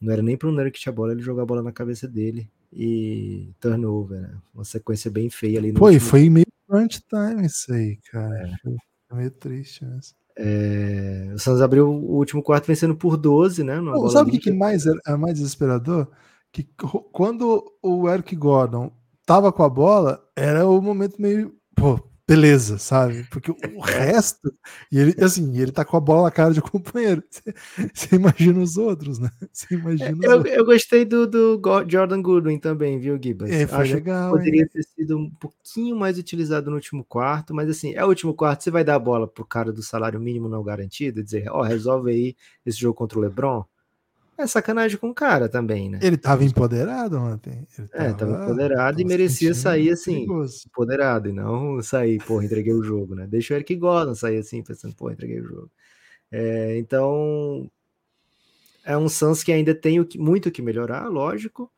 Não 0.00 0.12
era 0.12 0.22
nem 0.22 0.36
para 0.36 0.48
o 0.48 0.52
Nurkic 0.52 0.86
a 0.88 0.92
bola, 0.92 1.12
ele 1.12 1.22
jogou 1.22 1.42
a 1.42 1.46
bola 1.46 1.62
na 1.62 1.72
cabeça 1.72 2.06
dele. 2.06 2.48
E 2.72 3.52
turnover, 3.60 4.20
né? 4.20 4.34
Uma 4.54 4.64
sequência 4.64 5.10
bem 5.10 5.28
feia 5.28 5.58
ali. 5.58 5.72
No 5.72 5.78
foi, 5.78 5.94
último... 5.94 6.10
foi 6.10 6.30
meio 6.30 6.46
crunch 6.66 7.02
time 7.02 7.46
isso 7.46 7.72
aí, 7.72 7.98
cara. 8.10 8.48
É. 8.48 8.54
Foi 9.08 9.18
meio 9.18 9.30
triste 9.30 9.84
mesmo. 9.84 10.14
É, 10.34 11.30
o 11.34 11.38
Santos 11.38 11.60
abriu 11.60 11.88
o 11.88 12.16
último 12.16 12.42
quarto 12.42 12.66
vencendo 12.66 12.96
por 12.96 13.16
12, 13.16 13.62
né? 13.62 13.74
Sabe 14.10 14.30
o 14.30 14.32
que, 14.32 14.38
que 14.38 14.50
mais 14.50 14.86
é, 14.86 14.92
é 15.06 15.16
mais 15.16 15.34
desesperador? 15.34 16.08
Que 16.50 16.66
quando 17.12 17.62
o 17.82 18.08
Eric 18.08 18.34
Gordon 18.36 18.90
tava 19.26 19.52
com 19.52 19.62
a 19.62 19.68
bola, 19.68 20.22
era 20.34 20.66
o 20.66 20.80
momento 20.80 21.20
meio. 21.20 21.54
Pô, 21.76 22.00
beleza, 22.26 22.78
sabe? 22.78 23.24
Porque 23.30 23.50
o 23.50 23.56
resto, 23.80 24.52
e 24.90 24.98
ele, 24.98 25.14
assim, 25.22 25.58
ele 25.58 25.72
tá 25.72 25.84
com 25.84 25.96
a 25.96 26.00
bola 26.00 26.24
na 26.24 26.30
cara 26.30 26.54
de 26.54 26.60
companheiro. 26.62 27.22
Você, 27.92 28.16
imagina 28.16 28.60
os 28.60 28.76
outros, 28.76 29.18
né? 29.18 29.30
Você 29.52 29.74
imagina 29.74 30.18
eu, 30.22 30.38
outros. 30.38 30.54
eu 30.54 30.64
gostei 30.64 31.04
do, 31.04 31.26
do 31.26 31.60
Jordan 31.88 32.22
Goodwin 32.22 32.58
também, 32.58 32.98
viu, 32.98 33.18
Gibas? 33.22 33.50
É, 33.50 33.66
foi 33.66 33.78
Acho 33.78 33.94
legal. 33.94 34.30
poderia 34.30 34.62
hein? 34.62 34.68
ter 34.72 34.82
sido 34.82 35.18
um 35.18 35.30
pouquinho 35.30 35.96
mais 35.96 36.18
utilizado 36.18 36.70
no 36.70 36.76
último 36.76 37.04
quarto, 37.04 37.54
mas 37.54 37.68
assim, 37.68 37.92
é 37.94 38.04
o 38.04 38.08
último 38.08 38.34
quarto, 38.34 38.62
você 38.62 38.70
vai 38.70 38.84
dar 38.84 38.94
a 38.94 38.98
bola 38.98 39.26
pro 39.26 39.44
cara 39.44 39.72
do 39.72 39.82
salário 39.82 40.20
mínimo 40.20 40.48
não 40.48 40.62
garantido 40.62 41.20
e 41.20 41.24
dizer, 41.24 41.50
ó, 41.50 41.60
oh, 41.60 41.62
resolve 41.62 42.10
aí 42.10 42.36
esse 42.64 42.78
jogo 42.78 42.94
contra 42.94 43.18
o 43.18 43.22
LeBron 43.22 43.64
é 44.42 44.46
sacanagem 44.46 44.98
com 44.98 45.10
o 45.10 45.14
cara 45.14 45.48
também, 45.48 45.88
né? 45.88 45.98
Ele 46.02 46.16
tava 46.16 46.44
empoderado 46.44 47.16
ontem. 47.18 47.66
Ele 47.78 47.88
tava, 47.88 48.04
é, 48.04 48.12
tava 48.12 48.44
empoderado 48.44 49.00
e 49.00 49.04
merecia 49.04 49.54
sair 49.54 49.90
assim, 49.90 50.26
perigoso. 50.26 50.64
empoderado, 50.66 51.28
e 51.28 51.32
não 51.32 51.82
sair, 51.82 52.22
porra, 52.24 52.44
entreguei 52.44 52.72
o 52.72 52.82
jogo, 52.82 53.14
né? 53.14 53.26
Deixa 53.26 53.54
o 53.54 53.56
Eric 53.56 53.74
Gordon 53.76 54.14
sair 54.14 54.38
assim, 54.38 54.62
pensando, 54.62 54.94
pô, 54.94 55.10
entreguei 55.10 55.40
o 55.40 55.46
jogo. 55.46 55.70
É, 56.30 56.78
então, 56.78 57.70
é 58.84 58.96
um 58.96 59.08
Suns 59.08 59.42
que 59.42 59.52
ainda 59.52 59.74
tem 59.74 60.06
muito 60.16 60.50
que 60.50 60.62
melhorar, 60.62 61.08
lógico. 61.08 61.70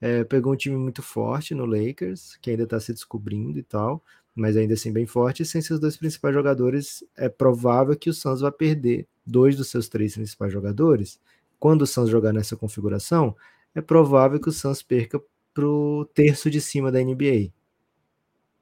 É, 0.00 0.24
pegou 0.24 0.52
um 0.52 0.56
time 0.56 0.76
muito 0.76 1.02
forte 1.02 1.54
no 1.54 1.66
Lakers, 1.66 2.36
que 2.40 2.50
ainda 2.50 2.66
tá 2.66 2.78
se 2.78 2.92
descobrindo 2.92 3.58
e 3.58 3.62
tal, 3.62 4.02
mas 4.34 4.56
ainda 4.56 4.74
assim 4.74 4.92
bem 4.92 5.06
forte. 5.06 5.42
E 5.42 5.46
sem 5.46 5.60
seus 5.60 5.80
dois 5.80 5.96
principais 5.96 6.34
jogadores, 6.34 7.04
é 7.16 7.28
provável 7.28 7.96
que 7.96 8.10
o 8.10 8.14
Suns 8.14 8.40
vá 8.40 8.50
perder 8.50 9.06
dois 9.26 9.56
dos 9.56 9.68
seus 9.68 9.88
três 9.88 10.14
principais 10.14 10.52
jogadores 10.52 11.20
quando 11.58 11.82
o 11.82 11.86
Suns 11.86 12.10
jogar 12.10 12.32
nessa 12.32 12.56
configuração, 12.56 13.34
é 13.74 13.80
provável 13.80 14.40
que 14.40 14.48
o 14.48 14.52
Suns 14.52 14.82
perca 14.82 15.20
para 15.52 15.66
o 15.66 16.04
terço 16.14 16.50
de 16.50 16.60
cima 16.60 16.92
da 16.92 17.02
NBA. 17.02 17.52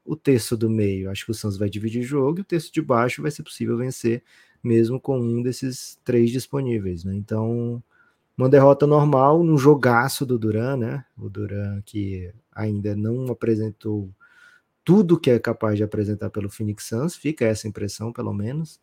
O 0.04 0.16
terço 0.16 0.56
do 0.56 0.70
meio, 0.70 1.10
acho 1.10 1.24
que 1.24 1.30
o 1.30 1.34
Suns 1.34 1.56
vai 1.56 1.68
dividir 1.68 2.02
jogo, 2.02 2.38
e 2.38 2.42
o 2.42 2.44
terço 2.44 2.72
de 2.72 2.80
baixo 2.80 3.22
vai 3.22 3.30
ser 3.30 3.42
possível 3.42 3.76
vencer, 3.76 4.22
mesmo 4.62 5.00
com 5.00 5.18
um 5.18 5.42
desses 5.42 5.98
três 6.04 6.30
disponíveis. 6.30 7.04
Né? 7.04 7.14
Então, 7.14 7.82
uma 8.36 8.48
derrota 8.48 8.86
normal 8.86 9.42
num 9.42 9.56
jogaço 9.56 10.26
do 10.26 10.38
Duran, 10.38 10.76
né? 10.76 11.04
O 11.16 11.28
Duran 11.28 11.80
que 11.84 12.32
ainda 12.52 12.94
não 12.94 13.30
apresentou 13.30 14.10
tudo 14.84 15.18
que 15.18 15.30
é 15.30 15.38
capaz 15.38 15.76
de 15.76 15.82
apresentar 15.82 16.30
pelo 16.30 16.48
Phoenix 16.48 16.84
Suns, 16.84 17.16
fica 17.16 17.44
essa 17.44 17.66
impressão, 17.66 18.12
pelo 18.12 18.32
menos. 18.32 18.80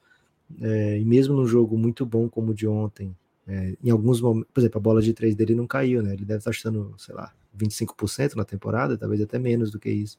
É, 0.62 1.00
e 1.00 1.06
mesmo 1.06 1.36
num 1.36 1.46
jogo 1.46 1.78
muito 1.78 2.06
bom 2.06 2.28
como 2.28 2.52
o 2.52 2.54
de 2.54 2.68
ontem, 2.68 3.16
é, 3.48 3.76
em 3.84 3.90
alguns 3.90 4.22
momentos, 4.22 4.50
por 4.54 4.60
exemplo, 4.62 4.78
a 4.78 4.82
bola 4.82 5.02
de 5.02 5.14
três 5.14 5.36
dele 5.36 5.56
não 5.56 5.68
caiu, 5.68 6.02
né? 6.02 6.14
Ele 6.14 6.26
deve 6.26 6.40
estar 6.40 6.52
chutando, 6.52 6.94
sei 6.98 7.14
lá, 7.14 7.34
25% 7.58 8.36
na 8.36 8.46
temporada, 8.46 8.98
talvez 8.98 9.22
até 9.22 9.38
menos 9.38 9.72
do 9.72 9.80
que 9.80 9.90
isso. 9.90 10.18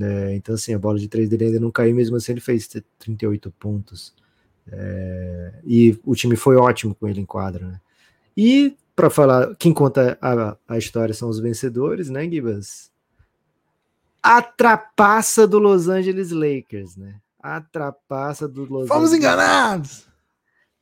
É, 0.00 0.34
então, 0.34 0.54
assim, 0.54 0.74
a 0.74 0.78
bola 0.78 0.98
de 0.98 1.08
três 1.08 1.28
dele 1.28 1.44
ainda 1.44 1.60
não 1.60 1.70
caiu, 1.70 1.94
mesmo 1.94 2.16
assim 2.16 2.32
ele 2.32 2.40
fez 2.40 2.68
38 2.98 3.50
pontos. 3.52 4.14
É, 4.66 5.54
e 5.64 5.98
o 6.04 6.14
time 6.14 6.36
foi 6.36 6.56
ótimo 6.56 6.94
com 6.94 7.06
ele 7.06 7.20
em 7.20 7.26
quadra, 7.26 7.66
né? 7.66 7.80
E, 8.36 8.76
para 8.96 9.08
falar, 9.08 9.54
quem 9.56 9.72
conta 9.72 10.18
a, 10.20 10.56
a 10.68 10.78
história 10.78 11.14
são 11.14 11.28
os 11.28 11.38
vencedores, 11.38 12.10
né, 12.10 12.28
Gibas? 12.28 12.90
A 14.20 14.42
trapaça 14.42 15.46
do 15.46 15.58
Los 15.58 15.88
Angeles 15.88 16.30
Lakers, 16.30 16.96
né? 16.96 17.20
A 17.40 17.60
trapaça 17.60 18.48
do 18.48 18.62
Los 18.62 18.88
Fomos 18.88 19.10
Angeles 19.10 19.18
enganados! 19.18 20.13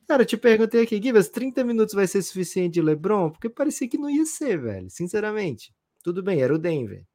Cara, 0.07 0.23
eu 0.23 0.27
te 0.27 0.37
perguntei 0.37 0.83
aqui, 0.83 1.01
Givas, 1.03 1.29
30 1.29 1.65
minutos 1.65 1.95
vai 1.95 2.07
ser 2.07 2.23
suficiente 2.23 2.75
de 2.75 2.83
LeBron? 2.83 3.31
Porque 3.31 3.49
parecia 3.49 3.89
que 3.89 3.99
não 3.99 4.11
ia 4.11 4.27
ser, 4.27 4.61
velho. 4.61 4.91
Sinceramente. 4.91 5.75
Tudo 6.03 6.23
bem, 6.23 6.43
era 6.43 6.55
o 6.55 6.59
Denver. 6.59 7.07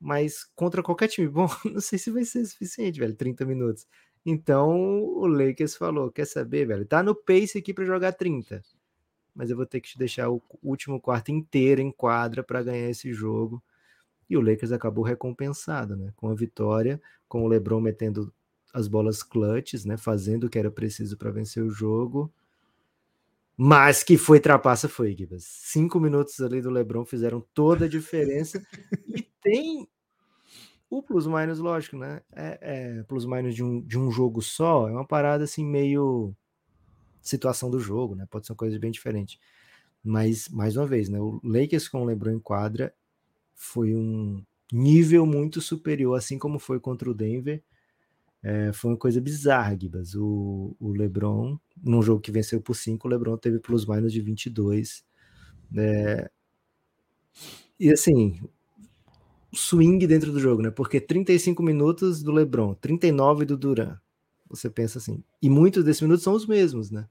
Mas 0.00 0.44
contra 0.56 0.82
qualquer 0.82 1.08
time 1.08 1.28
bom, 1.28 1.48
não 1.64 1.80
sei 1.80 1.98
se 1.98 2.10
vai 2.10 2.24
ser 2.24 2.44
suficiente, 2.46 2.98
velho, 3.00 3.14
30 3.14 3.44
minutos. 3.44 3.86
Então 4.24 5.02
o 5.02 5.26
Lakers 5.26 5.76
falou: 5.76 6.10
quer 6.10 6.26
saber, 6.26 6.66
velho? 6.66 6.86
Tá 6.86 7.02
no 7.02 7.14
pace 7.14 7.58
aqui 7.58 7.72
para 7.74 7.84
jogar 7.84 8.12
30. 8.12 8.62
Mas 9.34 9.50
eu 9.50 9.56
vou 9.56 9.66
ter 9.66 9.80
que 9.80 9.90
te 9.90 9.98
deixar 9.98 10.30
o 10.30 10.42
último 10.62 11.00
quarto 11.00 11.30
inteiro 11.30 11.80
em 11.80 11.92
quadra 11.92 12.42
para 12.42 12.62
ganhar 12.62 12.90
esse 12.90 13.12
jogo. 13.12 13.62
E 14.28 14.36
o 14.36 14.40
Lakers 14.40 14.72
acabou 14.72 15.04
recompensado, 15.04 15.96
né? 15.96 16.12
Com 16.16 16.28
a 16.30 16.34
vitória, 16.34 17.00
com 17.28 17.44
o 17.44 17.48
LeBron 17.48 17.80
metendo 17.80 18.32
as 18.72 18.88
bolas 18.88 19.22
clutches, 19.22 19.84
né? 19.84 19.96
Fazendo 19.96 20.44
o 20.44 20.50
que 20.50 20.58
era 20.58 20.70
preciso 20.70 21.16
para 21.16 21.30
vencer 21.30 21.62
o 21.62 21.70
jogo. 21.70 22.32
Mas 23.56 24.02
que 24.02 24.16
foi 24.16 24.40
trapaça, 24.40 24.88
foi, 24.88 25.14
Gibas. 25.14 25.44
Cinco 25.44 26.00
minutos 26.00 26.40
ali 26.40 26.62
do 26.62 26.70
Lebron 26.70 27.04
fizeram 27.04 27.44
toda 27.52 27.84
a 27.84 27.88
diferença. 27.88 28.62
e 29.06 29.22
tem 29.42 29.86
o 30.88 31.02
plus-minus, 31.02 31.58
lógico, 31.58 31.96
né? 31.96 32.22
É, 32.34 32.58
é 32.60 33.02
plus-minus 33.04 33.54
de 33.54 33.62
um, 33.62 33.80
de 33.82 33.98
um 33.98 34.10
jogo 34.10 34.42
só, 34.42 34.88
é 34.88 34.92
uma 34.92 35.06
parada 35.06 35.44
assim, 35.44 35.64
meio 35.64 36.34
situação 37.20 37.70
do 37.70 37.78
jogo, 37.78 38.14
né? 38.14 38.26
Pode 38.30 38.46
ser 38.46 38.52
uma 38.52 38.56
coisa 38.56 38.78
bem 38.78 38.90
diferente. 38.90 39.38
Mas, 40.02 40.48
mais 40.48 40.76
uma 40.76 40.86
vez, 40.86 41.08
né? 41.08 41.20
O 41.20 41.40
Lakers 41.44 41.86
com 41.88 42.02
o 42.02 42.04
LeBron 42.04 42.32
em 42.32 42.40
quadra 42.40 42.94
foi 43.54 43.94
um 43.94 44.42
nível 44.72 45.26
muito 45.26 45.60
superior, 45.60 46.16
assim 46.16 46.38
como 46.38 46.58
foi 46.58 46.80
contra 46.80 47.10
o 47.10 47.14
Denver. 47.14 47.62
É, 48.42 48.72
foi 48.72 48.92
uma 48.92 48.96
coisa 48.96 49.20
bizarra, 49.20 49.76
Gibas. 49.78 50.14
O, 50.14 50.74
o 50.80 50.92
LeBron, 50.92 51.58
num 51.82 52.02
jogo 52.02 52.20
que 52.20 52.32
venceu 52.32 52.60
por 52.60 52.74
5, 52.74 53.06
o 53.06 53.10
LeBron 53.10 53.36
teve 53.36 53.58
plus-minus 53.58 54.12
de 54.12 54.20
22. 54.20 55.04
Né? 55.70 56.26
E 57.78 57.90
assim, 57.92 58.40
swing 59.52 60.06
dentro 60.06 60.32
do 60.32 60.40
jogo, 60.40 60.62
né? 60.62 60.70
Porque 60.70 61.00
35 61.00 61.62
minutos 61.62 62.22
do 62.22 62.32
LeBron, 62.32 62.74
39 62.74 63.44
do 63.44 63.56
Duran. 63.56 63.98
Você 64.48 64.68
pensa 64.68 64.98
assim. 64.98 65.22
E 65.40 65.48
muitos 65.48 65.84
desses 65.84 66.02
minutos 66.02 66.24
são 66.24 66.34
os 66.34 66.46
mesmos, 66.46 66.90
né? 66.90 67.08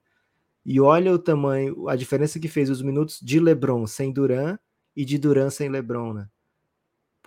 E 0.65 0.79
olha 0.79 1.13
o 1.13 1.19
tamanho, 1.19 1.87
a 1.87 1.95
diferença 1.95 2.39
que 2.39 2.47
fez 2.47 2.69
os 2.69 2.81
minutos 2.81 3.19
de 3.21 3.39
LeBron 3.39 3.87
sem 3.87 4.11
Duran 4.11 4.57
e 4.95 5.05
de 5.05 5.17
Duran 5.17 5.49
sem 5.49 5.69
LeBron, 5.69 6.13
né? 6.13 6.27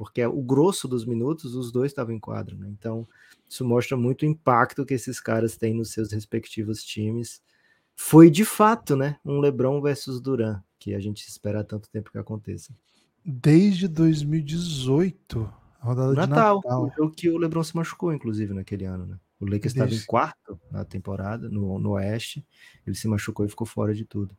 Porque 0.02 0.24
o 0.26 0.42
grosso 0.42 0.88
dos 0.88 1.04
minutos, 1.04 1.54
os 1.54 1.70
dois 1.70 1.92
estavam 1.92 2.12
em 2.12 2.18
quadro, 2.18 2.56
né? 2.56 2.68
Então, 2.68 3.06
isso 3.48 3.64
mostra 3.64 3.96
muito 3.96 4.22
o 4.22 4.26
impacto 4.26 4.84
que 4.84 4.94
esses 4.94 5.20
caras 5.20 5.56
têm 5.56 5.74
nos 5.74 5.92
seus 5.92 6.10
respectivos 6.10 6.82
times. 6.82 7.40
Foi 7.94 8.28
de 8.28 8.44
fato, 8.44 8.96
né? 8.96 9.16
Um 9.24 9.38
LeBron 9.38 9.80
versus 9.80 10.20
Duran, 10.20 10.60
que 10.78 10.92
a 10.94 10.98
gente 10.98 11.26
espera 11.28 11.60
há 11.60 11.64
tanto 11.64 11.88
tempo 11.88 12.10
que 12.10 12.18
aconteça. 12.18 12.74
Desde 13.24 13.86
2018, 13.86 15.48
a 15.80 15.86
rodada 15.86 16.14
Natal, 16.14 16.58
de 16.58 16.64
Natal. 16.64 16.84
O 16.84 16.90
jogo 16.90 17.14
que 17.14 17.30
o 17.30 17.38
LeBron 17.38 17.62
se 17.62 17.76
machucou, 17.76 18.12
inclusive, 18.12 18.52
naquele 18.52 18.84
ano, 18.84 19.06
né? 19.06 19.20
O 19.38 19.44
Lakers 19.44 19.74
estava 19.74 19.94
em 19.94 20.04
quarto 20.04 20.60
na 20.70 20.84
temporada, 20.84 21.48
no, 21.48 21.78
no 21.78 21.90
Oeste. 21.90 22.44
Ele 22.84 22.96
se 22.96 23.06
machucou 23.06 23.46
e 23.46 23.48
ficou 23.48 23.66
fora 23.66 23.94
de 23.94 24.04
tudo. 24.04 24.36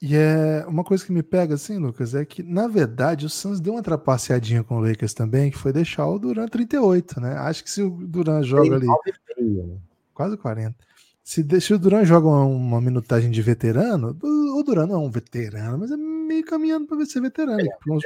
E 0.00 0.14
é 0.14 0.64
uma 0.68 0.84
coisa 0.84 1.04
que 1.04 1.10
me 1.10 1.24
pega 1.24 1.54
assim, 1.54 1.76
Lucas, 1.76 2.14
é 2.14 2.24
que 2.24 2.40
na 2.40 2.68
verdade 2.68 3.26
o 3.26 3.28
Suns 3.28 3.60
deu 3.60 3.72
uma 3.72 3.82
trapaceadinha 3.82 4.62
com 4.62 4.76
o 4.76 4.80
Lakers 4.80 5.12
também, 5.12 5.50
que 5.50 5.58
foi 5.58 5.72
deixar 5.72 6.06
o 6.06 6.18
Duran 6.18 6.46
38, 6.46 7.20
né? 7.20 7.32
Acho 7.38 7.64
que 7.64 7.70
se 7.70 7.82
o 7.82 7.90
Duran 7.90 8.42
joga 8.44 8.76
ali 8.76 8.86
né? 8.86 9.76
quase 10.14 10.36
40. 10.36 10.76
Se, 11.24 11.44
se 11.60 11.74
o 11.74 11.78
Duran 11.78 12.04
joga 12.04 12.28
uma, 12.28 12.44
uma, 12.44 12.80
minutagem 12.80 13.30
de 13.30 13.42
veterano, 13.42 14.16
o 14.22 14.62
Duran 14.62 14.86
não 14.86 14.94
é 14.94 14.98
um 14.98 15.10
veterano, 15.10 15.78
mas 15.78 15.90
é 15.90 15.96
meio 15.96 16.44
caminhando 16.44 16.86
para 16.86 17.04
ser 17.04 17.20
veterano. 17.20 17.60
É, 17.60 17.68
com, 17.84 17.96
os, 17.96 18.04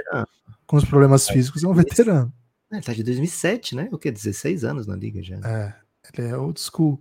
com, 0.67 0.77
os, 0.79 0.85
problemas 0.85 1.29
físicos, 1.29 1.63
é 1.63 1.69
um 1.69 1.75
veterano. 1.75 2.33
É, 2.71 2.77
ele 2.77 2.83
tá 2.83 2.93
de 2.93 3.05
2007, 3.05 3.77
né? 3.77 3.89
O 3.93 3.99
que? 3.99 4.11
16 4.11 4.65
anos 4.65 4.87
na 4.87 4.97
liga 4.97 5.23
já. 5.23 5.37
É, 5.37 5.75
ele 6.19 6.29
é 6.29 6.37
old 6.37 6.59
school. 6.59 7.01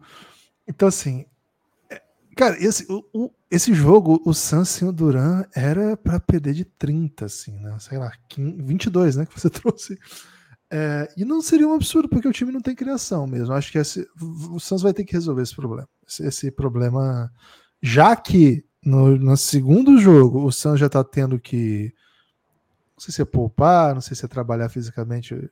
Então, 0.67 0.87
assim, 0.89 1.25
Cara, 2.35 2.57
esse, 2.63 2.85
o, 2.89 3.03
o, 3.13 3.31
esse 3.49 3.73
jogo, 3.73 4.21
o 4.25 4.33
Suns 4.33 4.77
e 4.77 4.85
o 4.85 4.91
Duran 4.91 5.43
era 5.53 5.97
para 5.97 6.19
perder 6.19 6.53
de 6.53 6.63
30, 6.63 7.25
assim, 7.25 7.59
né? 7.59 7.75
Sei 7.79 7.97
lá, 7.97 8.11
15, 8.29 8.61
22, 8.61 9.15
né? 9.17 9.25
Que 9.25 9.39
você 9.39 9.49
trouxe. 9.51 9.99
É, 10.73 11.13
e 11.17 11.25
não 11.25 11.41
seria 11.41 11.67
um 11.67 11.73
absurdo, 11.73 12.07
porque 12.07 12.27
o 12.27 12.31
time 12.31 12.51
não 12.51 12.61
tem 12.61 12.73
criação 12.73 13.27
mesmo. 13.27 13.53
Acho 13.53 13.71
que 13.71 13.77
esse, 13.77 14.07
o 14.49 14.59
Suns 14.59 14.81
vai 14.81 14.93
ter 14.93 15.03
que 15.03 15.11
resolver 15.11 15.41
esse 15.41 15.55
problema. 15.55 15.87
Esse, 16.07 16.25
esse 16.25 16.51
problema. 16.51 17.29
Já 17.81 18.15
que 18.15 18.63
no, 18.83 19.17
no, 19.17 19.35
segundo 19.35 19.97
jogo 19.97 20.45
o 20.45 20.51
Suns 20.51 20.79
já 20.79 20.87
tá 20.87 21.03
tendo 21.03 21.37
que. 21.37 21.93
Não 22.95 23.03
sei 23.03 23.13
se 23.13 23.21
é 23.21 23.25
poupar, 23.25 23.93
não 23.93 24.01
sei 24.01 24.15
se 24.15 24.23
é 24.23 24.27
trabalhar 24.29 24.69
fisicamente 24.69 25.51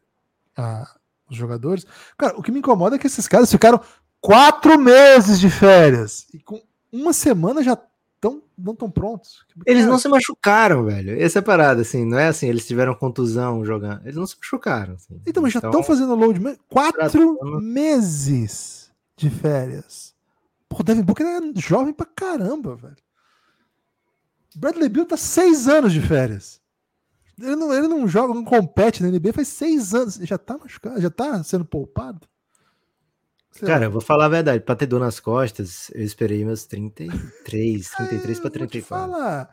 a, 0.56 0.90
os 1.30 1.36
jogadores. 1.36 1.86
Cara, 2.18 2.38
o 2.38 2.42
que 2.42 2.52
me 2.52 2.60
incomoda 2.60 2.96
é 2.96 3.00
que 3.00 3.08
esses 3.08 3.28
caras 3.28 3.52
ficaram 3.52 3.82
quatro 4.22 4.80
meses 4.80 5.38
de 5.40 5.50
férias. 5.50 6.28
E 6.34 6.40
com 6.40 6.62
uma 6.92 7.14
semana 7.14 7.64
já 7.64 7.78
tão, 8.20 8.44
não 8.58 8.74
estão 8.74 8.90
prontos. 8.90 9.46
Eles 9.66 9.86
não 9.86 9.98
se 9.98 10.08
machucaram, 10.08 10.86
velho. 10.86 11.22
Essa 11.22 11.40
é 11.40 11.42
a 11.42 11.44
parada, 11.44 11.82
assim, 11.82 12.06
não 12.06 12.20
é 12.20 12.28
assim, 12.28 12.48
eles 12.48 12.68
tiveram 12.68 12.94
contusão 12.94 13.64
jogando. 13.64 14.02
Eles 14.04 14.16
não 14.16 14.28
se 14.28 14.36
machucaram. 14.38 14.96
Assim. 14.96 15.22
Então, 15.26 15.42
mas 15.42 15.54
já 15.54 15.60
estão 15.60 15.84
fazendo 15.84 16.16
load 16.16 16.40
quatro 16.68 17.00
tratando... 17.00 17.62
meses 17.62 18.92
de 19.16 19.30
férias. 19.30 20.14
Pô, 20.68 20.78
o 20.80 20.84
Devin 20.84 21.02
Booker 21.02 21.26
é 21.26 21.40
jovem 21.60 21.94
pra 21.94 22.06
caramba, 22.06 22.76
velho. 22.76 22.96
Bradley 24.56 24.90
Bill 24.90 25.06
tá 25.06 25.18
seis 25.18 25.68
anos 25.68 25.94
de 25.94 26.02
férias. 26.02 26.60
Ele 27.40 27.56
não, 27.56 27.74
ele 27.74 27.88
não 27.88 28.08
joga, 28.08 28.34
não 28.34 28.44
compete 28.44 29.02
na 29.02 29.10
NBA 29.10 29.32
faz 29.32 29.48
seis 29.48 29.94
anos. 29.94 30.16
Já 30.16 30.38
tá 30.38 30.58
machucado, 30.58 31.00
já 31.00 31.10
tá 31.10 31.42
sendo 31.44 31.64
poupado. 31.64 32.28
Sei 33.52 33.68
Cara, 33.68 33.82
lá. 33.82 33.86
eu 33.86 33.91
vou 33.91 34.02
falar 34.02 34.26
a 34.26 34.30
verdade. 34.30 34.64
Pra 34.64 34.76
ter 34.76 34.86
dor 34.86 35.00
nas 35.00 35.20
costas, 35.20 35.89
eu 35.93 36.04
esperei 36.04 36.45
meus 36.45 36.66
33, 36.66 37.89
33 37.89 38.38
é, 38.38 38.41
para 38.41 38.52
34. 38.52 38.84
Fala, 38.84 39.50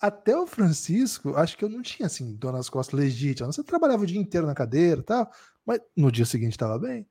até 0.00 0.36
o 0.36 0.46
Francisco, 0.46 1.34
acho 1.36 1.56
que 1.56 1.64
eu 1.64 1.68
não 1.68 1.82
tinha 1.82 2.06
assim, 2.06 2.34
dor 2.34 2.52
nas 2.52 2.68
costas 2.68 2.98
legítima. 2.98 3.50
Você 3.50 3.62
trabalhava 3.62 4.02
o 4.02 4.06
dia 4.06 4.20
inteiro 4.20 4.46
na 4.46 4.54
cadeira 4.54 5.00
e 5.00 5.04
tal, 5.04 5.30
mas 5.64 5.80
no 5.96 6.10
dia 6.10 6.24
seguinte 6.24 6.58
tava 6.58 6.78
bem. 6.78 7.06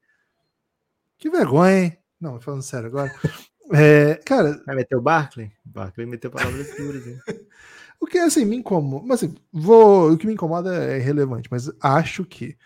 Que 1.17 1.29
vergonha, 1.29 1.83
hein? 1.83 1.97
Não, 2.19 2.39
falando 2.39 2.61
sério 2.61 2.87
agora. 2.87 3.13
É, 3.69 4.15
cara. 4.23 4.63
Vai 4.65 4.77
meter 4.77 4.95
o 4.95 5.01
Barkley? 5.01 5.51
Barkley 5.65 6.07
meteu 6.07 6.31
palavras 6.31 6.73
duras, 6.77 7.05
hein? 7.05 7.19
o 7.99 8.05
que 8.05 8.17
assim 8.17 8.45
me 8.45 8.55
incomoda, 8.55 9.05
mas 9.05 9.21
assim, 9.21 9.35
vou, 9.51 10.09
o 10.09 10.17
que 10.17 10.25
me 10.25 10.31
incomoda 10.31 10.73
é 10.85 10.97
irrelevante, 10.97 11.49
mas 11.51 11.69
acho 11.81 12.23
que 12.23 12.57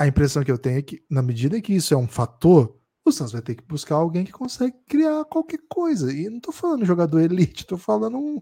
a 0.00 0.06
impressão 0.06 0.42
que 0.42 0.50
eu 0.50 0.56
tenho 0.56 0.78
é 0.78 0.82
que, 0.82 1.04
na 1.10 1.20
medida 1.20 1.60
que 1.60 1.74
isso 1.74 1.92
é 1.92 1.96
um 1.96 2.08
fator, 2.08 2.74
o 3.04 3.12
Santos 3.12 3.34
vai 3.34 3.42
ter 3.42 3.54
que 3.54 3.62
buscar 3.64 3.96
alguém 3.96 4.24
que 4.24 4.32
consegue 4.32 4.74
criar 4.88 5.26
qualquer 5.26 5.60
coisa. 5.68 6.10
E 6.10 6.30
não 6.30 6.40
tô 6.40 6.50
falando 6.50 6.86
jogador 6.86 7.20
elite, 7.20 7.66
tô 7.66 7.76
falando 7.76 8.16
um, 8.16 8.40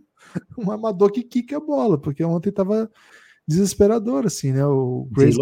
um 0.56 0.70
amador 0.70 1.10
que 1.10 1.20
quica 1.20 1.56
a 1.56 1.60
bola, 1.60 1.98
porque 1.98 2.22
ontem 2.22 2.52
tava 2.52 2.88
desesperador, 3.44 4.24
assim, 4.24 4.52
né? 4.52 4.64
O 4.64 5.08
Grace, 5.10 5.36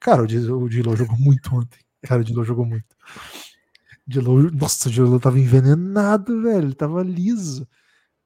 Cara, 0.00 0.22
o 0.22 0.26
Dilo 0.26 0.96
jogou 0.96 1.18
muito 1.18 1.54
ontem. 1.54 1.80
Cara, 2.02 2.22
o 2.22 2.24
Dilo 2.24 2.42
jogou 2.42 2.64
muito. 2.64 2.96
Dilo, 4.06 4.50
nossa, 4.52 4.88
o 4.88 4.92
Dilo 4.92 5.20
tava 5.20 5.38
envenenado, 5.38 6.40
velho. 6.40 6.68
Ele 6.68 6.74
tava 6.74 7.02
liso. 7.02 7.68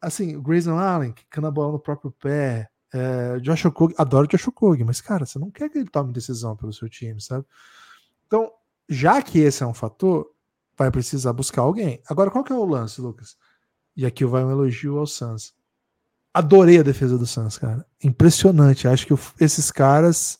Assim, 0.01 0.37
o 0.37 0.43
Grayson 0.43 0.79
Allen, 0.79 1.13
quicando 1.13 1.49
a 1.49 1.51
bola 1.51 1.73
no 1.73 1.81
próprio 1.81 2.13
pé. 2.13 2.69
É, 2.97 3.39
Josh 3.41 3.67
Okog, 3.67 3.95
adoro 3.99 4.27
Josh 4.27 4.49
mas 4.87 5.03
cara, 5.03 5.27
você 5.27 5.39
não 5.39 5.51
quer 5.51 5.69
que 5.69 5.77
ele 5.77 5.91
tome 5.91 6.15
decisão 6.15 6.57
pelo 6.57 6.73
seu 6.73 6.89
time, 6.89 7.21
sabe? 7.21 7.45
Então, 8.27 8.51
já 8.89 9.21
que 9.21 9.39
esse 9.39 9.63
é 9.63 9.67
um 9.67 9.75
fator, 9.75 10.31
vai 10.79 10.91
precisar 10.91 11.35
buscar 11.35 11.63
alguém. 11.63 12.01
Agora, 12.09 12.31
qual 12.31 12.43
que 12.43 12.53
é 12.53 12.57
o 12.57 12.65
lance, 12.65 13.01
Lucas? 13.01 13.37
E 13.95 14.07
aqui 14.07 14.25
vai 14.25 14.45
um 14.45 14.51
elogio 14.51 14.99
ao 14.99 15.07
Suns. 15.07 15.55
Adorei 16.33 16.79
a 16.79 16.83
defesa 16.83 17.19
do 17.19 17.27
Suns, 17.27 17.59
cara. 17.59 17.85
Impressionante. 18.03 18.89
Acho 18.89 19.07
que 19.07 19.15
esses 19.41 19.71
caras, 19.71 20.39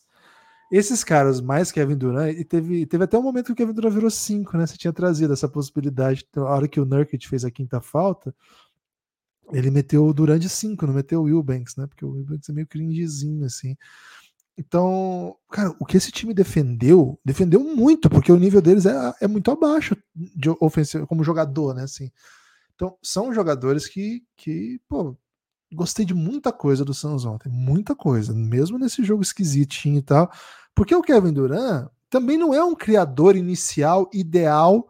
esses 0.71 1.03
caras 1.03 1.39
mais 1.41 1.71
Kevin 1.71 1.97
Durant, 1.97 2.35
e 2.35 2.43
teve, 2.43 2.85
teve 2.85 3.03
até 3.03 3.17
um 3.17 3.23
momento 3.23 3.47
que 3.47 3.51
o 3.53 3.55
Kevin 3.55 3.73
Durant 3.73 3.93
virou 3.93 4.09
5, 4.09 4.57
né? 4.57 4.65
Você 4.65 4.77
tinha 4.77 4.93
trazido 4.93 5.33
essa 5.33 5.47
possibilidade. 5.47 6.25
Então, 6.29 6.47
a 6.47 6.51
hora 6.51 6.67
que 6.67 6.79
o 6.79 6.85
Nurkic 6.85 7.27
fez 7.27 7.45
a 7.45 7.51
quinta 7.51 7.81
falta, 7.81 8.33
ele 9.51 9.71
meteu 9.71 10.05
o 10.05 10.13
Durant 10.13 10.41
de 10.41 10.49
5, 10.49 10.85
não 10.85 10.93
meteu 10.93 11.21
o 11.21 11.23
Wilbanks, 11.23 11.75
né? 11.75 11.87
Porque 11.87 12.05
o 12.05 12.11
Wilbanks 12.11 12.49
é 12.49 12.53
meio 12.53 12.67
cringezinho, 12.67 13.45
assim. 13.45 13.75
Então, 14.57 15.35
cara, 15.51 15.75
o 15.79 15.85
que 15.85 15.97
esse 15.97 16.11
time 16.11 16.33
defendeu, 16.33 17.19
defendeu 17.23 17.59
muito, 17.59 18.09
porque 18.09 18.31
o 18.31 18.39
nível 18.39 18.61
deles 18.61 18.85
é, 18.85 19.13
é 19.21 19.27
muito 19.27 19.51
abaixo 19.51 19.95
de 20.15 20.49
ofensivo, 20.59 21.05
como 21.05 21.23
jogador, 21.23 21.75
né? 21.75 21.83
Assim. 21.83 22.11
Então, 22.75 22.97
são 23.01 23.33
jogadores 23.33 23.87
que, 23.87 24.23
que, 24.35 24.79
pô, 24.89 25.15
gostei 25.71 26.05
de 26.05 26.13
muita 26.13 26.51
coisa 26.51 26.83
do 26.83 26.93
Suns 26.93 27.25
ontem, 27.25 27.49
muita 27.49 27.95
coisa, 27.95 28.33
mesmo 28.33 28.79
nesse 28.79 29.03
jogo 29.03 29.21
esquisitinho 29.21 29.99
e 29.99 30.01
tal. 30.01 30.31
Porque 30.73 30.95
o 30.95 31.01
Kevin 31.01 31.33
Durant 31.33 31.89
também 32.09 32.37
não 32.37 32.53
é 32.53 32.63
um 32.63 32.75
criador 32.75 33.35
inicial 33.35 34.09
ideal 34.13 34.87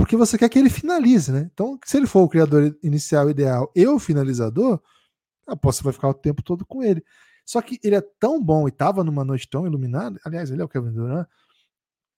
porque 0.00 0.16
você 0.16 0.38
quer 0.38 0.48
que 0.48 0.58
ele 0.58 0.70
finalize, 0.70 1.30
né? 1.30 1.50
Então, 1.52 1.78
se 1.84 1.98
ele 1.98 2.06
for 2.06 2.22
o 2.22 2.28
criador 2.28 2.74
inicial 2.82 3.28
ideal 3.28 3.70
e 3.76 3.86
o 3.86 3.98
finalizador, 3.98 4.80
a 5.46 5.52
aposta 5.52 5.84
vai 5.84 5.92
ficar 5.92 6.08
o 6.08 6.14
tempo 6.14 6.42
todo 6.42 6.64
com 6.64 6.82
ele. 6.82 7.04
Só 7.44 7.60
que 7.60 7.78
ele 7.84 7.96
é 7.96 8.00
tão 8.18 8.42
bom 8.42 8.66
e 8.66 8.70
estava 8.70 9.04
numa 9.04 9.26
noite 9.26 9.46
tão 9.50 9.66
iluminada, 9.66 10.18
aliás, 10.24 10.50
ele 10.50 10.62
é 10.62 10.64
o 10.64 10.68
Kevin 10.70 10.92
Durant, 10.92 11.28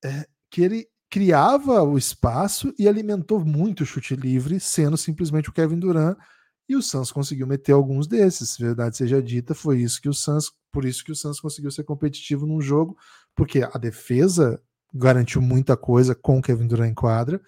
é, 0.04 0.28
que 0.48 0.62
ele 0.62 0.86
criava 1.10 1.82
o 1.82 1.98
espaço 1.98 2.72
e 2.78 2.86
alimentou 2.86 3.44
muito 3.44 3.80
o 3.80 3.86
chute 3.86 4.14
livre, 4.14 4.60
sendo 4.60 4.96
simplesmente 4.96 5.50
o 5.50 5.52
Kevin 5.52 5.80
Durant, 5.80 6.16
e 6.68 6.76
o 6.76 6.82
Suns 6.82 7.10
conseguiu 7.10 7.48
meter 7.48 7.72
alguns 7.72 8.06
desses. 8.06 8.56
Verdade 8.56 8.96
seja 8.96 9.20
dita, 9.20 9.56
foi 9.56 9.80
isso 9.80 10.00
que 10.00 10.08
o 10.08 10.14
Suns, 10.14 10.52
por 10.70 10.84
isso 10.84 11.04
que 11.04 11.10
o 11.10 11.16
Suns 11.16 11.40
conseguiu 11.40 11.72
ser 11.72 11.82
competitivo 11.82 12.46
num 12.46 12.60
jogo, 12.60 12.96
porque 13.34 13.64
a 13.64 13.76
defesa 13.76 14.62
garantiu 14.94 15.42
muita 15.42 15.76
coisa 15.76 16.14
com 16.14 16.38
o 16.38 16.42
Kevin 16.42 16.68
Durant 16.68 16.88
em 16.88 16.94
quadra 16.94 17.42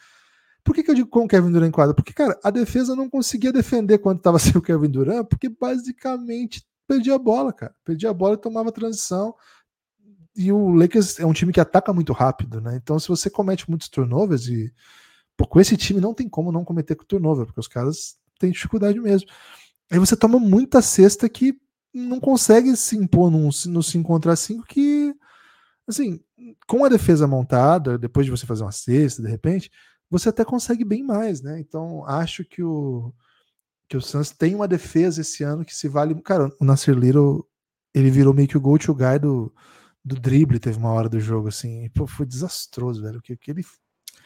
por 0.65 0.75
que, 0.75 0.83
que 0.83 0.91
eu 0.91 0.95
digo 0.95 1.09
com 1.09 1.25
o 1.25 1.29
Kevin 1.29 1.53
Durant 1.53 1.69
em 1.69 1.71
quadra? 1.71 1.95
Porque, 1.95 2.13
cara, 2.13 2.39
a 2.43 2.51
defesa 2.51 2.97
não 2.97 3.09
conseguia 3.09 3.53
defender 3.53 3.99
quando 3.99 4.19
estava 4.19 4.39
sem 4.41 4.57
o 4.57 4.63
Kevin 4.63 4.89
Durant, 4.89 5.27
porque 5.27 5.49
basicamente 5.49 6.67
perdia 6.89 7.15
a 7.15 7.19
bola, 7.19 7.53
cara. 7.53 7.75
Perdia 7.85 8.11
a 8.11 8.15
bola 8.15 8.35
e 8.35 8.39
tomava 8.39 8.73
transição. 8.73 9.35
E 10.35 10.51
o 10.51 10.71
Lakers 10.71 11.21
é 11.21 11.27
um 11.27 11.33
time 11.33 11.53
que 11.53 11.61
ataca 11.61 11.93
muito 11.93 12.13
rápido, 12.13 12.61
né? 12.61 12.77
Então, 12.83 12.99
se 12.99 13.09
você 13.09 13.31
comete 13.31 13.69
muitos 13.69 13.89
turnovers, 13.89 14.49
e 14.49 14.73
pô, 15.37 15.47
com 15.47 15.61
esse 15.61 15.77
time 15.77 16.01
não 16.01 16.15
tem 16.15 16.29
como 16.29 16.51
não 16.51 16.65
cometer 16.65 16.97
turnover, 16.97 17.47
porque 17.47 17.61
os 17.61 17.69
caras 17.69 18.17
têm 18.39 18.51
dificuldade 18.51 18.99
mesmo. 18.99 19.29
Aí 19.93 19.99
você 19.99 20.17
toma 20.17 20.39
muita 20.39 20.81
cesta 20.81 21.29
que 21.29 21.57
não 21.93 22.19
consegue 22.19 22.75
se 22.77 22.97
impor 22.97 23.31
num, 23.31 23.51
no 23.67 23.83
5 23.83 24.07
contra 24.07 24.35
5 24.35 24.65
que, 24.67 25.15
assim, 25.87 26.19
com 26.67 26.85
a 26.85 26.89
defesa 26.89 27.29
montada, 27.29 27.97
depois 27.97 28.27
de 28.27 28.33
você 28.33 28.45
fazer 28.45 28.65
uma 28.65 28.73
cesta, 28.73 29.23
de 29.23 29.29
repente, 29.29 29.71
você 30.19 30.29
até 30.29 30.45
consegue 30.45 30.85
bem 30.85 31.03
mais, 31.03 31.43
né? 31.43 31.59
Então, 31.59 32.05
acho 32.07 32.45
que 32.45 32.63
o 32.63 33.13
que 33.89 33.97
o 33.97 34.01
Suns 34.01 34.31
tem 34.31 34.55
uma 34.55 34.67
defesa 34.67 35.21
esse 35.21 35.43
ano 35.43 35.65
que 35.65 35.75
se 35.75 35.89
vale. 35.89 36.15
Cara, 36.23 36.51
o 36.61 36.65
Nasser 36.65 36.95
Little, 36.95 37.47
ele 37.93 38.11
virou 38.11 38.33
meio 38.33 38.49
que 38.49 38.57
o 38.57 38.61
go-to 38.61 38.95
guy 38.95 39.19
do, 39.21 39.53
do 40.05 40.17
drible, 40.17 40.59
teve 40.59 40.79
uma 40.79 40.93
hora 40.93 41.09
do 41.09 41.21
jogo, 41.21 41.49
assim. 41.49 41.89
Pô, 41.91 42.07
foi 42.07 42.27
desastroso, 42.27 43.03
velho. 43.03 43.19
O 43.19 43.23
que, 43.23 43.37
que 43.37 43.51
ele 43.51 43.65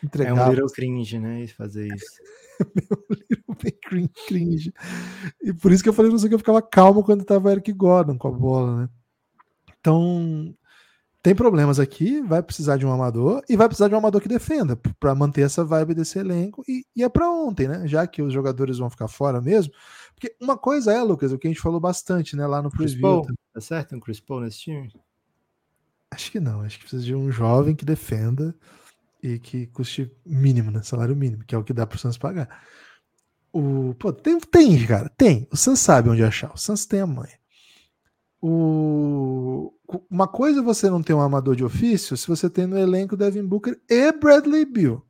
entregava. 0.03 0.41
É 0.41 0.47
um 0.47 0.51
little 0.51 0.71
cringe, 0.71 1.19
né? 1.19 1.47
Fazer 1.49 1.89
isso. 1.93 2.07
Meu 2.61 3.19
little 3.31 3.57
bem 3.63 4.09
cringe. 4.27 4.73
E 5.43 5.53
por 5.53 5.73
isso 5.73 5.83
que 5.83 5.89
eu 5.89 5.95
falei, 5.95 6.11
não 6.11 6.19
sei 6.19 6.29
que 6.29 6.35
eu 6.35 6.41
ficava 6.41 6.63
calmo 6.63 7.03
quando 7.03 7.25
tava 7.25 7.51
Eric 7.51 7.73
Gordon 7.73 8.17
com 8.17 8.29
a 8.29 8.33
bola, 8.33 8.83
né? 8.83 8.89
Então, 9.81 10.55
tem 11.23 11.35
problemas 11.35 11.81
aqui, 11.81 12.21
vai 12.23 12.43
precisar 12.43 12.77
de 12.77 12.87
um 12.87 12.93
amador 12.93 13.43
e 13.49 13.57
vai 13.57 13.67
precisar 13.67 13.89
de 13.89 13.95
um 13.95 13.99
amador 13.99 14.21
que 14.21 14.29
defenda 14.29 14.77
para 15.01 15.15
manter 15.15 15.43
essa 15.43 15.65
vibe 15.65 15.95
desse 15.95 16.19
elenco 16.19 16.63
e, 16.69 16.85
e 16.95 17.03
é 17.03 17.09
para 17.09 17.31
ontem, 17.31 17.67
né? 17.67 17.87
Já 17.89 18.07
que 18.07 18.23
os 18.23 18.33
jogadores 18.33 18.79
vão 18.79 18.89
ficar 18.89 19.09
fora 19.09 19.41
mesmo. 19.41 19.73
Porque 20.15 20.35
uma 20.41 20.57
coisa 20.57 20.93
é, 20.93 21.03
Lucas, 21.03 21.33
o 21.33 21.39
que 21.39 21.49
a 21.49 21.51
gente 21.51 21.61
falou 21.61 21.81
bastante, 21.81 22.37
né, 22.37 22.47
lá 22.47 22.63
no 22.63 22.71
Chris 22.71 22.93
preview. 22.93 23.23
Paul, 23.23 23.27
tá 23.53 23.61
certo 23.61 23.97
um 23.97 24.01
Chris 24.01 24.21
Paul 24.21 24.41
nesse 24.41 24.59
time? 24.59 24.93
Acho 26.11 26.31
que 26.31 26.41
não, 26.41 26.63
acho 26.63 26.77
que 26.79 26.85
precisa 26.85 27.05
de 27.05 27.15
um 27.15 27.31
jovem 27.31 27.75
que 27.75 27.85
defenda 27.85 28.55
e 29.23 29.39
que 29.39 29.67
custe 29.67 30.11
mínimo, 30.25 30.71
né? 30.71 30.83
Salário 30.83 31.17
mínimo, 31.17 31.45
que 31.45 31.55
é 31.55 31.59
o 31.59 31.65
que 31.65 31.73
dá 31.73 31.87
para 31.87 31.97
o 31.97 31.99
Santos 31.99 32.19
pagar. 32.19 32.63
O, 33.53 33.95
pô, 33.99 34.13
tem, 34.13 34.39
tem, 34.39 34.87
cara, 34.87 35.11
tem. 35.17 35.49
O 35.51 35.57
Santos 35.57 35.81
sabe 35.81 36.09
onde 36.09 36.23
achar. 36.23 36.53
O 36.55 36.59
Santos 36.59 36.87
tem 36.87 37.01
a 37.01 37.07
mãe. 37.07 37.38
O, 38.41 39.73
uma 40.09 40.29
coisa 40.29 40.61
é 40.61 40.63
você 40.63 40.89
não 40.89 41.03
ter 41.03 41.15
um 41.15 41.21
amador 41.21 41.57
de 41.57 41.65
ofício 41.65 42.17
se 42.17 42.29
você 42.29 42.49
tem 42.49 42.67
no 42.67 42.79
elenco 42.79 43.17
Devin 43.17 43.45
Booker 43.45 43.81
e 43.89 44.13
Bradley 44.13 44.65
Bill. 44.65 45.05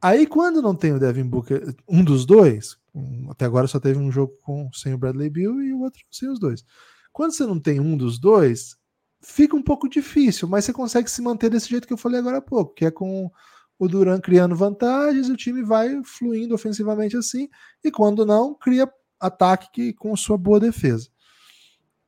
Aí 0.00 0.26
quando 0.26 0.62
não 0.62 0.74
tem 0.74 0.92
o 0.92 0.98
Devin 0.98 1.24
Booker, 1.24 1.74
um 1.88 2.02
dos 2.02 2.24
dois, 2.24 2.76
até 3.30 3.44
agora 3.44 3.66
só 3.66 3.78
teve 3.78 3.98
um 3.98 4.10
jogo 4.10 4.34
com 4.42 4.70
sem 4.72 4.94
o 4.94 4.98
Bradley 4.98 5.30
Bill 5.30 5.62
e 5.62 5.72
o 5.72 5.80
outro 5.80 6.02
sem 6.10 6.28
os 6.30 6.38
dois. 6.38 6.64
Quando 7.12 7.32
você 7.32 7.46
não 7.46 7.60
tem 7.60 7.78
um 7.78 7.96
dos 7.96 8.18
dois, 8.18 8.76
fica 9.22 9.56
um 9.56 9.62
pouco 9.62 9.88
difícil, 9.88 10.48
mas 10.48 10.64
você 10.64 10.72
consegue 10.72 11.10
se 11.10 11.22
manter 11.22 11.50
desse 11.50 11.68
jeito 11.68 11.86
que 11.86 11.92
eu 11.92 11.98
falei 11.98 12.20
agora 12.20 12.38
há 12.38 12.42
pouco, 12.42 12.74
que 12.74 12.84
é 12.84 12.90
com 12.90 13.30
o 13.78 13.88
Duran 13.88 14.20
criando 14.20 14.54
vantagens, 14.54 15.28
o 15.28 15.36
time 15.36 15.62
vai 15.62 16.00
fluindo 16.04 16.54
ofensivamente 16.54 17.16
assim, 17.16 17.48
e 17.82 17.90
quando 17.90 18.24
não, 18.24 18.54
cria 18.54 18.90
ataque 19.18 19.92
com 19.94 20.14
sua 20.16 20.36
boa 20.36 20.60
defesa. 20.60 21.08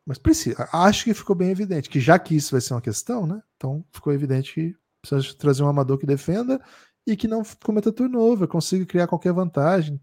Mas 0.06 0.18
precisa. 0.18 0.68
Acho 0.72 1.04
que 1.04 1.14
ficou 1.14 1.34
bem 1.34 1.50
evidente 1.50 1.90
que 1.90 1.98
já 2.00 2.18
que 2.18 2.36
isso 2.36 2.52
vai 2.52 2.60
ser 2.60 2.74
uma 2.74 2.80
questão, 2.80 3.26
né? 3.26 3.42
Então 3.56 3.84
ficou 3.92 4.12
evidente 4.12 4.54
que 4.54 4.76
precisa 5.02 5.36
trazer 5.36 5.62
um 5.62 5.68
amador 5.68 5.98
que 5.98 6.06
defenda 6.06 6.60
e 7.06 7.16
que 7.16 7.26
não 7.26 7.42
cometa 7.64 7.92
turnover, 7.92 8.46
consiga 8.46 8.86
criar 8.86 9.08
qualquer 9.08 9.32
vantagem. 9.32 10.00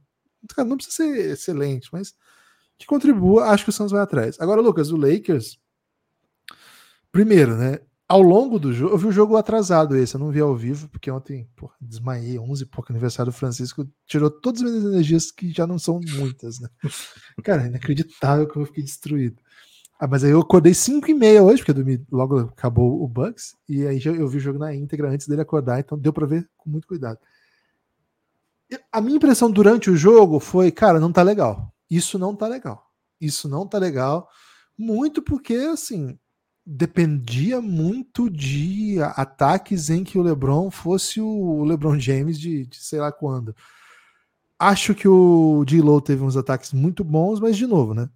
Cara, 0.56 0.68
não 0.68 0.76
precisa 0.76 0.98
ser 0.98 1.32
excelente, 1.32 1.90
mas 1.92 2.14
que 2.78 2.86
contribua. 2.86 3.46
Acho 3.46 3.64
que 3.64 3.70
o 3.70 3.74
Santos 3.74 3.94
vai 3.94 4.02
atrás. 4.02 4.40
Agora, 4.40 4.62
Lucas, 4.62 4.92
o 4.92 4.98
Lakers. 4.98 5.58
Primeiro, 7.12 7.56
né? 7.56 7.80
ao 8.14 8.22
longo 8.22 8.60
do 8.60 8.72
jogo, 8.72 8.94
eu 8.94 8.98
vi 9.00 9.08
o 9.08 9.12
jogo 9.12 9.36
atrasado 9.38 9.96
esse, 9.96 10.14
eu 10.14 10.20
não 10.20 10.30
vi 10.30 10.40
ao 10.40 10.56
vivo, 10.56 10.88
porque 10.90 11.10
ontem, 11.10 11.50
porra, 11.56 11.74
desmaiei, 11.82 12.38
11 12.38 12.62
e 12.62 12.66
pouco 12.68 12.92
aniversário 12.92 13.32
do 13.32 13.36
Francisco, 13.36 13.90
tirou 14.06 14.30
todas 14.30 14.62
as 14.62 14.70
minhas 14.70 14.86
energias, 14.86 15.32
que 15.32 15.52
já 15.52 15.66
não 15.66 15.80
são 15.80 16.00
muitas, 16.16 16.60
né? 16.60 16.70
Cara, 17.44 17.66
inacreditável 17.66 18.48
que 18.48 18.58
eu 18.58 18.66
fiquei 18.68 18.84
destruído. 18.84 19.42
Ah, 20.04 20.08
mas 20.08 20.22
aí 20.22 20.32
eu 20.32 20.42
acordei 20.42 20.74
5 20.74 21.10
e 21.10 21.14
meia 21.14 21.42
hoje, 21.42 21.60
porque 21.60 21.72
eu 21.72 21.76
dormi, 21.76 22.06
logo 22.12 22.38
acabou 22.40 23.02
o 23.02 23.08
Bugs, 23.08 23.56
e 23.70 23.88
aí 23.88 24.02
eu 24.04 24.28
vi 24.28 24.36
o 24.36 24.42
jogo 24.42 24.60
na 24.60 24.76
íntegra 24.76 25.10
antes 25.10 25.30
dele 25.30 25.40
acordar, 25.40 25.80
então 25.80 25.98
deu 25.98 26.12
para 26.12 26.26
ver 26.26 26.46
com 26.58 26.70
muito 26.70 26.86
cuidado. 26.86 27.18
A 28.92 29.00
minha 29.00 29.16
impressão 29.16 29.50
durante 29.50 29.90
o 29.90 29.96
jogo 29.96 30.42
foi, 30.42 30.72
cara, 30.74 31.00
não 31.00 31.10
tá 31.10 31.24
legal. 31.24 31.74
Isso 31.90 32.20
não 32.20 32.36
tá 32.36 32.50
legal. 32.50 32.92
Isso 33.22 33.48
não 33.48 33.66
tá 33.66 33.78
legal. 33.78 34.28
Muito 34.78 35.22
porque, 35.22 35.54
assim, 35.54 36.20
dependia 36.66 37.62
muito 37.62 38.30
de 38.30 38.98
ataques 39.16 39.90
em 39.90 40.04
que 40.04 40.20
o 40.20 40.22
LeBron 40.22 40.70
fosse 40.70 41.22
o 41.22 41.64
LeBron 41.64 41.98
James 41.98 42.38
de, 42.38 42.66
de 42.66 42.76
sei 42.84 43.00
lá 43.00 43.10
quando. 43.10 43.56
Acho 44.60 44.94
que 44.94 45.08
o 45.08 45.64
D-Low 45.66 46.02
teve 46.02 46.26
uns 46.26 46.36
ataques 46.36 46.74
muito 46.74 47.06
bons, 47.06 47.40
mas 47.40 47.56
de 47.56 47.66
novo, 47.66 47.94
né? 47.94 48.10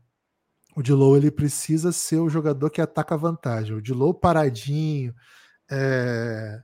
O 0.77 0.83
D-Low 0.83 1.17
ele 1.17 1.31
precisa 1.31 1.91
ser 1.91 2.19
o 2.19 2.29
jogador 2.29 2.69
que 2.69 2.79
ataca 2.79 3.15
a 3.15 3.17
vantagem. 3.17 3.75
O 3.75 3.81
D-Low 3.81 4.13
paradinho, 4.13 5.13
é, 5.69 6.61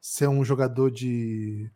ser 0.00 0.28
um 0.28 0.44
jogador 0.44 0.90
de 0.90 1.70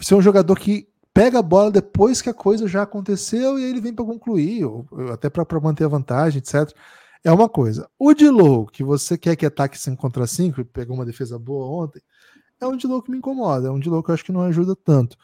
ser 0.00 0.14
um 0.14 0.22
jogador 0.22 0.56
que 0.56 0.88
pega 1.12 1.40
a 1.40 1.42
bola 1.42 1.70
depois 1.70 2.22
que 2.22 2.30
a 2.30 2.34
coisa 2.34 2.68
já 2.68 2.82
aconteceu 2.82 3.58
e 3.58 3.64
ele 3.64 3.80
vem 3.80 3.92
para 3.92 4.04
concluir, 4.04 4.64
ou, 4.64 4.86
até 5.12 5.28
para 5.28 5.60
manter 5.60 5.84
a 5.84 5.88
vantagem, 5.88 6.38
etc 6.38 6.72
é 7.24 7.32
uma 7.32 7.48
coisa. 7.48 7.88
O 7.98 8.14
Dilow, 8.14 8.66
que 8.66 8.82
você 8.84 9.18
quer 9.18 9.36
que 9.36 9.46
ataque 9.46 9.78
5 9.78 10.00
contra 10.00 10.26
5, 10.26 10.60
e 10.60 10.64
pegou 10.64 10.94
uma 10.94 11.06
defesa 11.06 11.38
boa 11.38 11.84
ontem, 11.84 12.00
é 12.60 12.66
um 12.66 12.76
Dilow 12.76 13.02
que 13.02 13.10
me 13.10 13.18
incomoda, 13.18 13.68
é 13.68 13.70
um 13.70 13.78
Dilow 13.78 14.02
que 14.02 14.10
eu 14.10 14.14
acho 14.14 14.24
que 14.24 14.32
não 14.32 14.42
ajuda 14.42 14.74
tanto. 14.76 15.16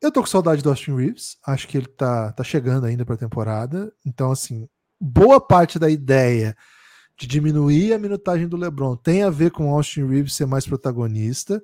Eu 0.00 0.12
tô 0.12 0.20
com 0.20 0.26
saudade 0.26 0.62
do 0.62 0.70
Austin 0.70 0.94
Reeves, 0.94 1.36
acho 1.44 1.66
que 1.66 1.76
ele 1.76 1.88
tá, 1.88 2.30
tá 2.32 2.44
chegando 2.44 2.86
ainda 2.86 3.04
pra 3.04 3.16
temporada, 3.16 3.92
então 4.06 4.30
assim, 4.30 4.68
boa 5.00 5.40
parte 5.40 5.78
da 5.78 5.90
ideia 5.90 6.56
de 7.18 7.26
diminuir 7.26 7.92
a 7.92 7.98
minutagem 7.98 8.46
do 8.46 8.56
LeBron 8.56 8.94
tem 8.94 9.24
a 9.24 9.30
ver 9.30 9.50
com 9.50 9.68
o 9.68 9.74
Austin 9.74 10.06
Reeves 10.06 10.34
ser 10.34 10.46
mais 10.46 10.64
protagonista. 10.64 11.60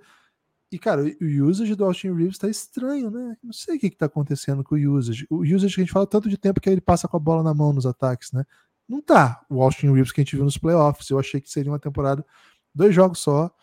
E, 0.72 0.78
cara, 0.80 1.04
o 1.04 1.44
usage 1.44 1.76
do 1.76 1.84
Austin 1.84 2.12
Reeves 2.12 2.36
tá 2.36 2.48
estranho, 2.48 3.08
né? 3.08 3.36
Não 3.40 3.52
sei 3.52 3.76
o 3.76 3.78
que, 3.78 3.90
que 3.90 3.96
tá 3.96 4.06
acontecendo 4.06 4.64
com 4.64 4.74
o 4.74 4.92
usage. 4.92 5.24
O 5.30 5.42
usage 5.42 5.72
que 5.72 5.80
a 5.80 5.84
gente 5.84 5.92
fala 5.92 6.06
tanto 6.08 6.28
de 6.28 6.36
tempo 6.36 6.60
que 6.60 6.68
ele 6.68 6.80
passa 6.80 7.06
com 7.06 7.16
a 7.16 7.20
bola 7.20 7.44
na 7.44 7.54
mão 7.54 7.72
nos 7.72 7.86
ataques, 7.86 8.32
né? 8.32 8.44
Não 8.88 9.00
tá 9.00 9.46
o 9.48 9.62
Austin 9.62 9.92
Reeves 9.92 10.10
que 10.10 10.20
a 10.20 10.24
gente 10.24 10.34
viu 10.34 10.44
nos 10.44 10.58
playoffs. 10.58 11.08
Eu 11.08 11.20
achei 11.20 11.40
que 11.40 11.48
seria 11.48 11.70
uma 11.70 11.78
temporada, 11.78 12.26
dois 12.74 12.92
jogos 12.92 13.20
só. 13.20 13.54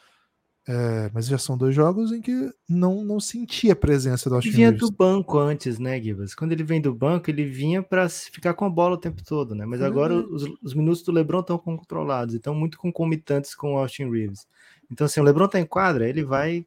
É, 0.68 1.10
mas 1.12 1.26
já 1.26 1.40
são 1.40 1.58
dois 1.58 1.74
jogos 1.74 2.12
em 2.12 2.22
que 2.22 2.52
não, 2.70 3.04
não 3.04 3.20
sentia 3.20 3.74
a 3.74 3.76
presença 3.76 4.30
do 4.30 4.36
Austin 4.36 4.50
ele 4.50 4.56
vinha 4.58 4.70
Reeves. 4.70 4.90
do 4.90 4.96
banco 4.96 5.40
antes, 5.40 5.80
né, 5.80 6.00
Gibas? 6.00 6.36
Quando 6.36 6.52
ele 6.52 6.64
vem 6.64 6.80
do 6.80 6.94
banco, 6.94 7.32
ele 7.32 7.46
vinha 7.46 7.82
para 7.82 8.08
ficar 8.08 8.54
com 8.54 8.66
a 8.66 8.70
bola 8.70 8.94
o 8.94 9.00
tempo 9.00 9.24
todo, 9.24 9.56
né? 9.56 9.66
Mas 9.66 9.82
agora 9.82 10.16
os, 10.16 10.48
os, 10.62 10.74
minutos 10.76 11.02
do 11.02 11.12
LeBron 11.12 11.40
estão 11.40 11.58
controlados, 11.58 12.36
estão 12.36 12.54
muito 12.54 12.78
concomitantes 12.78 13.56
com 13.56 13.74
o 13.74 13.78
Austin 13.78 14.10
Reeves. 14.10 14.48
Então, 14.92 15.06
assim, 15.06 15.20
o 15.20 15.24
LeBron 15.24 15.48
tá 15.48 15.60
em 15.60 15.66
quadra, 15.66 16.08
ele 16.08 16.24
vai 16.24 16.64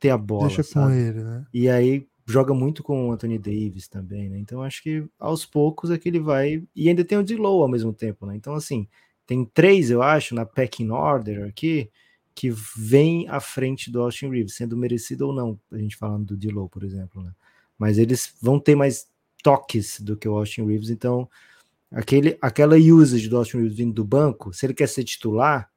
ter 0.00 0.08
a 0.08 0.16
bola. 0.16 0.46
Deixa 0.46 0.62
sabe? 0.62 0.86
com 0.86 0.92
ele, 0.92 1.22
né? 1.22 1.46
E 1.52 1.68
aí 1.68 2.06
joga 2.26 2.54
muito 2.54 2.82
com 2.82 3.08
o 3.08 3.12
Anthony 3.12 3.38
Davis 3.38 3.88
também, 3.88 4.28
né? 4.30 4.38
Então 4.38 4.62
acho 4.62 4.82
que 4.82 5.04
aos 5.18 5.44
poucos 5.44 5.90
é 5.90 5.98
que 5.98 6.08
ele 6.08 6.20
vai. 6.20 6.62
E 6.74 6.88
ainda 6.88 7.04
tem 7.04 7.18
o 7.18 7.22
D-Low 7.22 7.62
ao 7.62 7.68
mesmo 7.68 7.92
tempo, 7.92 8.24
né? 8.24 8.34
Então, 8.36 8.54
assim, 8.54 8.88
tem 9.26 9.44
três, 9.44 9.90
eu 9.90 10.02
acho, 10.02 10.34
na 10.34 10.46
pecking 10.46 10.90
order 10.90 11.46
aqui, 11.46 11.90
que 12.38 12.50
vem 12.50 13.28
à 13.28 13.40
frente 13.40 13.90
do 13.90 14.00
Austin 14.00 14.28
Reeves, 14.28 14.54
sendo 14.54 14.76
merecido 14.76 15.26
ou 15.26 15.32
não, 15.32 15.58
a 15.72 15.76
gente 15.76 15.96
falando 15.96 16.24
do 16.24 16.36
D-Low, 16.36 16.68
por 16.68 16.84
exemplo, 16.84 17.20
né? 17.20 17.32
Mas 17.76 17.98
eles 17.98 18.32
vão 18.40 18.60
ter 18.60 18.76
mais 18.76 19.08
toques 19.42 20.00
do 20.00 20.16
que 20.16 20.28
o 20.28 20.36
Austin 20.36 20.64
Reeves, 20.64 20.88
então 20.88 21.28
aquele, 21.90 22.38
aquela 22.40 22.76
usage 22.76 23.28
do 23.28 23.36
Austin 23.36 23.56
Reeves 23.56 23.76
vindo 23.76 23.92
do 23.92 24.04
banco, 24.04 24.52
se 24.52 24.64
ele 24.64 24.72
quer 24.72 24.86
ser 24.86 25.02
titular, 25.02 25.68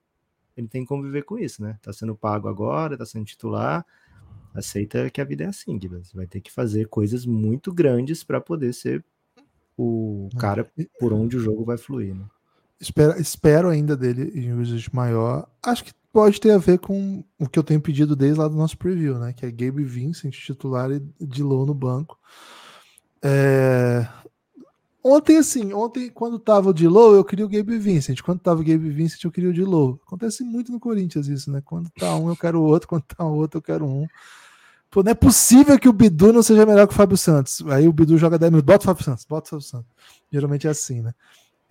ele 0.56 0.68
tem 0.68 0.84
que 0.84 0.88
conviver 0.88 1.24
com 1.24 1.40
isso, 1.40 1.64
né? 1.64 1.80
Tá 1.82 1.92
sendo 1.92 2.16
pago 2.16 2.48
agora, 2.48 2.96
tá 2.96 3.08
sendo 3.08 3.26
titular, 3.26 3.84
aceita 4.54 5.10
que 5.10 5.20
a 5.20 5.26
vida 5.26 5.46
é 5.46 5.48
assim, 5.48 5.80
Guilherme. 5.80 6.06
Você 6.06 6.16
vai 6.16 6.28
ter 6.28 6.42
que 6.42 6.52
fazer 6.52 6.88
coisas 6.90 7.26
muito 7.26 7.74
grandes 7.74 8.24
para 8.24 8.40
poder 8.40 8.72
ser 8.76 9.04
o 9.76 10.30
é. 10.32 10.38
cara 10.38 10.72
por 11.00 11.12
onde 11.12 11.38
o 11.38 11.40
jogo 11.40 11.66
vai 11.66 11.80
fluir. 11.80 12.14
Né? 12.14 12.26
Espero, 12.82 13.22
espero 13.22 13.70
ainda 13.70 13.96
dele 13.96 14.32
em 14.36 14.54
usage 14.54 14.90
maior. 14.92 15.48
Acho 15.64 15.86
que 15.86 15.94
pode 16.12 16.42
ter 16.42 16.52
a 16.52 16.58
ver 16.58 16.80
com 16.80 17.24
o 17.40 17.48
que 17.48 17.58
eu 17.58 17.64
tenho 17.64 17.80
pedido 17.80 18.16
desde 18.16 18.40
lá 18.40 18.48
do 18.48 18.56
nosso 18.56 18.78
preview, 18.78 19.20
né? 19.20 19.32
Que 19.34 19.46
é 19.46 19.52
Gabe 19.52 19.84
Vincent 19.84 20.34
titular 20.34 20.92
e 20.92 21.02
de 21.22 21.44
low 21.44 21.66
no 21.66 21.74
banco. 21.74 22.18
É, 23.24 24.08
Ontem, 25.04 25.38
assim, 25.38 25.74
ontem, 25.74 26.12
quando 26.12 26.38
tava 26.38 26.70
o 26.70 26.90
Low, 26.90 27.16
eu 27.16 27.26
queria 27.26 27.46
o 27.46 27.50
Gabe 27.50 27.80
Vincent. 27.80 28.22
Quando 28.22 28.40
tava 28.40 28.62
o 28.62 28.64
Gabe 28.64 28.90
Vincent, 28.90 29.24
eu 29.24 29.32
queria 29.32 29.50
o 29.50 29.70
Low. 29.70 30.00
Acontece 30.06 30.44
muito 30.44 30.72
no 30.72 30.80
Corinthians 30.80 31.28
isso, 31.28 31.52
né? 31.52 31.60
Quando 31.66 31.90
tá 31.90 32.16
um, 32.16 32.30
eu 32.30 32.36
quero 32.36 32.60
o 32.60 32.64
outro. 32.64 32.88
Quando 32.88 33.04
tá 33.04 33.26
outro, 33.26 33.58
eu 33.58 33.62
quero 33.64 33.86
um. 33.86 34.06
Pô, 34.92 35.02
não 35.02 35.12
é 35.12 35.16
possível 35.16 35.80
que 35.80 35.90
o 35.90 35.94
Bidu 35.94 36.32
não 36.32 36.44
seja 36.44 36.66
melhor 36.68 36.86
que 36.86 36.94
o 36.94 36.96
Fábio 36.96 37.18
Santos. 37.18 37.64
Aí 37.68 37.88
o 37.88 37.94
Bidu 37.94 38.16
joga 38.18 38.38
10 38.38 38.52
minutos. 38.52 38.68
Bota 38.68 38.84
o 38.84 38.86
Fábio 38.86 39.04
Santos, 39.04 39.26
bota 39.26 39.48
o 39.48 39.50
Fábio 39.50 39.66
Santos. 39.66 39.90
Geralmente 40.32 40.68
é 40.68 40.70
assim, 40.70 41.02
né? 41.02 41.14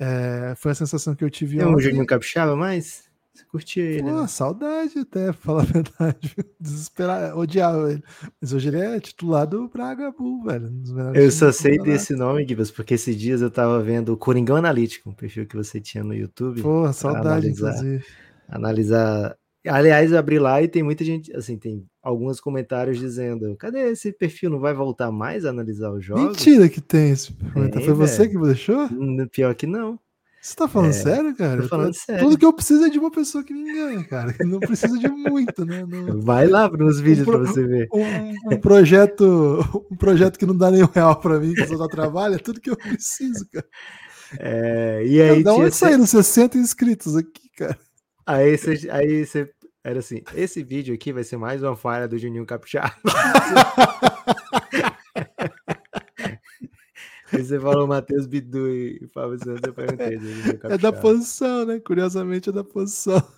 É, 0.02 0.54
foi 0.56 0.72
a 0.72 0.74
sensação 0.74 1.14
que 1.14 1.22
eu 1.22 1.28
tive 1.28 1.58
Tem 1.58 1.66
ontem. 1.66 1.76
um 1.76 1.80
Juninho 1.80 2.06
Capixaba 2.06 2.56
mais? 2.56 3.10
Você 3.34 3.44
curtia 3.44 3.84
ele? 3.84 4.02
Pô, 4.02 4.22
né? 4.22 4.26
saudade 4.26 4.98
até, 4.98 5.30
falar 5.30 5.62
a 5.62 5.64
verdade. 5.66 6.34
Desesperar, 6.58 7.36
odiava 7.36 7.92
ele. 7.92 8.02
Mas 8.40 8.54
hoje 8.54 8.68
ele 8.68 8.80
é 8.80 8.98
titular 8.98 9.46
do 9.46 9.68
Braga 9.68 10.10
Bull, 10.10 10.42
velho. 10.44 10.72
Eu 11.14 11.30
só 11.30 11.52
sei 11.52 11.78
desse 11.78 12.14
nome, 12.14 12.48
Gibas, 12.48 12.70
porque 12.70 12.94
esses 12.94 13.14
dias 13.14 13.42
eu 13.42 13.50
tava 13.50 13.80
vendo 13.82 14.14
o 14.14 14.16
Coringão 14.16 14.56
Analítico, 14.56 15.10
um 15.10 15.14
perfil 15.14 15.46
que 15.46 15.56
você 15.56 15.78
tinha 15.80 16.02
no 16.02 16.14
YouTube. 16.14 16.62
Pô, 16.62 16.90
saudade, 16.92 17.26
analisar, 17.28 17.70
inclusive. 17.70 18.04
Analisar. 18.48 19.36
Aliás, 19.66 20.10
eu 20.10 20.18
abri 20.18 20.38
lá 20.38 20.62
e 20.62 20.68
tem 20.68 20.82
muita 20.82 21.04
gente, 21.04 21.34
assim, 21.36 21.58
tem 21.58 21.86
alguns 22.02 22.40
comentários 22.40 22.98
dizendo: 22.98 23.54
cadê 23.56 23.90
esse 23.90 24.12
perfil? 24.12 24.50
Não 24.50 24.58
vai 24.58 24.72
voltar 24.72 25.10
mais 25.12 25.44
a 25.44 25.50
analisar 25.50 25.92
os 25.92 26.04
jogos? 26.04 26.24
Mentira 26.24 26.68
que 26.68 26.80
tem 26.80 27.10
esse 27.10 27.32
comentário. 27.52 27.86
Foi 27.86 27.94
você 27.94 28.28
que 28.28 28.38
deixou? 28.38 28.88
Pior 29.30 29.54
que 29.54 29.66
não. 29.66 29.98
Você 30.40 30.56
tá 30.56 30.66
falando 30.66 30.88
é, 30.88 30.94
sério, 30.94 31.36
cara? 31.36 31.60
Tô 31.60 31.68
falando 31.68 31.92
sério. 31.92 32.24
Tudo 32.24 32.38
que 32.38 32.46
eu 32.46 32.52
preciso 32.54 32.84
é 32.84 32.88
de 32.88 32.98
uma 32.98 33.10
pessoa 33.10 33.44
que 33.44 33.52
me 33.52 33.60
engane, 33.60 34.04
cara. 34.04 34.34
Não 34.40 34.58
precisa 34.58 34.98
de 34.98 35.06
muito, 35.06 35.66
né? 35.66 35.84
Não... 35.86 36.18
Vai 36.22 36.46
lá 36.46 36.66
nos 36.70 36.98
vídeos 36.98 37.28
um 37.28 37.30
pro, 37.30 37.42
pra 37.42 37.52
você 37.52 37.66
ver. 37.66 37.88
Um, 37.92 38.54
um, 38.54 38.58
projeto, 38.58 39.84
um 39.92 39.96
projeto 39.96 40.38
que 40.38 40.46
não 40.46 40.56
dá 40.56 40.70
nenhum 40.70 40.88
real 40.90 41.20
pra 41.20 41.38
mim, 41.38 41.52
que 41.52 41.66
só 41.66 41.86
trabalha, 41.86 42.36
é 42.36 42.38
tudo 42.38 42.58
que 42.58 42.70
eu 42.70 42.76
preciso, 42.76 43.46
cara. 43.52 43.66
É, 44.38 45.02
e 45.04 45.20
aí. 45.20 45.42
Da 45.42 45.52
onde 45.52 45.74
saíram 45.74 46.06
60 46.06 46.56
inscritos 46.56 47.14
aqui, 47.16 47.50
cara? 47.58 47.78
Aí 48.30 48.56
você, 48.56 48.88
aí 48.90 49.26
você. 49.26 49.52
Era 49.82 49.98
assim: 49.98 50.22
esse 50.34 50.62
vídeo 50.62 50.94
aqui 50.94 51.12
vai 51.12 51.24
ser 51.24 51.36
mais 51.36 51.64
uma 51.64 51.74
falha 51.74 52.06
do 52.06 52.16
Juninho 52.16 52.46
Capixaba. 52.46 52.94
Aí 57.32 57.44
você 57.44 57.60
falou 57.60 57.86
Matheus 57.86 58.26
Bidu 58.26 58.68
e 58.68 59.06
Fábio 59.14 59.38
Santos, 59.38 59.62
eu 59.64 59.72
perguntei. 59.72 60.18
É 60.64 60.76
da 60.76 60.92
posição, 60.92 61.64
né? 61.64 61.78
Curiosamente 61.78 62.48
é 62.48 62.52
da 62.52 62.64
posição. 62.64 63.22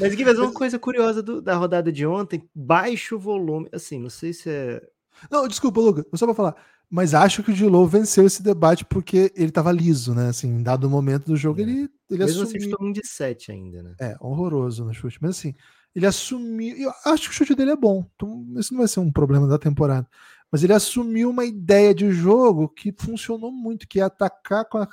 Mas 0.00 0.16
mas 0.16 0.38
uma 0.38 0.52
coisa 0.52 0.78
curiosa 0.78 1.22
do, 1.22 1.40
da 1.40 1.54
rodada 1.54 1.92
de 1.92 2.06
ontem, 2.06 2.48
baixo 2.54 3.18
volume, 3.18 3.68
assim, 3.72 4.00
não 4.00 4.08
sei 4.08 4.32
se 4.32 4.48
é... 4.48 4.82
Não, 5.30 5.46
desculpa, 5.46 5.80
Lucas, 5.80 6.04
só 6.14 6.24
pra 6.24 6.34
falar, 6.34 6.56
mas 6.92 7.14
acho 7.14 7.42
que 7.42 7.50
o 7.50 7.54
Dilou 7.54 7.88
venceu 7.88 8.26
esse 8.26 8.42
debate 8.42 8.84
porque 8.84 9.32
ele 9.34 9.50
tava 9.50 9.72
liso, 9.72 10.14
né? 10.14 10.28
Assim, 10.28 10.48
em 10.48 10.62
dado 10.62 10.90
momento 10.90 11.24
do 11.24 11.36
jogo, 11.36 11.60
é. 11.60 11.62
ele, 11.62 11.90
ele 12.10 12.24
Mesmo 12.24 12.42
assumiu... 12.42 12.60
Mesmo 12.60 12.76
assim, 12.76 12.84
um 12.84 12.92
de 12.92 13.06
7 13.06 13.52
ainda, 13.52 13.82
né? 13.82 13.94
É, 13.98 14.16
horroroso 14.20 14.84
no 14.84 14.92
chute, 14.92 15.18
mas 15.20 15.30
assim, 15.30 15.54
ele 15.94 16.04
assumiu... 16.04 16.76
Eu 16.76 16.92
acho 17.06 17.24
que 17.24 17.30
o 17.30 17.32
chute 17.32 17.54
dele 17.54 17.70
é 17.70 17.76
bom, 17.76 18.06
então 18.14 18.46
isso 18.56 18.74
não 18.74 18.80
vai 18.80 18.88
ser 18.88 19.00
um 19.00 19.10
problema 19.10 19.48
da 19.48 19.58
temporada 19.58 20.06
mas 20.52 20.62
ele 20.62 20.74
assumiu 20.74 21.30
uma 21.30 21.46
ideia 21.46 21.94
de 21.94 22.12
jogo 22.12 22.68
que 22.68 22.92
funcionou 22.92 23.50
muito, 23.50 23.88
que 23.88 23.98
é 23.98 24.02
atacar 24.02 24.66
com 24.66 24.76
a, 24.76 24.86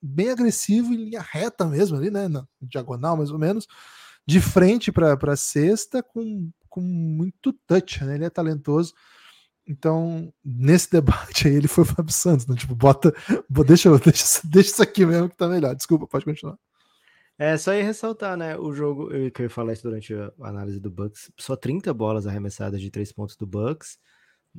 bem 0.00 0.30
agressivo 0.30 0.94
em 0.94 1.04
linha 1.04 1.20
reta 1.20 1.66
mesmo, 1.66 1.98
ali, 1.98 2.10
né? 2.10 2.28
Na 2.28 2.48
diagonal, 2.62 3.14
mais 3.14 3.30
ou 3.30 3.38
menos, 3.38 3.68
de 4.26 4.40
frente 4.40 4.90
para 4.90 5.14
a 5.22 5.36
cesta, 5.36 6.02
com, 6.02 6.50
com 6.66 6.80
muito 6.80 7.52
touch, 7.52 8.02
né? 8.02 8.14
Ele 8.14 8.24
é 8.24 8.30
talentoso. 8.30 8.94
Então, 9.72 10.32
nesse 10.44 10.90
debate 10.90 11.48
aí, 11.48 11.54
ele 11.54 11.66
foi 11.66 11.82
o 11.82 11.86
Fábio 11.86 12.12
Santos, 12.12 12.46
né? 12.46 12.54
Tipo, 12.54 12.74
bota, 12.74 13.12
deixa, 13.66 13.90
deixa, 13.98 14.40
deixa 14.44 14.70
isso 14.70 14.82
aqui 14.82 15.06
mesmo 15.06 15.30
que 15.30 15.36
tá 15.36 15.48
melhor. 15.48 15.74
Desculpa, 15.74 16.06
pode 16.06 16.26
continuar. 16.26 16.58
É, 17.38 17.56
só 17.56 17.72
ia 17.72 17.82
ressaltar, 17.82 18.36
né? 18.36 18.56
O 18.58 18.74
jogo, 18.74 19.10
eu, 19.10 19.30
que 19.30 19.40
eu 19.40 19.44
ia 19.44 19.50
falar 19.50 19.72
isso 19.72 19.82
durante 19.82 20.14
a 20.14 20.30
análise 20.42 20.78
do 20.78 20.90
Bucks, 20.90 21.32
só 21.40 21.56
30 21.56 21.92
bolas 21.94 22.26
arremessadas 22.26 22.80
de 22.80 22.90
três 22.90 23.10
pontos 23.12 23.34
do 23.34 23.46
Bucks. 23.46 23.98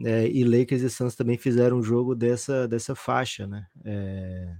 É, 0.03 0.27
e 0.27 0.43
Lakers 0.43 0.81
e 0.81 0.89
Suns 0.89 1.15
também 1.15 1.37
fizeram 1.37 1.77
um 1.77 1.83
jogo 1.83 2.15
dessa, 2.15 2.67
dessa 2.67 2.95
faixa, 2.95 3.45
né? 3.45 3.67
É, 3.85 4.55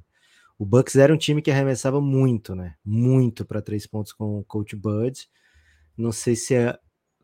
o 0.60 0.66
Bucks 0.66 0.96
era 0.96 1.12
um 1.12 1.18
time 1.18 1.42
que 1.42 1.50
arremessava 1.50 2.00
muito, 2.00 2.54
né? 2.54 2.76
Muito 2.86 3.44
para 3.44 3.62
três 3.62 3.88
pontos 3.88 4.14
com 4.14 4.38
o 4.40 4.44
Coach 4.44 4.76
Bud. 4.76 5.28
Não 5.98 6.12
sei 6.12 6.36
se 6.36 6.54
é 6.54 6.78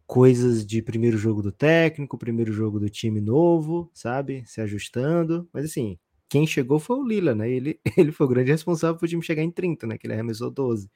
coisas 0.10 0.66
de 0.66 0.82
primeiro 0.82 1.20
jogo 1.20 1.40
do 1.40 1.52
técnico, 1.52 2.18
primeiro 2.18 2.52
jogo 2.52 2.80
do 2.80 2.90
time 2.90 3.22
novo, 3.22 3.92
sabe? 3.94 4.44
Se 4.48 4.60
ajustando. 4.60 5.48
Mas 5.54 5.66
assim, 5.66 6.00
quem 6.28 6.48
chegou 6.48 6.80
foi 6.80 6.98
o 6.98 7.08
Lila, 7.08 7.36
né? 7.36 7.48
Ele, 7.48 7.80
ele 7.96 8.12
foi 8.12 8.26
o 8.26 8.30
grande 8.30 8.50
responsável 8.50 8.98
por 8.98 9.06
o 9.06 9.08
time 9.08 9.22
chegar 9.22 9.44
em 9.44 9.52
30, 9.52 9.86
né? 9.86 10.00
Que 10.00 10.08
ele 10.08 10.14
arremessou 10.16 10.50
12. 10.50 10.90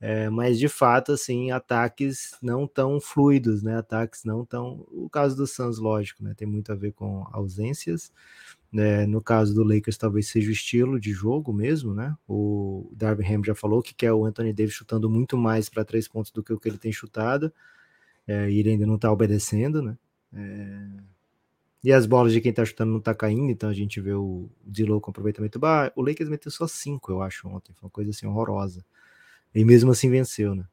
É, 0.00 0.28
mas 0.28 0.58
de 0.58 0.66
fato, 0.68 1.12
assim, 1.12 1.52
ataques 1.52 2.36
não 2.42 2.66
tão 2.66 3.00
fluidos, 3.00 3.62
né? 3.62 3.76
Ataques 3.76 4.24
não 4.24 4.44
tão. 4.44 4.84
O 4.90 5.08
caso 5.08 5.36
do 5.36 5.46
Suns, 5.46 5.78
lógico, 5.78 6.24
né? 6.24 6.34
Tem 6.36 6.48
muito 6.48 6.72
a 6.72 6.74
ver 6.74 6.90
com 6.94 7.24
ausências. 7.30 8.12
É, 8.74 9.06
no 9.06 9.22
caso 9.22 9.54
do 9.54 9.62
Lakers, 9.62 9.96
talvez 9.96 10.28
seja 10.28 10.48
o 10.48 10.52
estilo 10.52 10.98
de 10.98 11.12
jogo 11.12 11.52
mesmo, 11.52 11.94
né? 11.94 12.16
O 12.26 12.90
Darby 12.92 13.24
Ham 13.24 13.44
já 13.44 13.54
falou 13.54 13.82
que 13.82 13.94
quer 13.94 14.12
o 14.12 14.24
Anthony 14.24 14.52
Davis 14.52 14.74
chutando 14.74 15.08
muito 15.08 15.38
mais 15.38 15.68
para 15.68 15.84
três 15.84 16.08
pontos 16.08 16.32
do 16.32 16.42
que 16.42 16.52
o 16.52 16.58
que 16.58 16.68
ele 16.68 16.78
tem 16.78 16.92
chutado. 16.92 17.52
É, 18.26 18.50
ele 18.50 18.70
ainda 18.70 18.86
não 18.86 18.96
está 18.96 19.10
obedecendo, 19.10 19.82
né? 19.82 19.96
É... 20.34 21.12
E 21.84 21.92
as 21.92 22.06
bolas 22.06 22.32
de 22.32 22.40
quem 22.40 22.50
está 22.50 22.64
chutando 22.64 22.92
não 22.92 23.00
está 23.00 23.12
caindo, 23.12 23.50
então 23.50 23.68
a 23.68 23.74
gente 23.74 24.00
vê 24.00 24.12
o 24.12 24.48
Dilo 24.64 25.00
com 25.00 25.10
aproveitamento 25.10 25.58
baixo. 25.58 25.92
O 25.96 26.02
Lakers 26.02 26.30
meteu 26.30 26.50
só 26.50 26.68
cinco, 26.68 27.10
eu 27.10 27.20
acho, 27.20 27.48
ontem. 27.48 27.72
Foi 27.74 27.86
uma 27.86 27.90
coisa 27.90 28.10
assim 28.10 28.24
horrorosa. 28.26 28.84
E 29.52 29.64
mesmo 29.64 29.90
assim 29.90 30.08
venceu, 30.08 30.54
né? 30.54 30.64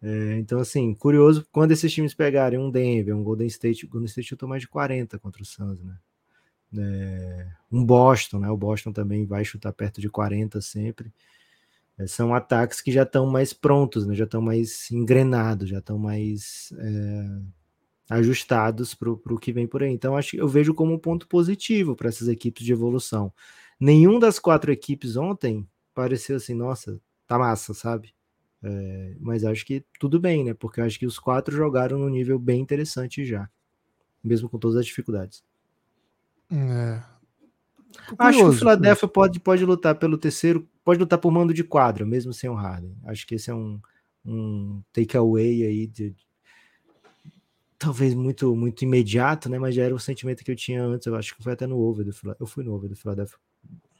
É, 0.00 0.36
então, 0.38 0.60
assim, 0.60 0.94
curioso, 0.94 1.46
quando 1.52 1.72
esses 1.72 1.92
times 1.92 2.14
pegarem 2.14 2.58
um 2.58 2.70
Denver, 2.70 3.16
um 3.16 3.22
Golden 3.22 3.46
State, 3.46 3.86
o 3.86 3.88
Golden 3.88 4.06
State 4.06 4.28
chutou 4.28 4.48
mais 4.48 4.62
de 4.62 4.68
40 4.68 5.18
contra 5.18 5.42
o 5.42 5.44
Suns, 5.44 5.82
né? 5.82 5.96
É, 6.78 7.46
um 7.70 7.84
Boston, 7.84 8.38
né? 8.38 8.50
O 8.50 8.56
Boston 8.56 8.92
também 8.92 9.26
vai 9.26 9.44
chutar 9.44 9.72
perto 9.72 10.00
de 10.00 10.08
40 10.08 10.60
sempre. 10.60 11.12
É, 12.02 12.06
são 12.06 12.34
ataques 12.34 12.80
que 12.80 12.90
já 12.92 13.02
estão 13.02 13.26
mais 13.26 13.52
prontos, 13.52 14.06
né? 14.06 14.14
Já 14.14 14.24
estão 14.24 14.40
mais 14.42 14.90
engrenados, 14.90 15.68
já 15.68 15.78
estão 15.78 15.98
mais 15.98 16.72
é, 16.78 17.40
ajustados 18.10 18.94
para 18.94 19.10
o 19.10 19.38
que 19.38 19.52
vem 19.52 19.66
por 19.66 19.82
aí. 19.82 19.92
Então, 19.92 20.16
acho 20.16 20.36
eu 20.36 20.48
vejo 20.48 20.74
como 20.74 20.92
um 20.92 20.98
ponto 20.98 21.26
positivo 21.28 21.96
para 21.96 22.08
essas 22.08 22.28
equipes 22.28 22.64
de 22.64 22.72
evolução. 22.72 23.32
Nenhum 23.80 24.18
das 24.18 24.38
quatro 24.38 24.72
equipes 24.72 25.16
ontem 25.16 25.66
pareceu 25.94 26.36
assim, 26.36 26.54
nossa, 26.54 27.00
tá 27.26 27.38
massa, 27.38 27.74
sabe? 27.74 28.14
É, 28.62 29.16
mas 29.20 29.44
acho 29.44 29.64
que 29.66 29.84
tudo 29.98 30.20
bem, 30.20 30.44
né? 30.44 30.54
Porque 30.54 30.80
acho 30.80 30.98
que 30.98 31.06
os 31.06 31.18
quatro 31.18 31.54
jogaram 31.56 31.98
num 31.98 32.08
nível 32.08 32.38
bem 32.38 32.60
interessante 32.60 33.24
já, 33.24 33.50
mesmo 34.22 34.48
com 34.48 34.58
todas 34.58 34.76
as 34.76 34.86
dificuldades. 34.86 35.42
É. 36.50 37.11
acho 38.18 38.38
que 38.38 38.44
o 38.44 38.52
Philadelphia 38.52 39.08
pode, 39.08 39.40
pode 39.40 39.64
lutar 39.64 39.94
pelo 39.94 40.18
terceiro, 40.18 40.68
pode 40.84 41.00
lutar 41.00 41.18
por 41.18 41.30
mando 41.30 41.54
de 41.54 41.64
quadra, 41.64 42.04
mesmo 42.04 42.32
sem 42.32 42.48
o 42.48 42.54
Harden. 42.54 42.96
Acho 43.04 43.26
que 43.26 43.34
esse 43.34 43.50
é 43.50 43.54
um, 43.54 43.80
um 44.24 44.82
takeaway 44.92 45.64
aí 45.64 45.86
de, 45.86 46.14
talvez 47.82 48.14
muito 48.14 48.54
muito 48.54 48.82
imediato, 48.82 49.48
né? 49.48 49.58
Mas 49.58 49.74
já 49.74 49.82
era 49.82 49.94
o 49.94 49.98
sentimento 49.98 50.44
que 50.44 50.50
eu 50.50 50.56
tinha 50.56 50.84
antes. 50.84 51.06
Eu 51.06 51.16
acho 51.16 51.36
que 51.36 51.42
foi 51.42 51.52
até 51.52 51.66
no 51.66 51.78
over 51.78 52.04
do 52.04 52.12
Philadelphia. 52.12 52.42
Eu 52.42 52.46
fui 52.46 52.62
no 52.62 52.72
over 52.72 52.88
do 52.88 52.96
Philadelphia 52.96 53.36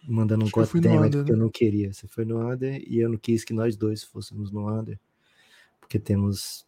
mandando 0.07 0.45
um 0.45 0.51
goddammit 0.51 1.16
que, 1.16 1.24
que 1.24 1.32
eu 1.32 1.36
né? 1.36 1.43
não 1.43 1.51
queria. 1.51 1.93
Você 1.93 2.07
foi 2.07 2.24
no 2.24 2.38
under 2.49 2.82
e 2.86 3.01
eu 3.01 3.09
não 3.09 3.18
quis 3.18 3.45
que 3.45 3.53
nós 3.53 3.76
dois 3.76 4.05
fôssemos 4.05 4.51
no 4.53 4.68
under, 4.68 4.99
porque 5.80 5.99
temos 5.99 6.64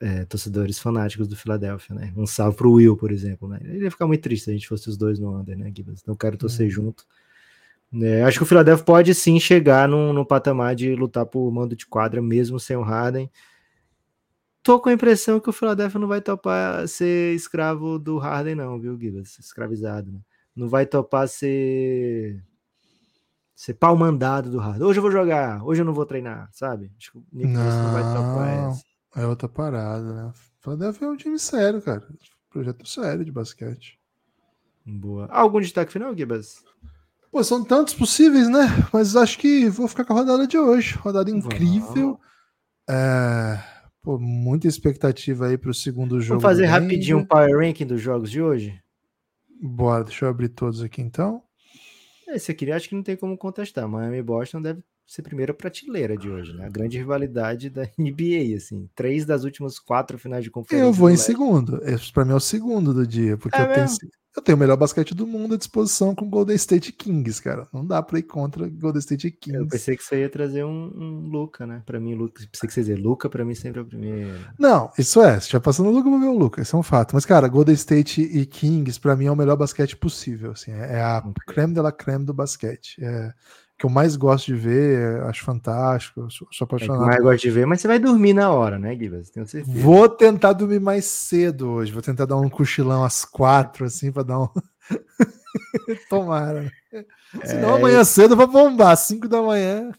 é, 0.00 0.24
torcedores 0.24 0.78
fanáticos 0.78 1.26
do 1.26 1.36
Philadelphia, 1.36 1.94
né? 1.94 2.12
Um 2.16 2.26
salve 2.26 2.56
pro 2.56 2.72
Will, 2.72 2.96
por 2.96 3.10
exemplo, 3.10 3.48
né? 3.48 3.58
Ele 3.62 3.84
ia 3.84 3.90
ficar 3.90 4.06
muito 4.06 4.22
triste 4.22 4.44
se 4.44 4.50
a 4.50 4.52
gente 4.52 4.68
fosse 4.68 4.88
os 4.88 4.96
dois 4.96 5.18
no 5.18 5.36
under, 5.36 5.56
né, 5.56 5.72
Gibbons? 5.74 6.00
Então 6.00 6.14
quero 6.14 6.36
torcer 6.36 6.66
uhum. 6.66 6.70
junto. 6.70 7.04
É, 7.92 8.22
acho 8.22 8.38
que 8.38 8.44
o 8.44 8.46
Philadelphia 8.46 8.84
pode 8.84 9.14
sim 9.14 9.40
chegar 9.40 9.88
no, 9.88 10.24
patamar 10.24 10.74
de 10.74 10.94
lutar 10.94 11.24
por 11.26 11.50
mando 11.50 11.74
de 11.74 11.86
quadra, 11.86 12.20
mesmo 12.20 12.60
sem 12.60 12.76
o 12.76 12.82
Harden. 12.82 13.30
Tô 14.62 14.78
com 14.78 14.90
a 14.90 14.92
impressão 14.92 15.40
que 15.40 15.48
o 15.48 15.52
Philadelphia 15.52 15.98
não 15.98 16.08
vai 16.08 16.20
topar 16.20 16.86
ser 16.86 17.34
escravo 17.34 17.98
do 17.98 18.18
Harden, 18.18 18.54
não, 18.54 18.78
viu, 18.78 18.98
Gibbons? 18.98 19.38
Escravizado, 19.38 20.12
né? 20.12 20.20
Não 20.54 20.68
vai 20.68 20.84
topar 20.84 21.26
ser 21.28 22.42
ser 23.54 23.74
pau 23.74 23.96
mandado 23.96 24.50
do 24.50 24.58
Harden. 24.58 24.86
Hoje 24.86 24.98
eu 24.98 25.02
vou 25.02 25.10
jogar, 25.10 25.64
hoje 25.64 25.80
eu 25.80 25.84
não 25.84 25.94
vou 25.94 26.06
treinar, 26.06 26.48
sabe? 26.52 26.92
Acho 26.96 27.12
que 27.12 27.18
o 27.18 27.24
Nick 27.32 27.48
não, 27.48 27.64
não 27.64 27.92
vai 27.92 28.02
topar 28.02 28.70
essa. 28.70 28.87
É 29.18 29.26
outra 29.26 29.48
parada, 29.48 30.14
né? 30.14 30.32
Philadelphia 30.60 31.06
é 31.06 31.10
um 31.10 31.16
time 31.16 31.38
sério, 31.40 31.82
cara. 31.82 32.06
Projeto 32.48 32.86
sério 32.86 33.24
de 33.24 33.32
basquete. 33.32 33.98
Boa. 34.86 35.26
Algum 35.26 35.60
destaque 35.60 35.92
final, 35.92 36.16
Gibas? 36.16 36.62
Pô, 37.30 37.42
são 37.42 37.64
tantos 37.64 37.94
possíveis, 37.94 38.48
né? 38.48 38.66
Mas 38.92 39.16
acho 39.16 39.36
que 39.38 39.68
vou 39.68 39.88
ficar 39.88 40.04
com 40.04 40.12
a 40.12 40.16
rodada 40.16 40.46
de 40.46 40.56
hoje. 40.56 40.94
Rodada 40.94 41.30
incrível. 41.30 42.18
É... 42.88 43.58
Pô, 44.00 44.20
muita 44.20 44.68
expectativa 44.68 45.48
aí 45.48 45.58
para 45.58 45.70
o 45.70 45.74
segundo 45.74 46.20
jogo. 46.20 46.40
Vamos 46.40 46.56
fazer 46.56 46.66
rapidinho 46.66 47.18
um 47.18 47.24
power 47.26 47.58
ranking 47.58 47.86
dos 47.86 48.00
jogos 48.00 48.30
de 48.30 48.40
hoje? 48.40 48.80
Bora, 49.60 50.04
deixa 50.04 50.26
eu 50.26 50.28
abrir 50.28 50.50
todos 50.50 50.80
aqui 50.80 51.02
então. 51.02 51.42
Esse 52.28 52.52
aqui 52.52 52.70
acho 52.70 52.88
que 52.88 52.94
não 52.94 53.02
tem 53.02 53.16
como 53.16 53.36
contestar. 53.36 53.88
Miami 53.88 54.18
e 54.18 54.22
Boston 54.22 54.62
deve 54.62 54.80
ser 55.08 55.22
primeira 55.22 55.54
prateleira 55.54 56.18
de 56.18 56.28
hoje, 56.28 56.52
né? 56.52 56.66
A 56.66 56.68
grande 56.68 56.98
rivalidade 56.98 57.70
da 57.70 57.88
NBA, 57.98 58.54
assim. 58.54 58.88
Três 58.94 59.24
das 59.24 59.42
últimas 59.42 59.78
quatro 59.78 60.18
finais 60.18 60.44
de 60.44 60.50
conferência. 60.50 60.86
Eu 60.86 60.92
vou 60.92 61.08
em 61.08 61.16
segundo. 61.16 61.80
Esse 61.82 62.12
para 62.12 62.26
mim 62.26 62.32
é 62.32 62.36
o 62.36 62.40
segundo 62.40 62.92
do 62.92 63.06
dia, 63.06 63.38
porque 63.38 63.56
é 63.56 63.62
eu, 63.62 63.72
tenho, 63.72 63.86
eu 64.36 64.42
tenho 64.42 64.56
o 64.56 64.58
melhor 64.58 64.76
basquete 64.76 65.14
do 65.14 65.26
mundo 65.26 65.54
à 65.54 65.56
disposição 65.56 66.14
com 66.14 66.28
Golden 66.28 66.54
State 66.56 66.92
Kings, 66.92 67.42
cara. 67.42 67.66
Não 67.72 67.86
dá 67.86 68.02
para 68.02 68.18
ir 68.18 68.24
contra 68.24 68.68
Golden 68.68 68.98
State 68.98 69.30
Kings. 69.30 69.58
Eu 69.58 69.66
pensei 69.66 69.96
que 69.96 70.04
você 70.04 70.20
ia 70.20 70.28
trazer 70.28 70.62
um, 70.62 70.92
um 70.94 71.28
Luca, 71.30 71.66
né? 71.66 71.82
Para 71.86 71.98
mim, 71.98 72.14
Luca. 72.14 72.42
Pensei 72.52 72.68
que 72.68 72.74
você 72.74 72.80
ia 72.80 72.84
dizer 72.84 73.02
Luca, 73.02 73.30
para 73.30 73.46
mim 73.46 73.54
sempre 73.54 73.80
é 73.80 73.82
o 73.82 73.86
primeiro. 73.86 74.38
Não, 74.58 74.90
isso 74.98 75.22
é. 75.22 75.40
Se 75.40 75.50
já 75.50 75.58
passou 75.58 75.86
no 75.86 75.90
Luca, 75.90 76.06
eu 76.06 76.12
vou 76.12 76.20
ver 76.20 76.26
o 76.26 76.38
Luca. 76.38 76.60
Isso 76.60 76.76
é 76.76 76.78
um 76.78 76.82
fato. 76.82 77.14
Mas, 77.14 77.24
cara, 77.24 77.48
Golden 77.48 77.74
State 77.74 78.20
e 78.20 78.44
Kings, 78.44 79.00
para 79.00 79.16
mim, 79.16 79.24
é 79.24 79.32
o 79.32 79.36
melhor 79.36 79.56
basquete 79.56 79.96
possível. 79.96 80.50
Assim, 80.50 80.70
é 80.70 81.00
a 81.00 81.24
creme 81.46 81.72
de 81.72 81.80
la 81.80 81.92
creme 81.92 82.26
do 82.26 82.34
basquete. 82.34 83.02
É 83.02 83.32
que 83.78 83.86
eu 83.86 83.90
mais 83.90 84.16
gosto 84.16 84.46
de 84.46 84.54
ver, 84.54 85.22
acho 85.22 85.44
fantástico, 85.44 86.28
sou, 86.30 86.48
sou 86.50 86.64
apaixonado. 86.64 87.04
É 87.04 87.06
mais 87.06 87.22
gosto 87.22 87.42
de 87.42 87.50
ver, 87.50 87.64
mas 87.64 87.80
você 87.80 87.86
vai 87.86 87.98
dormir 88.00 88.34
na 88.34 88.50
hora, 88.50 88.76
né, 88.76 88.96
Gibas? 88.96 89.30
Tenho 89.30 89.46
certeza. 89.46 89.78
Vou 89.78 90.08
tentar 90.08 90.52
dormir 90.52 90.80
mais 90.80 91.04
cedo 91.04 91.70
hoje, 91.70 91.92
vou 91.92 92.02
tentar 92.02 92.24
dar 92.24 92.36
um 92.36 92.48
cochilão 92.48 93.04
às 93.04 93.24
quatro, 93.24 93.84
assim, 93.84 94.10
para 94.10 94.24
dar 94.24 94.40
um. 94.40 94.48
Tomara. 96.10 96.72
É... 96.92 97.04
Senão 97.44 97.76
amanhã 97.76 98.02
cedo 98.02 98.32
eu 98.32 98.36
vou 98.36 98.48
bombar, 98.48 98.96
cinco 98.96 99.28
da 99.28 99.40
manhã. 99.40 99.92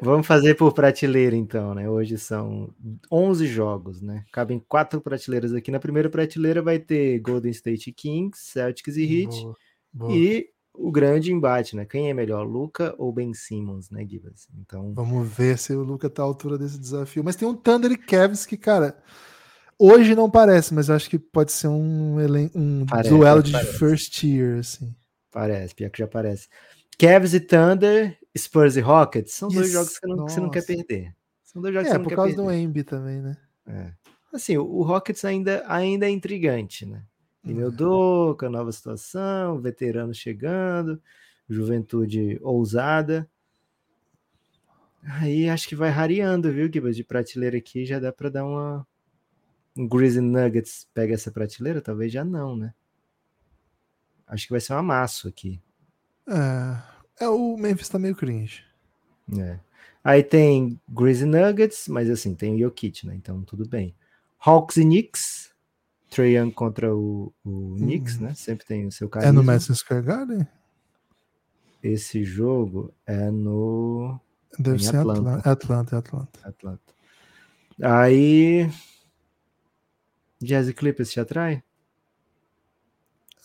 Vamos 0.00 0.26
fazer 0.26 0.54
por 0.54 0.72
prateleira, 0.72 1.36
então, 1.36 1.74
né? 1.74 1.88
Hoje 1.88 2.16
são 2.18 2.74
11 3.12 3.46
jogos, 3.46 4.00
né? 4.00 4.24
Cabem 4.32 4.58
quatro 4.66 5.00
prateleiras 5.00 5.52
aqui. 5.52 5.70
Na 5.70 5.78
primeira 5.78 6.08
prateleira 6.08 6.62
vai 6.62 6.78
ter 6.78 7.18
Golden 7.20 7.50
State 7.50 7.92
Kings, 7.92 8.40
Celtics 8.40 8.96
e 8.96 9.04
Heat. 9.04 9.42
Boa, 9.42 9.56
boa. 9.92 10.12
E 10.12 10.48
o 10.74 10.90
grande 10.90 11.32
embate, 11.32 11.76
né? 11.76 11.84
Quem 11.84 12.10
é 12.10 12.14
melhor, 12.14 12.42
Luca 12.42 12.94
ou 12.98 13.12
Ben 13.12 13.32
Simmons, 13.32 13.90
né, 13.90 14.04
Gibas? 14.04 14.48
Então, 14.58 14.92
vamos 14.92 15.28
ver 15.28 15.56
se 15.56 15.72
o 15.72 15.82
Luca 15.82 16.10
tá 16.10 16.22
à 16.22 16.24
altura 16.24 16.58
desse 16.58 16.78
desafio. 16.78 17.22
Mas 17.22 17.36
tem 17.36 17.46
um 17.46 17.54
Thunder 17.54 17.92
e 17.92 17.96
Cavs 17.96 18.44
que, 18.44 18.56
cara, 18.56 18.98
hoje 19.78 20.14
não 20.16 20.28
parece, 20.28 20.74
mas 20.74 20.88
eu 20.88 20.96
acho 20.96 21.08
que 21.08 21.18
pode 21.18 21.52
ser 21.52 21.68
um, 21.68 22.16
um 22.54 22.84
parece, 22.86 23.10
duelo 23.10 23.42
de 23.42 23.52
parece. 23.52 23.78
first 23.78 24.22
year, 24.24 24.58
assim. 24.58 24.92
Parece, 25.30 25.74
pior 25.74 25.90
que 25.90 25.98
já 25.98 26.08
parece. 26.08 26.48
Cavs 26.98 27.34
e 27.34 27.40
Thunder, 27.40 28.18
Spurs 28.36 28.76
e 28.76 28.80
Rockets 28.80 29.32
são 29.32 29.48
dois 29.48 29.70
jogos 29.70 29.98
que, 29.98 30.06
não, 30.06 30.26
que, 30.26 30.32
você 30.32 30.40
não 30.40 30.50
quer 30.50 30.66
perder. 30.66 31.14
São 31.44 31.62
dois 31.62 31.72
jogos 31.72 31.88
é, 31.88 31.92
que 31.92 31.96
você 31.96 32.02
não 32.02 32.08
por 32.08 32.16
causa 32.16 32.36
do 32.36 32.52
Embi 32.52 32.82
também, 32.82 33.20
né? 33.20 33.36
É. 33.66 33.92
Assim, 34.32 34.56
o, 34.56 34.64
o 34.64 34.82
Rockets 34.82 35.24
ainda, 35.24 35.64
ainda 35.68 36.06
é 36.06 36.10
intrigante, 36.10 36.84
né? 36.84 37.04
Ineodoca, 37.44 38.48
nova 38.48 38.72
situação, 38.72 39.60
veterano 39.60 40.14
chegando, 40.14 41.00
juventude 41.48 42.38
ousada. 42.42 43.28
Aí 45.02 45.48
acho 45.48 45.68
que 45.68 45.76
vai 45.76 45.90
rareando, 45.90 46.50
viu, 46.50 46.70
Gibas? 46.72 46.96
De 46.96 47.04
prateleira 47.04 47.58
aqui 47.58 47.84
já 47.84 47.98
dá 47.98 48.10
para 48.10 48.30
dar 48.30 48.44
uma. 48.44 48.86
Um 49.76 49.86
Grizzly 49.86 50.20
Nuggets 50.22 50.88
pega 50.94 51.14
essa 51.14 51.30
prateleira? 51.30 51.80
Talvez 51.80 52.12
já 52.12 52.24
não, 52.24 52.56
né? 52.56 52.72
Acho 54.26 54.46
que 54.46 54.52
vai 54.52 54.60
ser 54.60 54.72
um 54.72 54.78
amasso 54.78 55.28
aqui. 55.28 55.60
É, 56.26 57.24
é 57.24 57.28
o 57.28 57.56
Memphis 57.56 57.88
tá 57.88 57.98
meio 57.98 58.16
cringe. 58.16 58.64
É. 59.38 59.58
Aí 60.02 60.22
tem 60.22 60.80
Grizzly 60.88 61.28
Nuggets, 61.28 61.88
mas 61.88 62.08
assim, 62.08 62.34
tem 62.34 62.54
o 62.54 62.58
Jokic, 62.58 63.06
né? 63.06 63.14
Então 63.14 63.42
tudo 63.42 63.68
bem. 63.68 63.94
Hawks 64.38 64.76
e 64.76 64.82
Knicks. 64.82 65.43
Trae 66.10 66.36
Young 66.36 66.50
contra 66.50 66.94
o, 66.94 67.32
o 67.44 67.74
Knicks, 67.76 68.16
uhum. 68.16 68.22
né? 68.22 68.34
Sempre 68.34 68.64
tem 68.66 68.86
o 68.86 68.92
seu 68.92 69.08
carisma. 69.08 69.30
É 69.30 69.32
no 69.32 69.42
Madison 69.42 69.74
Square 69.74 70.02
Garden? 70.02 70.46
Esse 71.82 72.24
jogo 72.24 72.92
é 73.06 73.30
no... 73.30 74.18
Deve 74.58 74.82
ser 74.82 74.96
Atlanta. 74.96 75.50
Atlanta, 75.50 75.98
Atlanta. 75.98 76.48
Atlanta. 76.48 76.94
Aí... 77.82 78.70
Jazz 80.40 80.70
Clippers 80.72 81.10
te 81.10 81.20
atrai? 81.20 81.62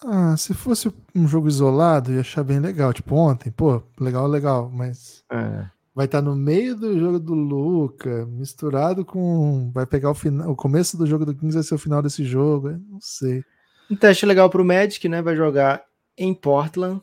Ah, 0.03 0.37
se 0.37 0.53
fosse 0.53 0.93
um 1.13 1.27
jogo 1.27 1.47
isolado, 1.47 2.13
ia 2.13 2.21
achar 2.21 2.43
bem 2.43 2.59
legal. 2.59 2.93
Tipo 2.93 3.15
ontem, 3.15 3.51
pô, 3.51 3.81
legal, 3.99 4.27
legal. 4.27 4.69
Mas 4.69 5.23
É. 5.31 5.69
vai 5.93 6.05
estar 6.05 6.21
no 6.21 6.35
meio 6.35 6.75
do 6.75 6.99
jogo 6.99 7.19
do 7.19 7.33
Luca, 7.33 8.25
misturado 8.25 9.03
com. 9.05 9.71
Vai 9.73 9.85
pegar 9.85 10.11
o 10.11 10.15
final. 10.15 10.49
O 10.51 10.55
começo 10.55 10.97
do 10.97 11.05
jogo 11.05 11.25
do 11.25 11.35
Kings 11.35 11.55
vai 11.55 11.63
ser 11.63 11.75
o 11.75 11.79
final 11.79 12.01
desse 12.01 12.23
jogo. 12.23 12.69
eu 12.69 12.79
Não 12.89 13.01
sei. 13.01 13.43
Um 13.89 13.95
teste 13.95 14.25
legal 14.25 14.49
pro 14.49 14.63
Magic, 14.63 15.07
né? 15.09 15.21
Vai 15.21 15.35
jogar 15.35 15.83
em 16.17 16.33
Portland. 16.33 17.01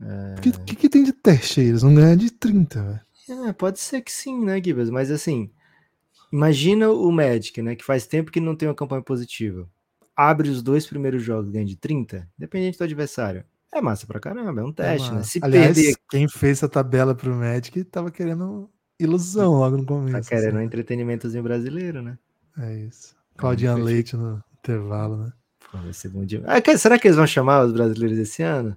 O 0.00 0.40
que, 0.40 0.52
que, 0.52 0.76
que 0.76 0.88
tem 0.88 1.04
de 1.04 1.12
teste 1.12 1.60
aí? 1.60 1.66
Eles 1.66 1.82
não 1.82 1.94
ganham 1.94 2.16
de 2.16 2.30
30, 2.30 2.82
velho. 2.82 3.48
É, 3.48 3.52
pode 3.52 3.78
ser 3.78 4.00
que 4.00 4.10
sim, 4.10 4.44
né, 4.44 4.60
Gibas? 4.62 4.90
Mas 4.90 5.10
assim, 5.10 5.50
imagina 6.32 6.90
o 6.90 7.12
Magic, 7.12 7.60
né? 7.60 7.76
Que 7.76 7.84
faz 7.84 8.06
tempo 8.06 8.30
que 8.30 8.40
não 8.40 8.56
tem 8.56 8.68
uma 8.68 8.74
campanha 8.74 9.02
positiva. 9.02 9.68
Abre 10.16 10.48
os 10.48 10.62
dois 10.62 10.86
primeiros 10.86 11.22
jogos, 11.22 11.50
ganha 11.50 11.64
de 11.64 11.76
30, 11.76 12.28
dependente 12.36 12.78
do 12.78 12.84
adversário. 12.84 13.44
É 13.72 13.80
massa 13.80 14.06
pra 14.06 14.18
caramba, 14.18 14.60
é 14.60 14.64
um 14.64 14.72
teste, 14.72 15.10
né? 15.10 15.16
Mas, 15.18 15.26
Se 15.30 15.38
Aliás, 15.42 15.74
perder, 15.76 15.96
quem 16.10 16.28
fez 16.28 16.58
essa 16.58 16.68
tabela 16.68 17.14
pro 17.14 17.34
Magic 17.34 17.84
tava 17.84 18.10
querendo 18.10 18.68
ilusão 18.98 19.52
logo 19.54 19.76
no 19.76 19.86
começo. 19.86 20.28
tá 20.28 20.36
querendo 20.36 20.54
um 20.54 20.58
assim. 20.58 20.66
entretenimentozinho 20.66 21.42
brasileiro, 21.42 22.02
né? 22.02 22.18
É 22.58 22.74
isso. 22.74 23.14
Claudian 23.36 23.74
fechou. 23.76 23.86
Leite 23.86 24.16
no 24.16 24.42
intervalo, 24.58 25.16
né? 25.16 25.32
Pô, 25.70 25.78
vai 25.78 25.92
ser 25.92 26.08
bom 26.08 26.24
demais. 26.24 26.62
Ah, 26.66 26.78
será 26.78 26.98
que 26.98 27.06
eles 27.06 27.16
vão 27.16 27.26
chamar 27.26 27.64
os 27.64 27.72
brasileiros 27.72 28.18
esse 28.18 28.42
ano? 28.42 28.76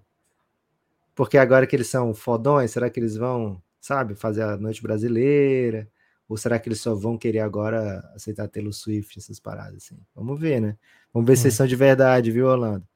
Porque 1.16 1.38
agora 1.38 1.68
que 1.68 1.76
eles 1.76 1.88
são 1.88 2.14
fodões, 2.14 2.72
será 2.72 2.90
que 2.90 3.00
eles 3.00 3.16
vão, 3.16 3.62
sabe, 3.80 4.16
fazer 4.16 4.44
a 4.44 4.58
noite 4.58 4.82
brasileira? 4.82 5.88
Ou 6.28 6.38
será 6.38 6.58
que 6.58 6.68
eles 6.70 6.80
só 6.80 6.96
vão 6.96 7.18
querer 7.18 7.40
agora 7.40 8.00
aceitar 8.16 8.48
Taylor 8.48 8.74
Swift, 8.74 9.20
essas 9.20 9.40
paradas 9.40 9.84
assim? 9.84 9.98
Vamos 10.16 10.40
ver, 10.40 10.60
né? 10.62 10.78
Vamos 11.14 11.28
ver 11.28 11.36
se 11.36 11.46
eles 11.48 11.56
Hum. 11.56 11.58
são 11.58 11.68
de 11.68 11.76
verdade, 11.76 12.32
viu, 12.32 12.48
Orlando? 12.48 12.88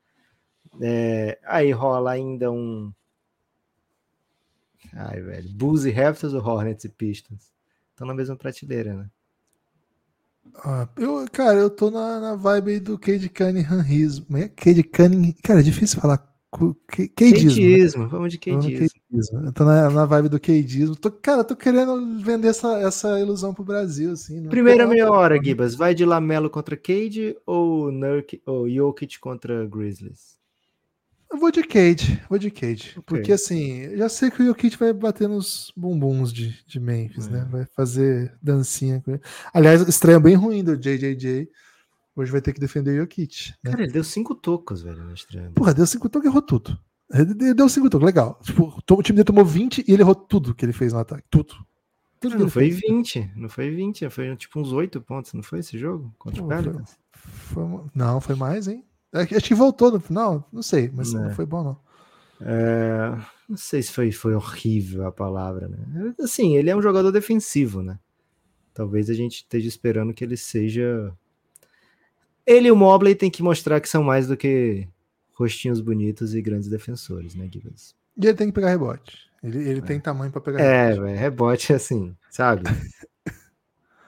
É, 0.81 1.39
aí 1.45 1.71
rola 1.71 2.11
ainda 2.11 2.51
um. 2.51 2.91
Ai, 4.93 5.21
velho. 5.21 5.49
Bulls 5.53 5.85
e 5.85 5.91
Raptors 5.91 6.33
ou 6.33 6.41
Hornets 6.43 6.85
e 6.85 6.89
Pistons? 6.89 7.51
Estão 7.91 8.07
na 8.07 8.13
mesma 8.13 8.35
prateleira, 8.35 8.93
né? 8.93 9.09
Ah, 10.63 10.87
eu, 10.97 11.25
cara, 11.31 11.59
eu 11.59 11.69
tô 11.69 11.91
na, 11.91 12.19
na 12.19 12.35
vibe 12.35 12.71
aí 12.71 12.79
do 12.79 12.97
Cade 12.97 13.29
Cunningham 13.29 13.81
Rismo. 13.81 14.37
É 14.37 14.47
Cade 14.47 14.83
Cunningham. 14.83 15.33
Cara, 15.43 15.59
é 15.59 15.63
difícil 15.63 15.99
falar. 15.99 16.25
Cadeismo. 17.15 18.03
né? 18.03 18.09
Vamos 18.09 18.31
de 18.31 18.37
cadeismo. 18.39 19.45
Eu 19.45 19.51
tô 19.51 19.65
na, 19.65 19.89
na 19.89 20.05
vibe 20.05 20.29
do 20.29 20.39
cadeismo. 20.39 20.95
Tô, 20.95 21.11
cara, 21.11 21.41
eu 21.41 21.45
tô 21.45 21.55
querendo 21.55 22.19
vender 22.23 22.47
essa, 22.47 22.79
essa 22.79 23.19
ilusão 23.19 23.53
pro 23.53 23.65
Brasil, 23.65 24.13
assim. 24.13 24.39
não 24.39 24.49
Primeira 24.49 24.85
tô- 24.85 24.89
meia 24.89 25.11
hora, 25.11 25.37
Gibas. 25.43 25.75
Vai 25.75 25.93
de 25.93 26.05
Lamelo 26.05 26.49
contra 26.49 26.77
Cade 26.77 27.37
ou 27.45 27.91
Nurk 27.91 28.41
ou 28.45 28.67
Jokic 28.69 29.19
contra 29.19 29.67
Grizzlies? 29.67 30.36
Eu 31.31 31.37
vou 31.37 31.51
de 31.51 31.61
Cade, 31.63 32.23
vou 32.29 32.39
de 32.39 32.49
Cade. 32.49 32.93
Ok. 32.97 33.03
Porque 33.05 33.31
assim, 33.31 33.95
já 33.97 34.07
sei 34.07 34.31
que 34.31 34.41
o 34.41 34.45
Jokic 34.45 34.77
vai 34.77 34.93
bater 34.93 35.27
nos 35.27 35.71
bumbuns 35.75 36.31
de, 36.31 36.55
de 36.65 36.79
Memphis, 36.79 37.27
É. 37.27 37.31
né? 37.31 37.47
Vai 37.51 37.65
fazer 37.65 38.33
dancinha 38.41 39.01
com 39.01 39.11
ele. 39.11 39.21
Aliás, 39.53 39.81
estreia 39.87 40.19
bem 40.19 40.35
ruim 40.35 40.63
do 40.63 40.77
JJJ. 40.77 41.49
Hoje 42.15 42.31
vai 42.31 42.41
ter 42.41 42.53
que 42.53 42.59
defender 42.59 42.91
o 42.91 43.01
Jokic. 43.01 43.53
Né? 43.63 43.71
Cara, 43.71 43.83
ele 43.83 43.91
deu 43.91 44.03
cinco 44.03 44.33
tocos, 44.33 44.81
velho, 44.81 45.03
na 45.03 45.13
estreia. 45.13 45.51
Porra, 45.53 45.73
deu 45.73 45.85
cinco 45.85 46.09
toques 46.09 46.27
e 46.27 46.31
errou 46.31 46.41
tudo. 46.41 46.79
Ele 47.13 47.53
deu 47.53 47.69
cinco 47.69 47.89
toques, 47.89 48.05
legal. 48.05 48.39
Tipo, 48.43 48.81
o 48.91 49.03
time 49.03 49.17
dele 49.17 49.25
tomou 49.25 49.45
20 49.45 49.85
e 49.87 49.91
ele 49.93 50.01
errou 50.01 50.15
tudo 50.15 50.55
que 50.55 50.65
ele 50.65 50.73
fez 50.73 50.93
no 50.93 50.99
ataque. 50.99 51.23
Tudo. 51.29 51.53
Tudo 52.19 52.39
Não 52.39 52.49
foi 52.49 52.71
fez. 52.71 52.81
20, 52.81 53.31
não 53.35 53.47
foi 53.47 53.69
20, 53.69 54.09
foi 54.09 54.35
tipo 54.35 54.59
uns 54.59 54.71
8 54.71 54.99
pontos, 55.01 55.33
não 55.33 55.43
foi 55.43 55.59
esse 55.59 55.77
jogo? 55.77 56.11
Contra 56.17 56.43
o 56.43 56.47
foi-? 56.49 56.83
Foi 57.11 57.63
Não, 57.93 58.19
foi 58.19 58.33
mais, 58.35 58.67
hein? 58.67 58.83
É 59.21 59.25
que- 59.25 59.35
Acho 59.35 59.47
que 59.47 59.53
voltou 59.55 59.91
no 59.91 59.99
final, 59.99 60.47
não 60.51 60.61
sei, 60.61 60.89
mas 60.93 61.13
É. 61.13 61.17
não 61.17 61.31
foi 61.31 61.45
bom, 61.45 61.63
não. 61.63 61.87
É, 62.41 63.17
não 63.49 63.57
sei 63.57 63.81
se 63.81 63.91
foi, 63.91 64.11
foi 64.11 64.35
horrível 64.35 65.07
a 65.07 65.11
palavra, 65.11 65.67
né? 65.67 66.13
Assim, 66.21 66.55
ele 66.55 66.69
é 66.69 66.75
um 66.75 66.81
jogador 66.81 67.11
defensivo, 67.11 67.81
né? 67.81 67.97
Talvez 68.73 69.09
a 69.09 69.13
gente 69.13 69.37
esteja 69.37 69.67
esperando 69.67 70.13
que 70.13 70.23
ele 70.23 70.37
seja. 70.37 71.11
Ele 72.45 72.67
e 72.67 72.71
o 72.71 72.75
Mobley 72.75 73.15
tem 73.15 73.29
que 73.31 73.41
mostrar 73.43 73.81
que 73.81 73.89
são 73.89 74.03
mais 74.03 74.27
do 74.27 74.37
que 74.37 74.87
rostinhos 75.33 75.81
bonitos 75.81 76.33
e 76.35 76.41
grandes 76.41 76.69
defensores, 76.69 77.33
né, 77.35 77.49
Gibbs? 77.51 77.95
E 78.15 78.25
ele 78.25 78.35
tem 78.37 78.47
que 78.47 78.53
pegar 78.53 78.69
rebote. 78.69 79.27
Ele, 79.43 79.57
ele 79.69 79.81
tem 79.81 79.99
tamanho 79.99 80.31
pra 80.31 80.41
pegar 80.41 80.59
É, 80.59 80.89
rebote. 80.89 81.01
velho, 81.07 81.17
rebote 81.19 81.73
assim, 81.73 82.15
sabe? 82.29 82.63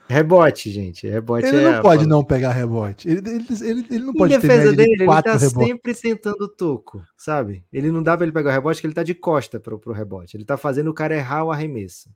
rebote, 0.10 0.72
gente. 0.72 1.07
Rebote 1.07 1.45
Ele 1.47 1.57
é 1.64 1.72
não 1.76 1.82
pode 1.82 2.07
não 2.07 2.24
pegar 2.24 2.51
rebote. 2.51 3.07
Ele, 3.07 3.20
ele, 3.30 3.45
ele, 3.62 3.88
ele 3.89 3.99
não 4.03 4.14
Em 4.14 4.18
pode 4.18 4.39
ter 4.39 4.47
média 4.47 4.72
dele, 4.72 4.84
de 4.86 4.91
ele 4.93 5.05
quatro 5.05 5.32
tá 5.34 5.38
rebotes. 5.38 5.68
sempre 5.68 5.93
tentando 5.95 6.41
o 6.43 6.47
toco, 6.47 7.03
sabe? 7.16 7.64
Ele 7.72 7.91
não 7.91 8.01
dá 8.03 8.18
pra 8.18 8.26
ele 8.26 8.34
pegar 8.34 8.49
o 8.49 8.53
rebote, 8.53 8.78
porque 8.78 8.88
ele 8.88 8.93
tá 8.93 9.03
de 9.03 9.14
costa 9.14 9.60
pro, 9.60 9.78
pro 9.80 9.93
rebote. 9.93 10.36
Ele 10.36 10.43
tá 10.45 10.57
fazendo 10.57 10.89
o 10.89 10.93
cara 10.93 11.16
errar 11.16 11.43
o 11.45 11.51
arremesso. 11.51 12.10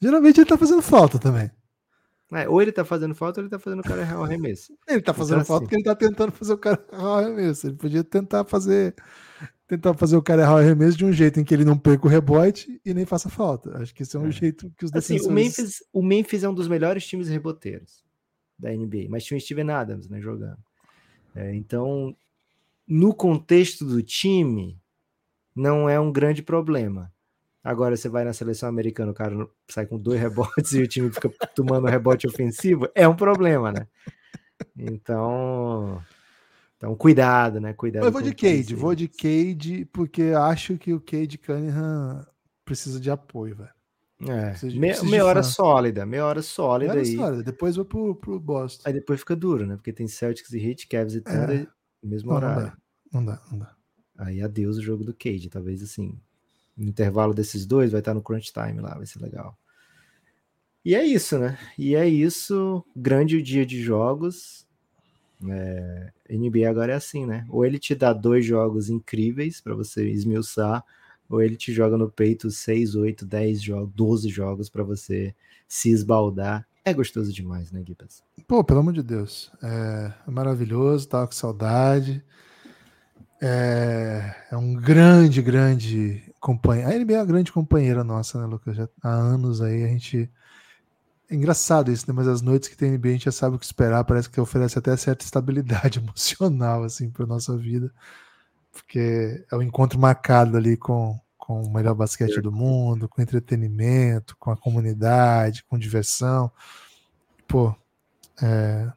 Geralmente 0.00 0.38
ele 0.40 0.48
tá 0.48 0.56
fazendo 0.56 0.82
falta 0.82 1.18
também. 1.18 1.50
É, 2.32 2.48
ou 2.48 2.60
ele 2.60 2.72
tá 2.72 2.84
fazendo 2.84 3.14
falta, 3.14 3.40
ou 3.40 3.44
ele 3.44 3.50
tá 3.50 3.58
fazendo 3.58 3.80
o 3.80 3.82
cara 3.84 4.00
errar 4.00 4.20
o 4.20 4.24
arremesso. 4.24 4.72
Ele 4.88 5.00
tá 5.02 5.12
fazendo 5.14 5.36
Então, 5.42 5.46
falta 5.46 5.64
assim- 5.64 5.64
porque 5.64 5.76
ele 5.76 5.84
tá 5.84 5.94
tentando 5.94 6.32
fazer 6.32 6.52
o 6.52 6.58
cara 6.58 6.84
errar 6.92 7.08
o 7.10 7.14
arremesso. 7.18 7.66
Ele 7.66 7.76
podia 7.76 8.02
tentar 8.02 8.44
fazer 8.44 8.94
tentar 9.66 9.94
fazer 9.94 10.16
o 10.16 10.22
cara 10.22 10.42
errar 10.42 10.54
o 10.54 10.58
arremesso 10.58 10.96
de 10.96 11.04
um 11.04 11.12
jeito 11.12 11.40
em 11.40 11.44
que 11.44 11.54
ele 11.54 11.64
não 11.64 11.78
perca 11.78 12.06
o 12.06 12.10
rebote 12.10 12.80
e 12.84 12.92
nem 12.92 13.04
faça 13.06 13.28
falta. 13.28 13.76
Acho 13.78 13.94
que 13.94 14.02
esse 14.02 14.16
é 14.16 14.20
um 14.20 14.28
É. 14.28 14.30
jeito 14.30 14.70
que 14.76 14.84
os 14.84 14.92
Assim, 14.92 15.14
defensores... 15.14 15.26
o 15.26 15.32
Memphis, 15.32 15.84
o 15.92 16.02
Memphis 16.02 16.44
é 16.44 16.48
um 16.48 16.54
dos 16.54 16.68
melhores 16.68 17.06
times 17.06 17.28
reboteiros 17.28 18.04
da 18.58 18.70
NBA, 18.70 19.06
mas 19.08 19.24
tinha 19.24 19.38
o 19.38 19.40
Steven 19.40 19.70
Adams, 19.70 20.08
né, 20.08 20.20
jogando. 20.20 20.58
É, 21.34 21.54
então, 21.54 22.14
no 22.86 23.14
contexto 23.14 23.84
do 23.84 24.02
time, 24.02 24.78
não 25.56 25.88
é 25.88 25.98
um 25.98 26.12
grande 26.12 26.42
problema. 26.42 27.12
Agora, 27.62 27.96
você 27.96 28.08
vai 28.10 28.24
na 28.24 28.32
seleção 28.34 28.68
americana, 28.68 29.10
o 29.10 29.14
cara 29.14 29.34
sai 29.68 29.86
com 29.86 29.98
dois 29.98 30.20
rebotes 30.20 30.72
e 30.74 30.82
o 30.82 30.86
time 30.86 31.10
fica 31.10 31.30
tomando 31.54 31.86
rebote 31.88 32.26
ofensivo, 32.26 32.86
é 32.94 33.08
um 33.08 33.16
problema, 33.16 33.72
né? 33.72 33.86
Então, 34.76 36.00
então 36.84 36.96
cuidado, 36.96 37.60
né? 37.60 37.72
Cuidado. 37.72 38.04
Eu 38.06 38.12
vou 38.12 38.22
de 38.22 38.34
Cade, 38.34 38.74
vou 38.74 38.94
de 38.94 39.08
Cade, 39.08 39.84
porque 39.92 40.22
acho 40.36 40.76
que 40.78 40.92
o 40.92 41.00
Cade 41.00 41.38
Cunningham 41.38 42.26
precisa 42.64 43.00
de 43.00 43.10
apoio, 43.10 43.56
velho. 43.56 43.70
É, 44.28 44.50
Precisa 44.50 44.72
de- 44.72 44.78
me- 44.78 44.86
precisa 44.88 45.04
de 45.06 45.10
meia 45.10 45.24
hora 45.24 45.42
sólida, 45.42 46.06
meia 46.06 46.24
hora 46.24 46.40
sólida 46.40 46.92
Olha 46.92 47.02
aí. 47.02 47.42
depois 47.42 47.76
vou 47.76 47.84
pro, 47.84 48.14
pro 48.14 48.38
Boston. 48.40 48.82
Aí 48.86 48.92
depois 48.94 49.20
fica 49.20 49.34
duro, 49.36 49.66
né? 49.66 49.76
Porque 49.76 49.92
tem 49.92 50.06
Celtics 50.06 50.52
e 50.52 50.58
Heat, 50.58 50.86
Cavs 50.88 51.14
e 51.14 51.20
Thunder, 51.20 51.68
mesmo 52.02 52.30
É. 52.30 52.34
Não, 52.34 52.40
não 52.40 52.48
horário. 52.48 52.66
dá, 52.66 52.76
não 53.12 53.24
dá, 53.24 53.42
não 53.50 53.58
dá. 53.58 53.74
Aí 54.16 54.40
adeus 54.40 54.76
o 54.78 54.82
jogo 54.82 55.02
do 55.04 55.12
Cade, 55.12 55.50
talvez 55.50 55.82
assim. 55.82 56.16
No 56.76 56.88
intervalo 56.88 57.34
desses 57.34 57.66
dois 57.66 57.90
vai 57.90 58.00
estar 58.00 58.14
no 58.14 58.22
crunch 58.22 58.52
time 58.52 58.80
lá, 58.80 58.94
vai 58.94 59.06
ser 59.06 59.20
legal. 59.20 59.58
E 60.84 60.94
é 60.94 61.04
isso, 61.04 61.38
né? 61.38 61.58
E 61.78 61.94
é 61.94 62.06
isso, 62.06 62.84
grande 62.94 63.40
dia 63.42 63.64
de 63.66 63.82
jogos. 63.82 64.63
É, 65.48 66.12
NBA 66.30 66.68
agora 66.68 66.92
é 66.92 66.96
assim, 66.96 67.26
né? 67.26 67.46
Ou 67.48 67.64
ele 67.64 67.78
te 67.78 67.94
dá 67.94 68.12
dois 68.12 68.44
jogos 68.44 68.88
incríveis 68.88 69.60
para 69.60 69.74
você 69.74 70.08
esmiuçar, 70.08 70.84
ou 71.28 71.42
ele 71.42 71.56
te 71.56 71.72
joga 71.72 71.96
no 71.96 72.10
peito 72.10 72.50
6, 72.50 72.94
8, 72.94 73.26
10 73.26 73.62
jogos, 73.62 73.92
12 73.94 74.28
jogos 74.28 74.68
para 74.68 74.82
você 74.82 75.34
se 75.66 75.90
esbaldar. 75.90 76.66
É 76.84 76.92
gostoso 76.92 77.32
demais, 77.32 77.72
né, 77.72 77.82
Gibbs? 77.84 78.22
Pô, 78.46 78.62
pelo 78.62 78.80
amor 78.80 78.92
de 78.92 79.02
Deus. 79.02 79.50
É, 79.62 80.12
é 80.26 80.30
maravilhoso, 80.30 81.08
tava 81.08 81.26
com 81.26 81.32
saudade. 81.32 82.22
É, 83.40 84.34
é 84.50 84.56
um 84.56 84.74
grande, 84.74 85.42
grande 85.42 86.22
companheiro. 86.40 86.90
A 86.90 86.94
NBA 86.94 87.14
é 87.14 87.18
uma 87.18 87.24
grande 87.26 87.52
companheira 87.52 88.04
nossa, 88.04 88.40
né, 88.40 88.46
Lucas? 88.46 88.76
Já 88.76 88.88
há 89.02 89.10
anos 89.10 89.60
aí 89.60 89.84
a 89.84 89.88
gente. 89.88 90.30
É 91.30 91.34
engraçado 91.34 91.90
isso, 91.90 92.04
né? 92.06 92.14
Mas 92.14 92.28
as 92.28 92.42
noites 92.42 92.68
que 92.68 92.76
tem 92.76 92.92
NBA 92.92 93.08
a 93.08 93.12
gente 93.12 93.24
já 93.24 93.32
sabe 93.32 93.56
o 93.56 93.58
que 93.58 93.64
esperar. 93.64 94.04
Parece 94.04 94.28
que 94.28 94.40
oferece 94.40 94.78
até 94.78 94.96
certa 94.96 95.24
estabilidade 95.24 95.98
emocional, 96.00 96.84
assim, 96.84 97.10
para 97.10 97.26
nossa 97.26 97.56
vida. 97.56 97.92
Porque 98.72 99.44
é 99.50 99.56
o 99.56 99.62
encontro 99.62 99.98
marcado 99.98 100.56
ali 100.56 100.76
com, 100.76 101.18
com 101.38 101.62
o 101.62 101.72
melhor 101.72 101.94
basquete 101.94 102.40
do 102.40 102.52
mundo, 102.52 103.08
com 103.08 103.22
entretenimento, 103.22 104.36
com 104.38 104.50
a 104.50 104.56
comunidade, 104.56 105.64
com 105.64 105.78
diversão. 105.78 106.50
Pô, 107.46 107.74
é, 108.42 108.92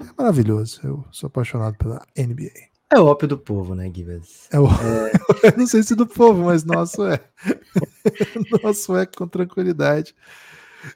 é 0.00 0.04
maravilhoso. 0.16 0.80
Eu 0.82 1.04
sou 1.10 1.26
apaixonado 1.26 1.76
pela 1.76 2.04
NBA. 2.16 2.72
É 2.90 2.98
o 2.98 3.06
ópio 3.06 3.26
do 3.26 3.38
povo, 3.38 3.74
né, 3.74 3.90
Gibbs? 3.94 4.48
É 4.50 4.60
o... 4.60 4.66
Eu 5.42 5.56
não 5.56 5.66
sei 5.66 5.82
se 5.82 5.94
do 5.94 6.06
povo, 6.06 6.44
mas 6.44 6.62
nosso 6.62 7.06
é. 7.06 7.20
nosso 8.62 8.94
é 8.96 9.06
com 9.06 9.26
tranquilidade. 9.26 10.14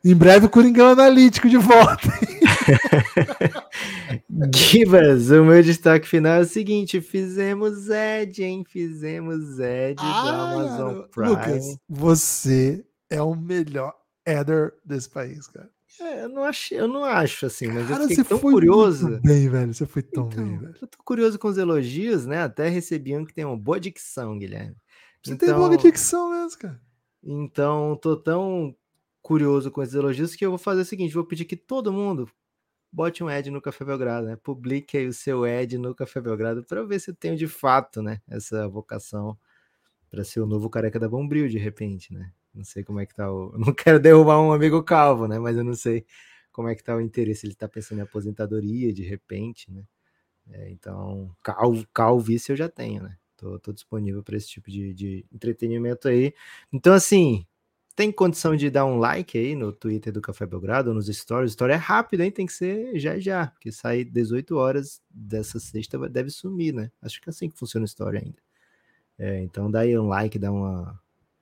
Em 0.05 0.15
breve 0.15 0.47
o 0.47 0.51
Coringão 0.51 0.89
Analítico 0.89 1.49
de 1.49 1.57
volta. 1.57 2.09
Gibas, 4.55 5.31
o 5.31 5.45
meu 5.45 5.63
destaque 5.63 6.07
final 6.07 6.39
é 6.39 6.41
o 6.41 6.45
seguinte: 6.47 7.01
fizemos 7.01 7.89
Ed, 7.89 8.43
hein? 8.43 8.65
Fizemos 8.67 9.59
Ed 9.59 9.97
da 9.97 10.53
Amazon 10.53 11.03
Prime. 11.11 11.29
Lucas, 11.31 11.79
você 11.89 12.85
é 13.11 13.21
o 13.23 13.35
melhor 13.35 13.95
header 14.27 14.75
desse 14.85 15.09
país, 15.09 15.47
cara. 15.49 15.69
É, 16.01 16.25
eu 16.25 16.29
não 16.29 16.45
acho, 16.45 16.75
eu 16.75 16.87
não 16.87 17.05
acho 17.05 17.47
assim, 17.47 17.69
mas 17.69 17.89
Cara, 17.89 18.03
eu 18.05 18.09
fiquei 18.09 18.23
você 18.23 18.29
tão 18.29 18.39
foi 18.39 18.53
curioso. 18.53 19.09
muito 19.09 19.23
bem, 19.23 19.49
velho. 19.49 19.73
Você 19.73 19.87
foi 19.87 20.03
tão 20.03 20.29
Então, 20.31 20.45
bem, 20.45 20.59
velho. 20.59 20.75
eu 20.83 20.89
tô 20.89 20.99
curioso 21.03 21.39
com 21.39 21.49
os 21.49 21.57
elogios, 21.57 22.27
né? 22.27 22.43
Até 22.43 22.69
recebi 22.69 23.17
um 23.17 23.25
que 23.25 23.33
tem 23.33 23.47
uma 23.47 23.57
boa 23.57 23.81
dicção, 23.81 24.39
Guilherme. 24.39 24.77
Você 25.25 25.35
tem 25.37 25.55
boa 25.55 25.75
dicção 25.77 26.31
mesmo, 26.31 26.59
cara. 26.59 26.81
Então, 27.25 27.97
tô 28.01 28.15
tão 28.15 28.75
curioso 29.27 29.73
com 29.73 29.83
esses 29.83 29.97
elogios 29.97 30.37
que 30.37 30.47
eu 30.47 30.51
vou 30.51 30.59
fazer 30.59 30.83
o 30.83 30.85
seguinte: 30.85 31.13
vou 31.13 31.25
pedir 31.25 31.45
que 31.47 31.57
todo 31.57 31.93
mundo 31.93 32.31
bote 32.93 33.25
um 33.25 33.29
ad 33.29 33.51
no 33.51 33.61
Café 33.61 33.85
Belgrado, 33.85 34.29
né? 34.29 34.37
Publique 34.37 34.97
aí 34.97 35.09
o 35.09 35.13
seu 35.13 35.43
ad 35.43 35.77
no 35.79 35.93
Café 35.97 36.21
Belgrado 36.21 36.63
para 36.63 36.85
ver 36.85 37.01
se 37.01 37.11
eu 37.11 37.15
tenho 37.15 37.37
de 37.37 37.49
fato, 37.49 38.01
né? 38.01 38.21
Essa 38.29 38.69
vocação 38.69 39.37
para 40.09 40.23
ser 40.23 40.41
o 40.41 40.47
novo 40.47 40.71
careca 40.71 41.01
da 41.01 41.09
Bombril, 41.09 41.49
de 41.49 41.59
repente, 41.59 42.15
né? 42.15 42.33
Não 42.55 42.63
sei 42.63 42.85
como 42.85 43.01
é 43.01 43.07
que 43.07 43.17
tá 43.17 43.31
o. 43.31 43.53
Não 43.59 43.75
quero 43.75 43.99
derrubar 43.99 44.41
um 44.41 44.53
amigo 44.53 44.81
calvo, 44.85 45.27
né? 45.27 45.41
Mas 45.41 45.57
eu 45.57 45.65
não 45.65 45.75
sei 45.75 46.07
como 46.53 46.69
é 46.69 46.77
que 46.77 46.85
tá 46.85 46.95
o 46.95 47.01
interesse. 47.01 47.47
Ele 47.47 47.55
tá 47.57 47.69
pensando 47.69 47.99
em 47.99 48.03
aposentadoria, 48.03 48.93
de 48.93 49.03
repente, 49.03 49.73
né? 49.73 49.83
É, 50.51 50.71
então, 50.71 51.35
calvo, 51.43 51.85
calvície 51.93 52.53
eu 52.53 52.57
já 52.57 52.69
tenho, 52.69 53.03
né? 53.03 53.17
Tô, 53.37 53.59
tô 53.59 53.73
disponível 53.73 54.23
para 54.23 54.37
esse 54.37 54.49
tipo 54.49 54.71
de, 54.71 54.95
de 54.95 55.27
entretenimento 55.33 56.09
aí. 56.09 56.33
Então, 56.73 56.95
assim, 56.95 57.45
tem 57.97 58.13
condição 58.13 58.55
de 58.55 58.69
dar 58.69 58.85
um 58.85 58.99
like 58.99 59.39
aí 59.39 59.57
no 59.57 59.73
Twitter 59.73 60.13
do 60.13 60.21
Café 60.21 60.45
Belgrado 60.45 60.93
nos 60.93 61.07
stories? 61.07 61.53
História 61.53 61.73
é 61.73 61.77
rápida, 61.77 62.23
hein? 62.23 62.31
Tem 62.31 62.45
que 62.45 62.53
ser 62.53 62.99
já 62.99 63.19
já, 63.19 63.47
porque 63.47 63.73
sai 63.73 64.05
18 64.05 64.55
horas 64.55 65.01
dessa 65.11 65.59
sexta 65.59 65.99
deve 66.07 66.29
sumir, 66.29 66.75
né? 66.75 66.91
Acho 67.01 67.19
que 67.23 67.29
é 67.29 67.31
assim 67.31 67.49
que 67.49 67.59
funciona 67.59 67.85
a 67.85 67.87
história 67.89 68.21
ainda. 68.21 68.37
É, 69.19 69.41
então 69.41 69.71
dá 69.71 69.81
aí 69.81 69.99
um 69.99 70.09
like, 70.09 70.39
dá 70.39 70.53
uma, 70.53 71.01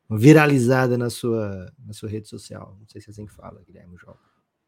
uma, 0.09 0.17
viralizada 0.17 0.97
na 0.97 1.11
sua, 1.11 1.73
na 1.85 1.93
sua 1.93 2.09
rede 2.09 2.29
social. 2.29 2.77
Não 2.79 2.87
sei 2.87 3.01
se 3.01 3.09
é 3.09 3.11
assim 3.11 3.27
que 3.27 3.35
fala, 3.35 3.61
Guilherme 3.67 3.97
João. 3.97 4.17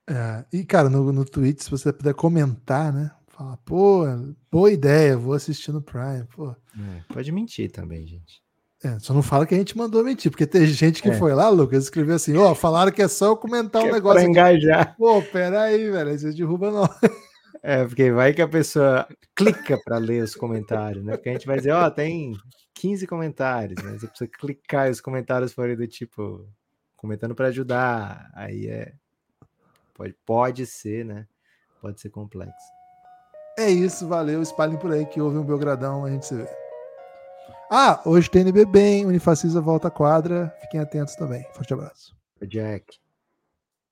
É, 0.08 0.44
e, 0.52 0.64
cara, 0.64 0.90
no, 0.90 1.12
no 1.12 1.24
Twitch, 1.24 1.60
se 1.60 1.70
você 1.70 1.92
puder 1.92 2.14
comentar, 2.14 2.92
né? 2.92 3.12
Falar, 3.28 3.58
pô, 3.58 4.02
boa 4.50 4.72
ideia, 4.72 5.16
vou 5.16 5.34
assistir 5.34 5.70
no 5.70 5.80
Prime, 5.80 6.24
pô. 6.34 6.50
É, 6.50 7.14
pode 7.14 7.30
mentir 7.30 7.70
também, 7.70 8.04
gente. 8.04 8.42
É, 8.84 8.98
só 8.98 9.14
não 9.14 9.22
fala 9.22 9.46
que 9.46 9.54
a 9.54 9.58
gente 9.58 9.76
mandou 9.76 10.04
mentir, 10.04 10.30
porque 10.30 10.46
tem 10.46 10.66
gente 10.66 11.02
que 11.02 11.08
é. 11.08 11.18
foi 11.18 11.34
lá, 11.34 11.48
Lucas, 11.48 11.84
escreveu 11.84 12.16
assim, 12.16 12.36
ó, 12.36 12.52
oh, 12.52 12.54
falaram 12.54 12.92
que 12.92 13.02
é 13.02 13.08
só 13.08 13.28
eu 13.28 13.36
comentar 13.36 13.82
que 13.82 13.88
um 13.88 13.92
negócio. 13.92 14.20
Pra 14.20 14.28
engajar. 14.28 14.80
Aqui. 14.82 14.96
Pô, 14.98 15.22
peraí, 15.22 15.90
velho, 15.90 16.10
aí 16.10 16.18
você 16.18 16.32
derruba 16.32 16.70
nós. 16.70 16.90
É, 17.62 17.84
porque 17.84 18.12
vai 18.12 18.32
que 18.32 18.42
a 18.42 18.46
pessoa 18.46 19.08
clica 19.34 19.76
para 19.84 19.98
ler 19.98 20.22
os 20.22 20.36
comentários, 20.36 21.04
né? 21.04 21.16
Porque 21.16 21.30
a 21.30 21.32
gente 21.32 21.46
vai 21.46 21.56
dizer, 21.56 21.72
ó, 21.72 21.86
oh, 21.86 21.90
tem 21.90 22.36
15 22.74 23.06
comentários, 23.08 23.82
né? 23.82 23.92
Você 23.98 24.06
precisa 24.06 24.30
clicar 24.30 24.86
e 24.86 24.90
os 24.90 25.00
comentários 25.00 25.52
forem 25.52 25.74
do 25.74 25.86
tipo, 25.88 26.46
comentando 26.96 27.34
para 27.34 27.48
ajudar. 27.48 28.30
Aí 28.34 28.68
é. 28.68 28.92
Pode, 29.94 30.14
pode 30.24 30.66
ser, 30.66 31.04
né? 31.04 31.26
Pode 31.80 32.00
ser 32.00 32.10
complexo. 32.10 32.54
É 33.58 33.68
isso, 33.68 34.06
valeu. 34.06 34.42
Espalhem 34.42 34.78
por 34.78 34.92
aí 34.92 35.06
que 35.06 35.20
houve 35.20 35.38
um 35.38 35.44
Belgradão, 35.44 36.04
a 36.04 36.10
gente 36.10 36.26
se 36.26 36.36
vê. 36.36 36.65
Ah, 37.70 38.00
hoje 38.04 38.30
tem 38.30 38.42
NB 38.42 38.64
bem, 38.66 39.04
Unifacisa 39.04 39.60
volta 39.60 39.88
à 39.88 39.90
quadra. 39.90 40.54
Fiquem 40.60 40.80
atentos 40.80 41.16
também. 41.16 41.44
Forte 41.52 41.74
abraço. 41.74 42.14
Jack. 42.42 42.98